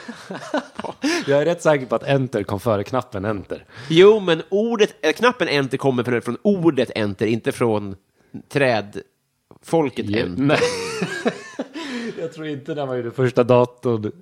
[1.26, 3.64] Jag är rätt säker på att enter kom före knappen enter.
[3.88, 7.96] Jo, men ordet, äh, knappen Enter kommer från, från ordet Enter, inte från
[8.52, 10.42] trädfolket Enter.
[10.42, 10.58] Nej.
[12.20, 14.12] jag tror inte när man gjorde första datorn,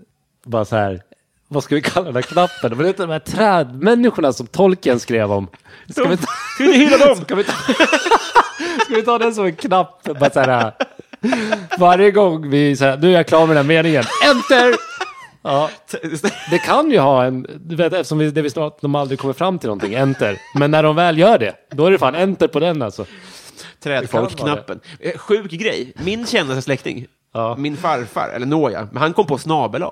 [0.45, 1.03] bara så här,
[1.49, 2.71] vad ska vi kalla den här knappen?
[2.71, 5.49] Men det är inte de här trädmänniskorna som tolken skrev om.
[5.89, 7.17] Ska vi ta, Ska vi hylla dem?
[7.17, 7.53] ska vi ta,
[8.85, 10.05] ska vi ta den som en knapp?
[10.05, 10.73] Bara så här,
[11.79, 14.90] varje gång vi säger, nu är jag klar med den här meningen, enter!
[15.43, 15.71] Ja,
[16.51, 19.35] det kan ju ha en, du vet eftersom vi, det vi snart, de aldrig kommer
[19.35, 20.39] fram till någonting, enter.
[20.59, 23.07] Men när de väl gör det, då är det fan enter på den alltså.
[23.81, 24.81] Trädfolkknappen.
[25.01, 25.93] Eh, Sjuk grej.
[26.05, 27.57] Min kändaste släkting, Ja.
[27.59, 29.85] min farfar, eller nåja, men han kom på snabel.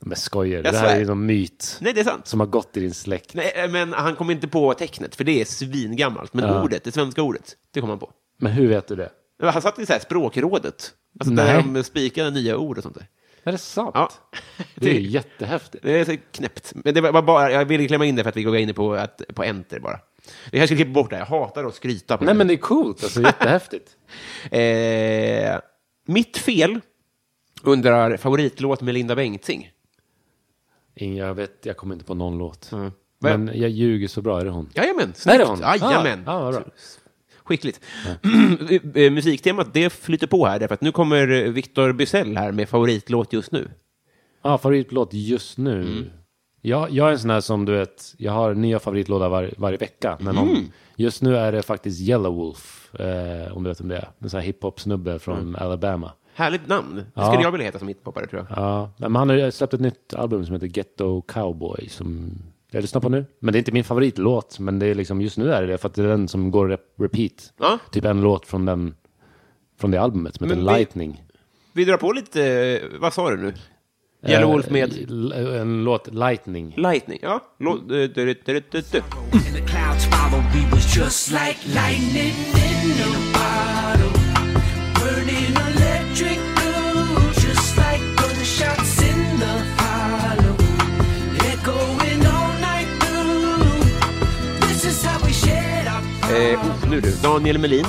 [0.00, 2.26] Men skojar, det här är ju någon myt Nej, det är sant.
[2.26, 3.34] som har gått i din släkt.
[3.34, 6.34] Nej, eh, men han kom inte på tecknet, för det är svingammalt.
[6.34, 6.62] Men Ja.
[6.62, 8.10] ordet, det svenska ordet, det kom han på.
[8.38, 9.10] Men hur vet du det?
[9.42, 10.90] Han satt i så här språkrådet,
[11.20, 11.46] alltså Nej.
[11.46, 13.06] där de spikade nya ord och sånt där.
[13.44, 13.90] Är det sant?
[13.94, 14.10] Ja.
[14.74, 15.84] Det är jättehäftigt.
[15.84, 16.72] Det är så knäppt.
[16.74, 18.94] Men det var bara, jag ville klämma in det för att vi går in på,
[18.94, 20.00] att, på enter bara.
[20.50, 22.38] Det här ska klippa bort det, jag hatar att skryta på Nej det.
[22.38, 23.96] men det är coolt, alltså jättehäftigt.
[24.50, 25.58] Eh,
[26.06, 26.80] mitt fel
[27.62, 29.70] undrar favoritlåt med Linda Bengtzing.
[30.94, 32.72] Jag vet, jag kommer inte på någon låt.
[32.72, 32.92] Mm.
[33.18, 34.70] Men jag ljuger så bra, är det hon?
[34.74, 35.48] Jajamän, Är det snyggt.
[35.48, 35.60] hon?
[35.60, 36.22] Jajamän.
[36.28, 36.62] Ah, bra.
[37.50, 37.80] Skickligt.
[38.94, 43.32] Eh, Musiktemat, det flyter på här, därför att nu kommer Victor Bysell här med favoritlåt
[43.32, 43.70] just nu.
[44.42, 45.82] Ja, favoritlåt just nu.
[45.82, 46.04] Mm.
[46.62, 49.76] Jag, jag är en sån här som du vet, jag har nya favoritlåtar var, varje
[49.78, 50.16] vecka.
[50.20, 50.64] Men om, Mm.
[50.96, 54.08] just nu är det faktiskt Yellow Wolf, eh, om du vet om det är.
[54.18, 55.56] En sån här hiphop-snubbe från Mm.
[55.62, 56.12] Alabama.
[56.34, 56.96] Härligt namn.
[56.96, 57.26] Det Ja.
[57.26, 58.58] skulle jag vilja heta som hiphopare, tror jag.
[58.58, 62.32] Ja, men han har släppt ett nytt album som heter Ghetto Cowboy som
[62.70, 63.24] jag lyssnar på nu.
[63.40, 65.78] Men det är inte min favoritlåt, men det är liksom, just nu är det det,
[65.78, 67.52] för att det är den som går rep- repeat.
[67.58, 67.78] Ja.
[67.92, 68.94] Typ en låt från, den,
[69.80, 71.22] från det albumet som heter vi- Lightning.
[71.72, 73.54] Vi drar på lite, eh, vad sa du nu?
[74.26, 74.92] Yellow Wolf med
[75.34, 76.74] Eh, En låt, Lightning.
[76.76, 77.18] Lightning.
[77.22, 77.40] Ja.
[96.40, 97.86] Eh, oh, nu du, Daniel Melin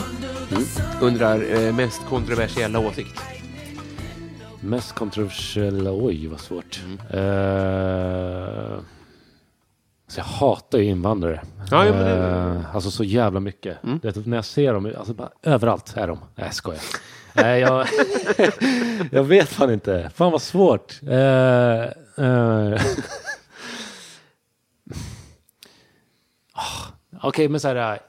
[1.01, 3.21] undrar eh, mest kontroversiella åsikt.
[4.59, 6.81] Mest kontroversiella, oj vad svårt.
[6.85, 6.99] Mm.
[6.99, 8.79] Eh,
[10.07, 11.41] så jag hatar ju invandrare.
[11.71, 12.57] Ja, ja, men det- Mm.
[12.57, 13.77] Eh, alltså så jävla mycket.
[13.81, 16.19] Du vet, när jag ser dem, alltså bara överallt är de.
[16.35, 16.81] Nej jag skojar.
[17.33, 17.87] Nej jag,
[19.11, 20.11] jag vet fan inte.
[20.15, 20.99] Fan vad svårt.
[21.07, 21.81] Eh,
[22.25, 22.81] eh,
[26.53, 26.87] Ah,
[27.23, 27.99] Okej men så här.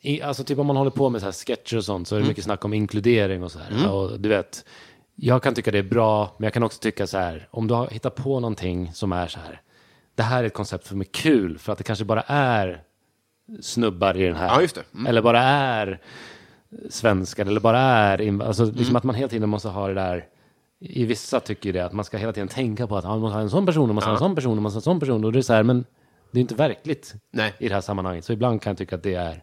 [0.00, 2.20] I, alltså typ om man håller på med så här sketcher och sånt så är
[2.20, 3.92] det mycket snack om inkludering och så här.
[3.92, 4.64] Och du vet,
[5.14, 7.74] jag kan tycka det är bra, men jag kan också tycka så här, om du
[7.74, 9.60] har hittat på någonting som är så här,
[10.14, 12.82] det här är ett koncept som är kul för att det kanske bara är
[13.60, 14.68] snubbar i den här.
[14.74, 14.82] Ja.
[14.94, 15.06] Mm.
[15.06, 16.00] Eller bara är
[16.88, 20.26] svenskar, eller bara är, alltså liksom att man hela tiden måste ha det där,
[20.80, 23.34] i vissa tycker det, att man ska hela tiden tänka på att ah, man måste
[23.34, 25.00] ha en sån person, man måste ha en sån person, man måste ha en sån
[25.00, 25.84] person, och det är så här, men
[26.32, 27.54] det är inte verkligt Nej.
[27.58, 28.24] i det här sammanhanget.
[28.24, 29.42] Så ibland kan jag tycka att det är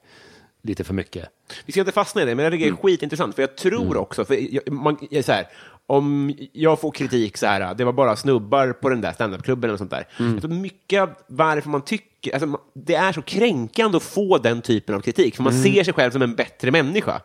[0.62, 1.30] lite för mycket.
[1.66, 3.98] Vi ska inte fastna i det, men jag tycker det är skitintressant, för jag tror
[3.98, 5.48] också, för jag, man, jag, så här,
[5.88, 9.78] om jag får kritik så här, det var bara snubbar på den där standupklubben eller
[9.78, 10.08] sånt där.
[10.18, 14.62] Jag tror mycket varför man tycker, alltså, man- det är så kränkande att få den
[14.62, 17.22] typen av kritik, för man ser sig själv som en bättre människa.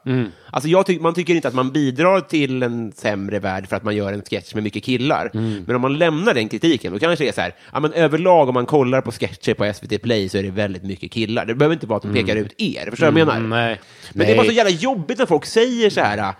[0.51, 3.83] Alltså jag ty, man tycker inte att man bidrar till en sämre värld för att
[3.85, 5.31] man gör en sketch med mycket killar.
[5.67, 8.49] Men om man lämnar den kritiken, då kanske det är så här, ja, men överlag
[8.49, 11.47] om man kollar på sketcher på SVT Play så är det väldigt mycket killar.
[11.47, 13.49] Det behöver inte vara att de pekar ut er, förstår du vad jag menar?
[13.67, 13.81] nej.
[14.13, 16.33] Men det är bara så jävla jobbigt när folk säger så här,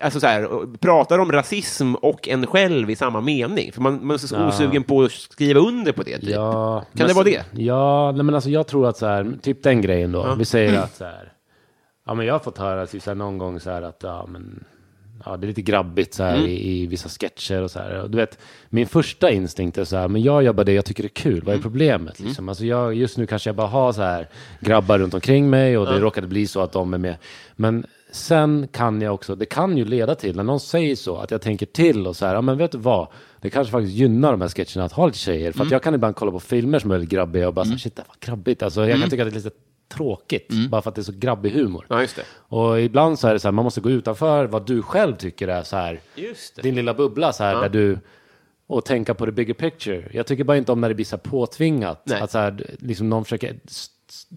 [0.00, 3.72] alltså så här, pratar om rasism och en själv i samma mening.
[3.72, 6.18] För man, man är så osugen på att skriva under på det.
[6.18, 6.30] Typ.
[6.30, 7.44] Ja, Kan men det vara det?
[7.52, 10.34] Ja, nej, men alltså jag tror att så här, typ den grejen då.
[10.38, 11.32] Vi säger att så här,
[12.06, 14.26] ja men jag har fått höra typ så här, någon gång så här att ja
[14.28, 14.64] men,
[15.24, 16.46] ja det är lite grabbigt så här Mm.
[16.46, 18.02] i, i vissa sketcher och så här.
[18.02, 18.38] Och du vet,
[18.68, 21.32] min första instinkt är så här, men jag jobbar det jag tycker det är kul.
[21.32, 21.44] Mm.
[21.46, 22.48] Vad är problemet liksom?
[22.48, 24.28] Alltså jag, just nu kanske jag bara har så här
[24.60, 27.16] grabbar runt omkring mig och det råkade bli så att de är med.
[27.56, 31.30] Men sen kan jag också, det kan ju leda till, när någon säger så, att
[31.30, 33.08] jag tänker till och så här, ja men vet du vad?
[33.40, 35.52] Det kanske faktiskt gynnar de här sketcherna att ha lite tjejer.
[35.52, 37.70] För att jag kan ibland kolla på filmer som är väldigt grabbiga och bara så
[37.70, 38.62] här, shit det var grabbigt.
[38.62, 39.56] Alltså jag kan tycka att det är lite
[39.94, 41.86] tråkigt, bara för att det är så grabbig humor.
[41.88, 42.22] Ja, just det.
[42.32, 45.48] Och ibland så är det så här, man måste gå utanför vad du själv tycker
[45.48, 46.00] är så här,
[46.62, 47.98] din lilla bubbla så här, där du,
[48.66, 50.10] och tänka på the bigger picture.
[50.12, 52.02] Jag tycker bara inte om när det blir så här påtvingat.
[52.04, 52.20] Nej.
[52.20, 53.56] Att så här, liksom någon försöker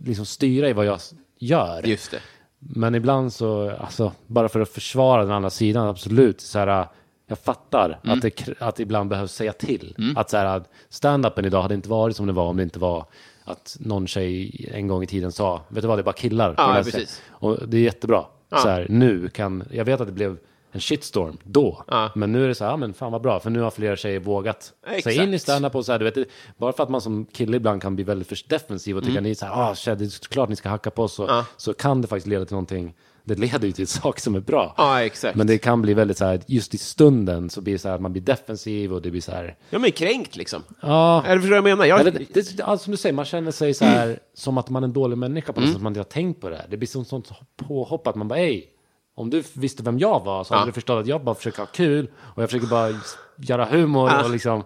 [0.06, 1.00] liksom styra i vad jag
[1.40, 1.88] gör.
[1.88, 2.20] Just det.
[2.60, 6.42] Men ibland så, alltså, bara för att försvara den andra sidan, absolut.
[6.42, 6.88] Så här,
[7.28, 8.18] jag fattar Mm.
[8.18, 10.14] att, det, att det ibland behövs säga till.
[10.16, 13.06] Att så här, stand-upen idag hade inte varit som det var om det inte var
[13.44, 16.54] att någon tjej en gång i tiden sa, vet du vad, det är bara killar.
[16.58, 16.94] Ja, precis.
[16.94, 18.26] sättet." Och det är jättebra.
[18.50, 20.38] Så här, nu kan, jag vet att det blev
[20.78, 21.84] en shitstorm då.
[21.88, 22.12] Ja.
[22.16, 23.96] Men nu är det så här, ja, men fan vad bra, för nu har fler
[23.96, 25.04] tjejer vågat Exakt.
[25.04, 26.28] sig in i stand-up och så här, du vet,
[26.58, 29.30] bara för att man som kille ibland kan bli väldigt för defensiv och tycka ni
[29.32, 31.36] är så här, ah, shit, det är klart ni ska hacka på oss, så, Mm.
[31.36, 31.46] Ja.
[31.58, 32.94] så kan det faktiskt leda till någonting,
[33.24, 34.74] det leder ju till saker som är bra.
[34.78, 35.36] Ja, exakt.
[35.36, 37.96] Men det kan bli väldigt så här, just i stunden så blir det så här
[37.96, 40.64] att man blir defensiv och det blir så här, Ja, men kränkt liksom.
[40.82, 41.86] ja, Eller förstår du vad jag menar?
[41.90, 44.84] Jag, eller, det, alltså, som du säger, man känner sig så här som att man
[44.84, 45.74] är en dålig människa på något Mm.
[45.74, 46.66] sätt, man inte har tänkt på det här.
[46.70, 47.30] Det blir som sånt
[47.68, 48.70] påhopp att man bara, ej,
[49.18, 50.58] om du visste vem jag var så Ja.
[50.58, 52.90] hade du förstått att jag bara försöker ha kul och jag försöker bara
[53.38, 54.24] göra humor Ja.
[54.24, 54.64] och liksom,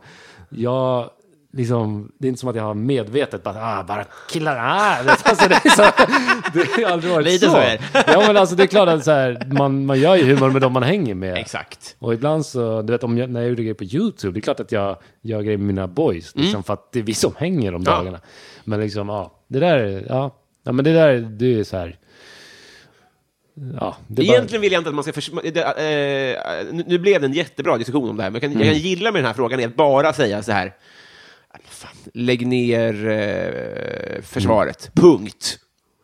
[0.50, 1.10] jag,
[1.54, 5.50] liksom, det är inte som att jag har medvetet bara, ah, bara killar, ah, alltså,
[5.50, 5.82] det, är så,
[6.54, 7.52] det har aldrig varit Lite så.
[7.52, 7.80] så är.
[7.94, 10.62] Ja men alltså det är klart att så här, man, man gör ju humor med
[10.62, 11.38] dem man hänger med.
[11.38, 11.96] Exakt.
[12.00, 14.42] Och ibland så, du vet om jag, när jag gjorde grejer på YouTube, det är
[14.42, 17.34] klart att jag gör grejer med mina boys, liksom, för att det är vi som
[17.38, 17.84] hänger de Mm.
[17.94, 17.98] Ja.
[17.98, 18.20] dagarna.
[18.64, 20.32] Men liksom, ja, det där, ja,
[20.64, 21.98] ja men det där, det är så här,
[23.80, 25.14] ja, är bara, Egentligen vill jag inte att man ska...
[25.14, 28.42] Förs- det, eh, nu- nu blev det en jättebra diskussion om det här, men jag
[28.42, 28.74] kan, jag Mm.
[28.74, 31.92] kan gilla med den här frågan är att bara säga så här, "Ah, men fan,
[32.14, 35.58] lägg ner eh, försvaret, punkt.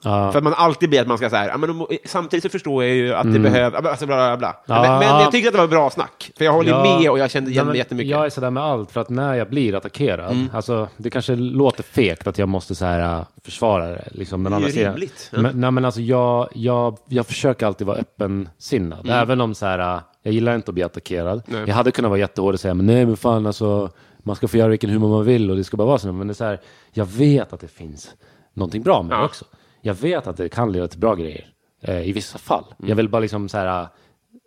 [0.06, 0.18] Mm.
[0.20, 2.44] ja, För att man alltid blir att man ska så här, "Ja, men om- samtidigt
[2.44, 4.48] så förstår jag ju att det behövs, alltså bla bla bla.
[4.48, 4.58] Mm.
[4.66, 5.22] Ja, men, men ja.
[5.22, 6.84] jag tyckte att det var bra snack, för jag håller Ja.
[7.00, 8.12] med och jag kände igen mig jättemycket.
[8.12, 10.50] Jag är sådär med allt, för att när jag blir attackerad, Mm.
[10.54, 14.52] alltså det kanske låter fegt att jag måste så här, äh, försvara det, liksom den
[14.52, 14.92] Det andra sidan.
[14.94, 15.30] rimligt.
[15.34, 15.42] Ja.
[15.42, 19.80] Men, nej, men alltså jag, jag, jag försöker alltid vara öppensinnad, även om så här,
[19.96, 21.42] äh, jag gillar inte att bli attackerad.
[21.46, 21.64] Nej.
[21.68, 24.58] Jag hade kunnat vara jättehård och säga, men nej men fan alltså, man ska få
[24.58, 26.12] göra vilken humor man vill och det ska bara vara så.
[26.12, 26.60] Men det är så här,
[26.94, 28.10] jag vet att det finns
[28.54, 29.46] någonting bra med det också.
[29.88, 31.48] Jag vet att det kan leda till bra grejer,
[31.82, 32.64] eh, i vissa fall.
[32.80, 32.90] Mm.
[32.90, 33.88] Jag vill bara liksom så här, äh,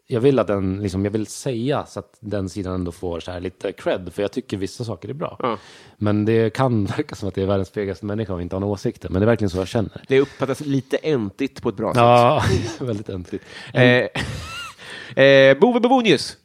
[0.07, 3.31] jag vill att den, liksom, jag vill säga så att den sidan ändå får så
[3.31, 5.37] här lite cred, för jag tycker vissa saker är bra.
[5.39, 5.59] Ja.
[5.97, 8.73] Men det kan verka som att det är världens fegaste människa och inte har några
[8.73, 10.03] åsikter, men det är verkligen så jag känner.
[10.09, 12.01] Det uppfattas lite äntigt på ett bra sätt.
[12.01, 12.43] Ja,
[12.87, 13.45] väldigt äntligt.
[13.73, 13.83] Eh,
[15.25, 16.37] eh, Bove Bebonius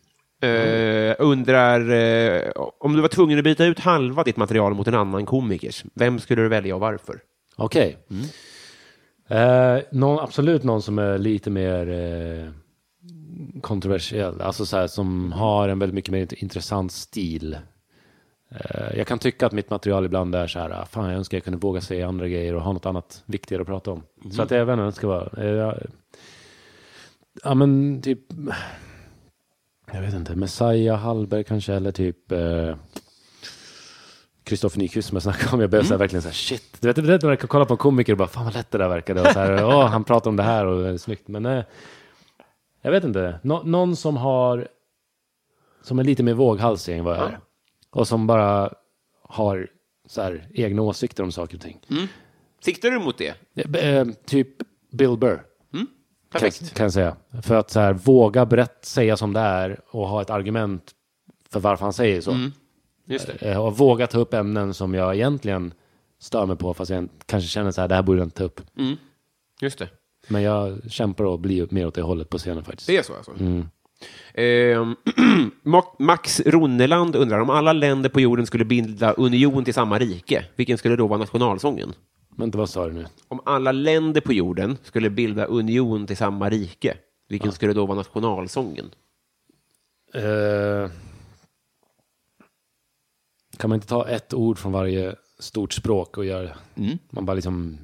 [0.41, 4.95] eh, undrar eh, om du var tvungen att byta ut halva ditt material mot en
[4.95, 7.19] annan komikers, vem skulle du välja och varför?
[7.55, 7.97] Okej.
[9.27, 12.51] Eh, någon, absolut någon som är lite mer eh,
[13.61, 17.57] kontroversiell, alltså så här, som har en väldigt mycket mer intressant stil.
[18.49, 21.37] Eh, jag kan tycka att mitt material ibland är så här, ah, fan jag önskar
[21.37, 24.03] jag kunde våga säga andra grejer och ha något annat viktigare att prata om.
[24.31, 25.81] Så att jag vet inte, det ska vara, eh, jag,
[27.43, 28.19] ja men typ,
[29.91, 32.75] jag vet inte, Messiah Hallberg kanske, eller typ eh,
[34.45, 36.77] Kristoffer Nyqvist som jag snackade om, jag blev så här, verkligen så här shit.
[36.81, 38.53] Du vet, du vet när man kan kolla på en komiker och bara fan vad
[38.53, 39.21] lätt det där verkade.
[39.21, 41.27] Och så här, Åh, han pratar om det här och det är snyggt.
[41.27, 41.63] Men eh,
[42.81, 44.67] jag vet inte, Nå- någon som har,
[45.83, 47.39] som är lite mer våghalsig än vad jag är.
[47.91, 48.73] Och som bara
[49.21, 49.67] har
[50.07, 51.79] så här, egna åsikter om saker och ting.
[52.65, 53.33] Siktar du mot det?
[53.83, 54.47] Eh, typ
[54.91, 55.41] Bill Burr.
[56.31, 56.73] Kan, Perfekt.
[56.73, 57.15] kan jag säga.
[57.43, 60.91] För att så här, våga berätt, säga som det är och ha ett argument
[61.49, 62.31] för varför han säger så.
[63.05, 63.51] Just det.
[63.51, 65.73] Eh, och våga ta upp ämnen som jag egentligen
[66.19, 68.43] stör mig på, fast jag kanske känner så här, det här borde jag inte ta
[68.43, 68.61] upp.
[69.61, 69.89] Just det.
[70.27, 72.87] Men jag kämpar att bli mer åt det hållet på scenen faktiskt.
[72.87, 73.31] Det är så alltså?
[74.33, 74.95] Ehm,
[75.63, 80.45] Ma- Max Ronneland undrar om alla länder på jorden skulle bilda union till samma rike,
[80.55, 81.93] vilken skulle då vara nationalsången?
[82.35, 83.05] Men inte vad sa du nu?
[83.27, 86.97] Om alla länder på jorden skulle bilda union till samma rike,
[87.29, 88.85] vilken skulle då vara nationalsången?
[90.13, 90.89] Eh,
[93.57, 96.49] kan man inte ta ett ord från varje stort språk och göra
[97.09, 97.77] Man bara liksom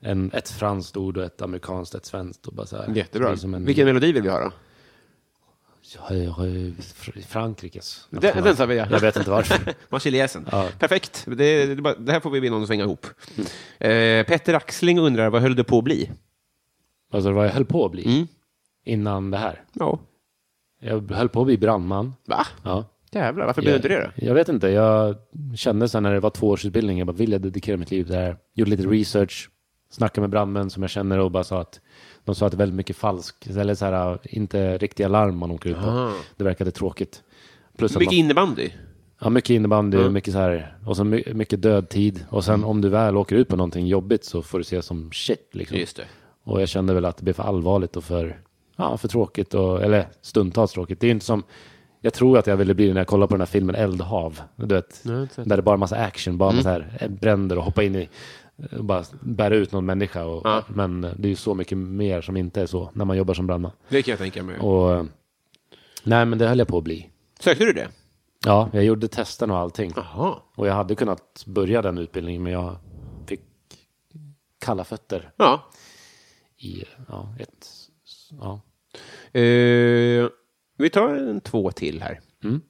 [0.00, 2.94] en, ett franskt ord och ett amerikanskt, ett svenskt och bara så här.
[2.94, 3.30] Jättebra.
[3.30, 4.52] Är som en- Vilken melodi vill vi höra?
[7.26, 8.06] Frankrikes.
[8.10, 8.86] Den, den sa vi, ja.
[8.90, 9.74] Jag vet inte varför.
[9.88, 10.48] Marseljäsen.
[10.52, 10.68] Ja.
[10.78, 11.24] Perfekt.
[11.28, 13.06] Det, det, det här får vi be någon att svänga ihop.
[13.78, 16.10] Eh, Petter Axling undrar, vad höll det på att bli?
[17.12, 18.26] Alltså vad jag höll på att bli Mm.
[18.84, 19.64] innan det här.
[19.72, 19.98] Ja.
[20.80, 22.14] Jag höll på att bli brandman.
[22.24, 22.46] Va?
[22.62, 22.84] Ja.
[23.12, 24.26] Jävlar, varför blev du inte det då?
[24.26, 24.68] Jag vet inte.
[24.68, 25.16] Jag
[25.56, 28.04] kände sen när det var två års utbildning, jag bara, vill jag dedikera mitt liv
[28.04, 28.36] till det här?
[28.54, 29.50] Gjorde lite research,
[29.90, 31.80] snackade med brandmän som jag känner och bara sa att
[32.24, 35.50] de sa att det är väldigt mycket falskt, eller så här, inte riktiga larm man
[35.50, 35.88] åker ut på.
[35.90, 36.12] Ah.
[36.36, 37.22] Det verkade tråkigt.
[37.78, 38.70] Plus Mycket man, innebandy?
[39.20, 40.12] ja, mycket innebandy, Mm.
[40.12, 42.24] mycket så här, och så my- mycket död tid.
[42.30, 45.12] Och sen om du väl åker ut på någonting jobbigt så får du se som
[45.12, 45.78] shit liksom.
[45.78, 46.04] Just det.
[46.44, 48.40] Och jag kände väl att det blev för allvarligt och för,
[48.76, 49.54] ja, för tråkigt.
[49.54, 51.00] Och, eller stundtals tråkigt.
[51.00, 51.42] Det är inte som,
[52.02, 54.40] jag tror att jag ville bli när jag kollade på den här filmen Eldhav.
[54.56, 56.56] Du vet, Nej, där det bara är massa action, bara Mm.
[56.56, 58.08] massa här eh, bränder och hoppa in i,
[58.78, 60.24] och bara bära ut någon människa.
[60.24, 60.64] Och, Ja.
[60.68, 63.46] Men det är ju så mycket mer som inte är så när man jobbar som
[63.46, 63.72] brandman.
[63.88, 64.58] Det kan jag tänka mig.
[64.58, 65.04] Och, eh,
[66.04, 67.08] nej men det höll jag på att bli.
[67.40, 67.88] Sökte du det?
[68.46, 69.92] Ja, jag gjorde testen och allting.
[69.96, 70.34] Jaha.
[70.54, 72.76] Och jag hade kunnat börja den utbildningen men jag
[73.26, 73.40] fick
[74.60, 75.70] kalla fötter Ja.
[76.58, 77.68] i ja, ett,
[78.40, 78.60] ja.
[79.40, 80.28] Eh,
[80.76, 82.20] vi tar en två till här.
[82.44, 82.60] Mm.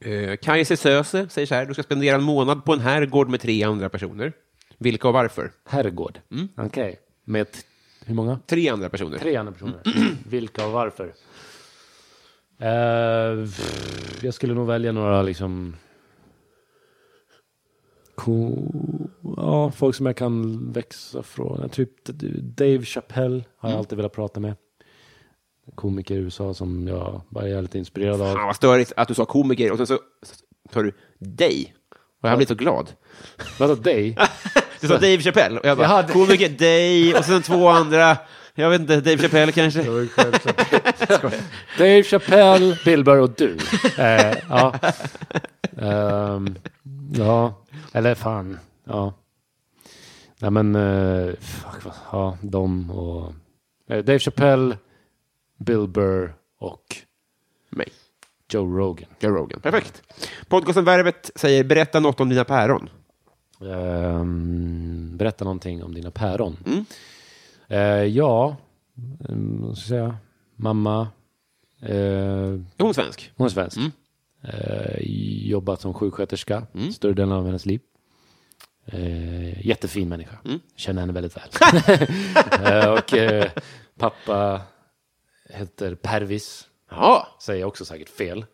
[0.00, 3.40] Eh, Kajse Söse säger så här, du ska spendera en månad på en herrgård med
[3.40, 4.32] tre andra personer.
[4.78, 5.52] Vilka och varför?
[5.64, 6.20] Herrgård.
[6.56, 7.00] Okej.
[7.24, 7.58] Med t-
[8.06, 8.38] hur många?
[8.46, 9.18] Tre andra personer.
[9.18, 9.80] Tre andra personer.
[10.28, 11.14] Vilka och varför?
[12.58, 13.48] Eh,
[14.22, 15.76] jag skulle nog välja några liksom...
[18.14, 21.68] Co- ja, folk som jag kan växa från.
[21.68, 22.04] Typ
[22.56, 24.54] Dave Chappelle har jag alltid velat prata med.
[25.74, 28.34] Komiker i USA som jag bara är lite inspirerad av.
[28.34, 29.98] Fan vad störigt att du sa komiker och sen så
[30.72, 31.74] tar du dig.
[32.22, 32.90] Och jag blir så glad.
[33.58, 34.16] Vadå dig?
[34.80, 38.16] Du sa Dave Chappelle och jag bara, Jag hade- komiker, dig och sen två andra.
[38.54, 39.82] Jag vet inte, Dave Chappelle kanske?
[41.78, 43.56] Dave Chappelle, Bill Burr och du.
[43.98, 44.74] Eh, ja.
[45.78, 46.54] Ehm,
[47.14, 47.54] ja,
[47.92, 48.58] eller fan.
[48.84, 49.14] Ja.
[50.40, 53.32] Nej men, eh, fuck, vad- ja, de och...
[53.90, 54.76] Eh, Dave Chappelle,
[55.64, 56.96] Bill Burr och
[57.70, 57.88] Mig.
[58.52, 59.08] Joe Rogan.
[59.20, 59.60] Joe Rogan.
[59.60, 60.02] Perfekt.
[60.48, 62.88] Podcasten Värvet säger, berätta något om dina päron.
[63.60, 66.56] Ehm, berätta någonting om dina päron.
[66.66, 66.84] Mm.
[67.68, 68.56] Eh, ja,
[69.28, 70.16] um, ska säga?
[70.56, 71.08] Mamma.
[71.80, 73.32] Eh, Är hon svensk?
[73.36, 73.76] Hon är svensk.
[73.76, 73.90] Mm.
[74.42, 74.96] Eh,
[75.48, 77.80] jobbat som sjuksköterska större delen av hennes liv.
[78.86, 80.36] Eh, jättefin människa.
[80.44, 80.60] Mm.
[80.76, 81.48] Känner henne väldigt väl.
[82.98, 83.14] och
[83.98, 84.60] pappa
[85.54, 86.68] heter Pervis.
[86.90, 88.44] Ja, Säger jag också säkert fel.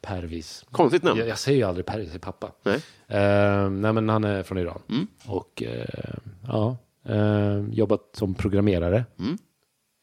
[0.00, 0.64] Pervis.
[0.70, 1.18] konstigt namn.
[1.18, 2.52] Jag, jag säger ju aldrig Pervis, jag säger pappa.
[2.62, 2.76] Nej.
[3.08, 4.82] Eh, nej men han är från Iran.
[4.88, 5.06] Mm.
[5.26, 6.14] Och eh,
[6.48, 9.04] ja, eh, jobbat som programmerare.
[9.18, 9.38] Mm.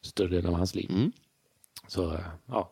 [0.04, 0.90] Större delen av hans liv.
[0.90, 1.12] Mm.
[1.88, 2.70] Så eh, ja,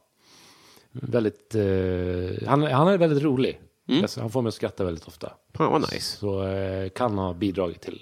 [0.93, 3.61] väldigt, eh, han, han är väldigt rolig.
[3.89, 4.03] Mm.
[4.03, 5.33] Alltså, han får mig att skratta väldigt ofta.
[5.55, 6.17] Fan vad nice.
[6.19, 8.01] Så eh, kan ha bidragit till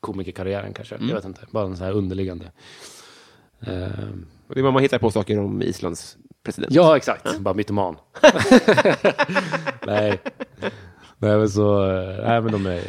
[0.00, 0.94] komikerkarriären kanske.
[0.94, 1.08] Mm.
[1.08, 2.52] Jag vet inte, bara en sån här underliggande.
[4.52, 6.72] Och det är vad man hittar på saker om Islands president.
[6.74, 7.38] ja, exakt.
[7.38, 7.96] Bara mytoman.
[9.86, 10.20] nej.
[11.18, 12.82] nej, men så, eh, nej men de är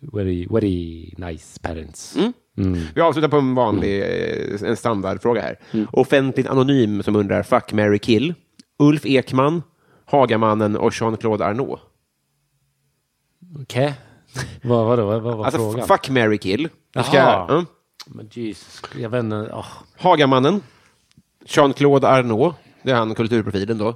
[0.00, 2.16] very, very nice parents.
[2.16, 2.32] Mm.
[2.58, 2.78] Mm.
[2.94, 5.58] Vi avslutar på en vanlig, eh, en standardfråga här.
[5.92, 8.34] Offentligt anonym som undrar, fuck, Mary kill.
[8.78, 9.62] Ulf Ekman,
[10.04, 11.80] Hagamannen och Jean-Claude Arnault.
[13.62, 13.94] Okej.
[14.62, 15.02] Vad var det?
[15.02, 15.88] Vad, vad var Alltså, frågan?
[15.88, 16.68] fuck, Mary kill.
[16.94, 17.46] Du ska, Jaha.
[17.48, 17.64] ja.
[18.06, 19.50] Men Jesus, jag vet inte.
[19.52, 19.66] åh,
[19.98, 20.60] Hagamannen,
[21.46, 23.94] Jean-Claude Arnault, det är han kulturprofilen då.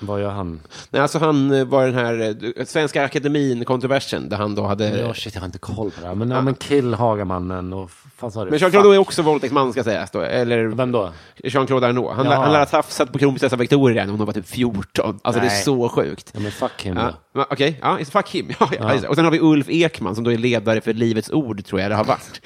[0.00, 0.60] vad gör han?
[0.90, 4.98] Nej, alltså han eh, var den här eh, Svenska Akademin-kontroversen, där han då hade...
[4.98, 6.14] Ja, shit, jag har inte koll på det här.
[6.14, 8.32] Men, ja, men kill Hagamannen och fan?
[8.50, 11.12] Men Jean-Claude är också våldtäktsman ska sägas då, eller Vem då?
[11.44, 12.16] Jean-Claude Arnault.
[12.16, 15.20] Han, han lär ha tafsat på kronprinsessan Victoria när hon var typ 14.
[15.22, 15.62] Alltså det är Nej.
[15.62, 16.30] så sjukt.
[16.34, 18.50] Ja, men fuck him Ja, Okej, ja, just fuck him.
[18.60, 19.08] Ja, ja, det.
[19.08, 21.90] Och sen har vi Ulf Ekman som då är ledare för Livets Ord, tror jag
[21.90, 22.40] det har varit.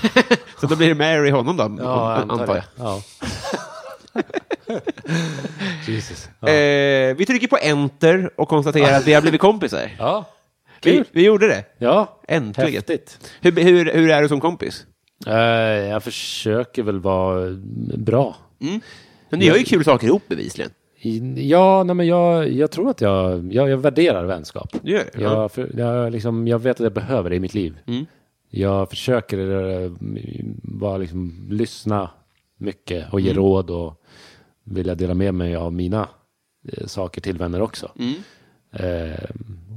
[0.60, 3.02] så då blir det Mary honom då, Ja, an- antar jag.
[4.66, 4.80] Ja.
[5.86, 6.28] Jesus.
[6.40, 6.48] Ja.
[6.48, 9.90] Eh, vi trycker på enter och konstaterar att vi har blivit kompisar.
[9.98, 10.24] ja.
[10.82, 11.04] Vi, Kul.
[11.12, 11.64] vi gjorde det.
[11.78, 12.20] Ja.
[12.28, 12.72] Äntligen.
[12.72, 13.32] Häftigt.
[13.40, 14.86] Hur, hur, hur är du som kompis?
[15.26, 15.34] Eh,
[15.88, 17.50] jag försöker väl vara
[17.96, 18.36] bra.
[19.30, 20.70] Men ni gör ju kul saker ihop bevisligen.
[21.36, 24.68] Ja, nej, men jag, jag tror att jag, jag, jag värderar vänskap.
[24.82, 25.22] Du gör det?
[25.22, 27.78] Jag, för, jag, liksom, jag vet att jag behöver det i mitt liv.
[27.86, 28.06] Mm.
[28.50, 29.38] Jag försöker
[29.84, 29.90] eh,
[30.62, 32.10] bara liksom lyssna
[32.58, 33.26] mycket och Mm.
[33.28, 33.97] ge råd och
[34.70, 36.08] vilja dela med mig av mina
[36.72, 37.92] eh, saker till vänner också.
[37.98, 38.14] Mm.
[38.72, 39.24] Eh,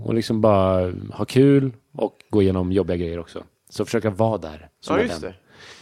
[0.03, 3.43] och liksom bara ha kul och gå igenom jobbiga grejer också.
[3.69, 5.21] Så försöka vara där som Ja, just vän.
[5.21, 5.35] det.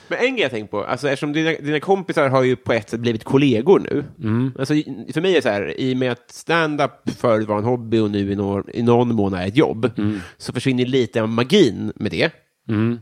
[0.08, 2.90] Men en grej jag tänkt på, alltså, eftersom dina, dina kompisar har ju på ett
[2.90, 4.04] sätt blivit kollegor nu.
[4.24, 4.52] Mm.
[4.60, 4.74] Alltså,
[5.14, 8.00] för mig är det så här, i och med att stand-up förut var en hobby
[8.00, 10.20] och nu i, någon, i någon mån är ett jobb, Mm.
[10.38, 12.32] så försvinner lite av magin med det.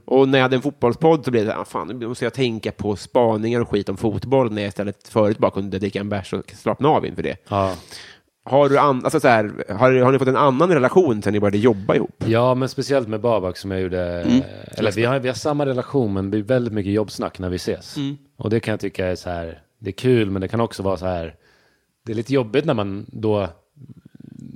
[0.05, 2.71] Och när jag hade en fotbollspodd så blev det, ah, fan, nu måste jag tänka
[2.71, 6.33] på spaningar och skit om fotboll när jag istället förut bara kunde dricka en bärs
[6.33, 7.37] och slappna av inför det.
[7.49, 7.75] Ja.
[8.43, 11.39] Har, du an, alltså så här, har, har ni fått en annan relation sen ni
[11.39, 12.23] började jobba ihop?
[12.25, 14.21] ja, men speciellt med Babak som jag gjorde.
[14.21, 14.41] Mm.
[14.77, 17.55] Eller vi har, vi har samma relation men det blir väldigt mycket jobbsnack när vi
[17.55, 17.97] ses.
[17.97, 18.17] Mm.
[18.37, 20.83] Och det kan jag tycka är så här, det är kul men det kan också
[20.83, 21.35] vara så här,
[22.05, 23.47] det är lite jobbigt när man då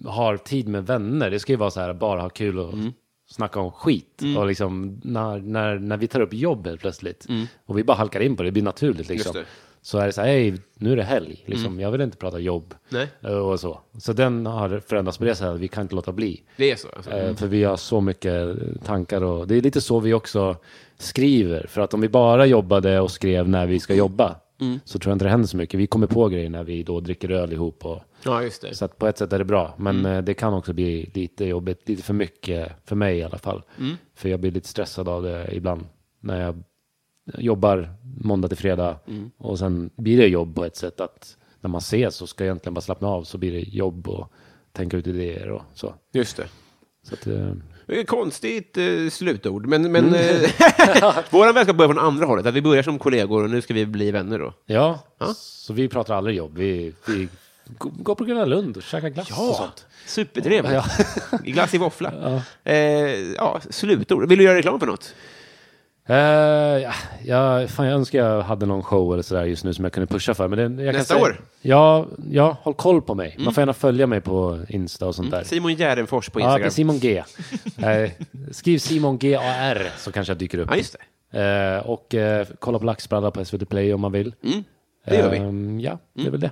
[0.06, 1.30] har tid med vänner.
[1.30, 2.94] Det ska ju vara så här, bara ha kul och Mm.
[3.32, 4.22] Snacka om skit.
[4.38, 7.28] Och liksom när, när, när vi tar upp jobb helt plötsligt
[7.66, 9.36] och vi bara halkar in på det, det blir naturligt liksom.
[9.36, 9.46] Mm.
[9.84, 11.80] Så är det så här, hej, nu är det helg, liksom.
[11.80, 12.74] jag vill inte prata jobb.
[12.90, 13.08] Nej.
[13.22, 13.80] Eh, Och så.
[13.98, 16.42] så den har förändrats på det sättet, vi kan inte låta bli.
[16.58, 16.88] Det är så?
[16.96, 17.12] Alltså.
[17.12, 20.56] Eh, För vi har så mycket tankar och det är lite så vi också
[20.98, 21.66] skriver.
[21.68, 24.36] För att om vi bara jobbade och skrev när vi ska jobba
[24.86, 25.80] så tror jag inte det händer så mycket.
[25.80, 27.86] Vi kommer på grejer när vi då dricker öl ihop.
[27.86, 28.76] Och, Ja, just det.
[28.76, 29.74] så på ett sätt är det bra.
[29.78, 33.38] Men eh, det kan också bli lite jobbigt, lite för mycket för mig i alla
[33.38, 33.64] fall.
[34.16, 35.86] För jag blir lite stressad av det ibland
[36.20, 36.64] när jag
[37.38, 39.00] jobbar måndag till fredag
[39.38, 42.48] och sen blir det jobb på ett sätt att när man ses så ska jag
[42.52, 44.32] egentligen bara slappna av så blir det jobb och
[44.72, 45.94] tänka ut idéer och så.
[46.14, 46.48] Just det.
[47.10, 50.44] Så att, eh, Konstigt eh, slutord, men, men Mm.
[50.44, 52.46] eh, vår vänskap börjar från andra hållet.
[52.46, 54.54] Att vi börjar som kollegor och nu ska vi bli vänner då.
[54.66, 55.00] Ja,
[55.36, 56.58] så vi pratar aldrig jobb.
[56.58, 57.28] Vi, vi
[57.80, 59.86] går på Gröna Lund och käkar glass och sånt.
[60.06, 60.74] supertrevligt.
[60.74, 60.86] Ja.
[61.44, 62.14] Glass i våffla.
[62.22, 62.72] Ja.
[62.72, 62.76] Eh,
[63.36, 64.30] ja, slutord.
[64.30, 65.16] Vill du göra reklam för något?
[66.12, 66.18] Eh,
[66.82, 66.94] ja,
[67.26, 70.08] jag, fan, jag önskar jag hade någon show eller sådär just nu som jag kunde
[70.08, 70.48] pusha för.
[70.48, 71.42] Men det, Nästa säga, år?
[71.62, 73.36] Ja, ja, håll koll på mig.
[73.40, 75.44] Man får gärna följa mig på Insta och sånt där.
[75.44, 76.72] Simon Gärdenfors på Ja, det är Instagram.
[76.72, 77.24] Simon G.
[77.88, 78.12] Eh,
[78.52, 80.68] skriv Simon G A R så kanske jag dyker upp.
[80.72, 80.96] Ja, just
[81.32, 81.78] det.
[81.80, 82.16] Eh, och
[82.60, 84.36] kolla på Laxbralla på SVT Play om man vill.
[84.44, 84.64] Mm,
[85.06, 85.38] det gör vi.
[85.38, 86.52] Ehm, ja, det är väl det.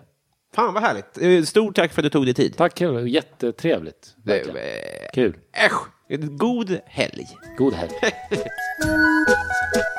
[0.56, 1.48] Fan vad härligt.
[1.48, 2.57] Stort tack för att du tog dig tid.
[2.57, 2.81] Tack.
[3.07, 4.15] Jättetrevligt.
[4.23, 4.44] Det,
[5.14, 5.38] Kul.
[5.53, 5.73] äsch,
[6.38, 7.27] god helg.
[7.56, 7.91] God helg.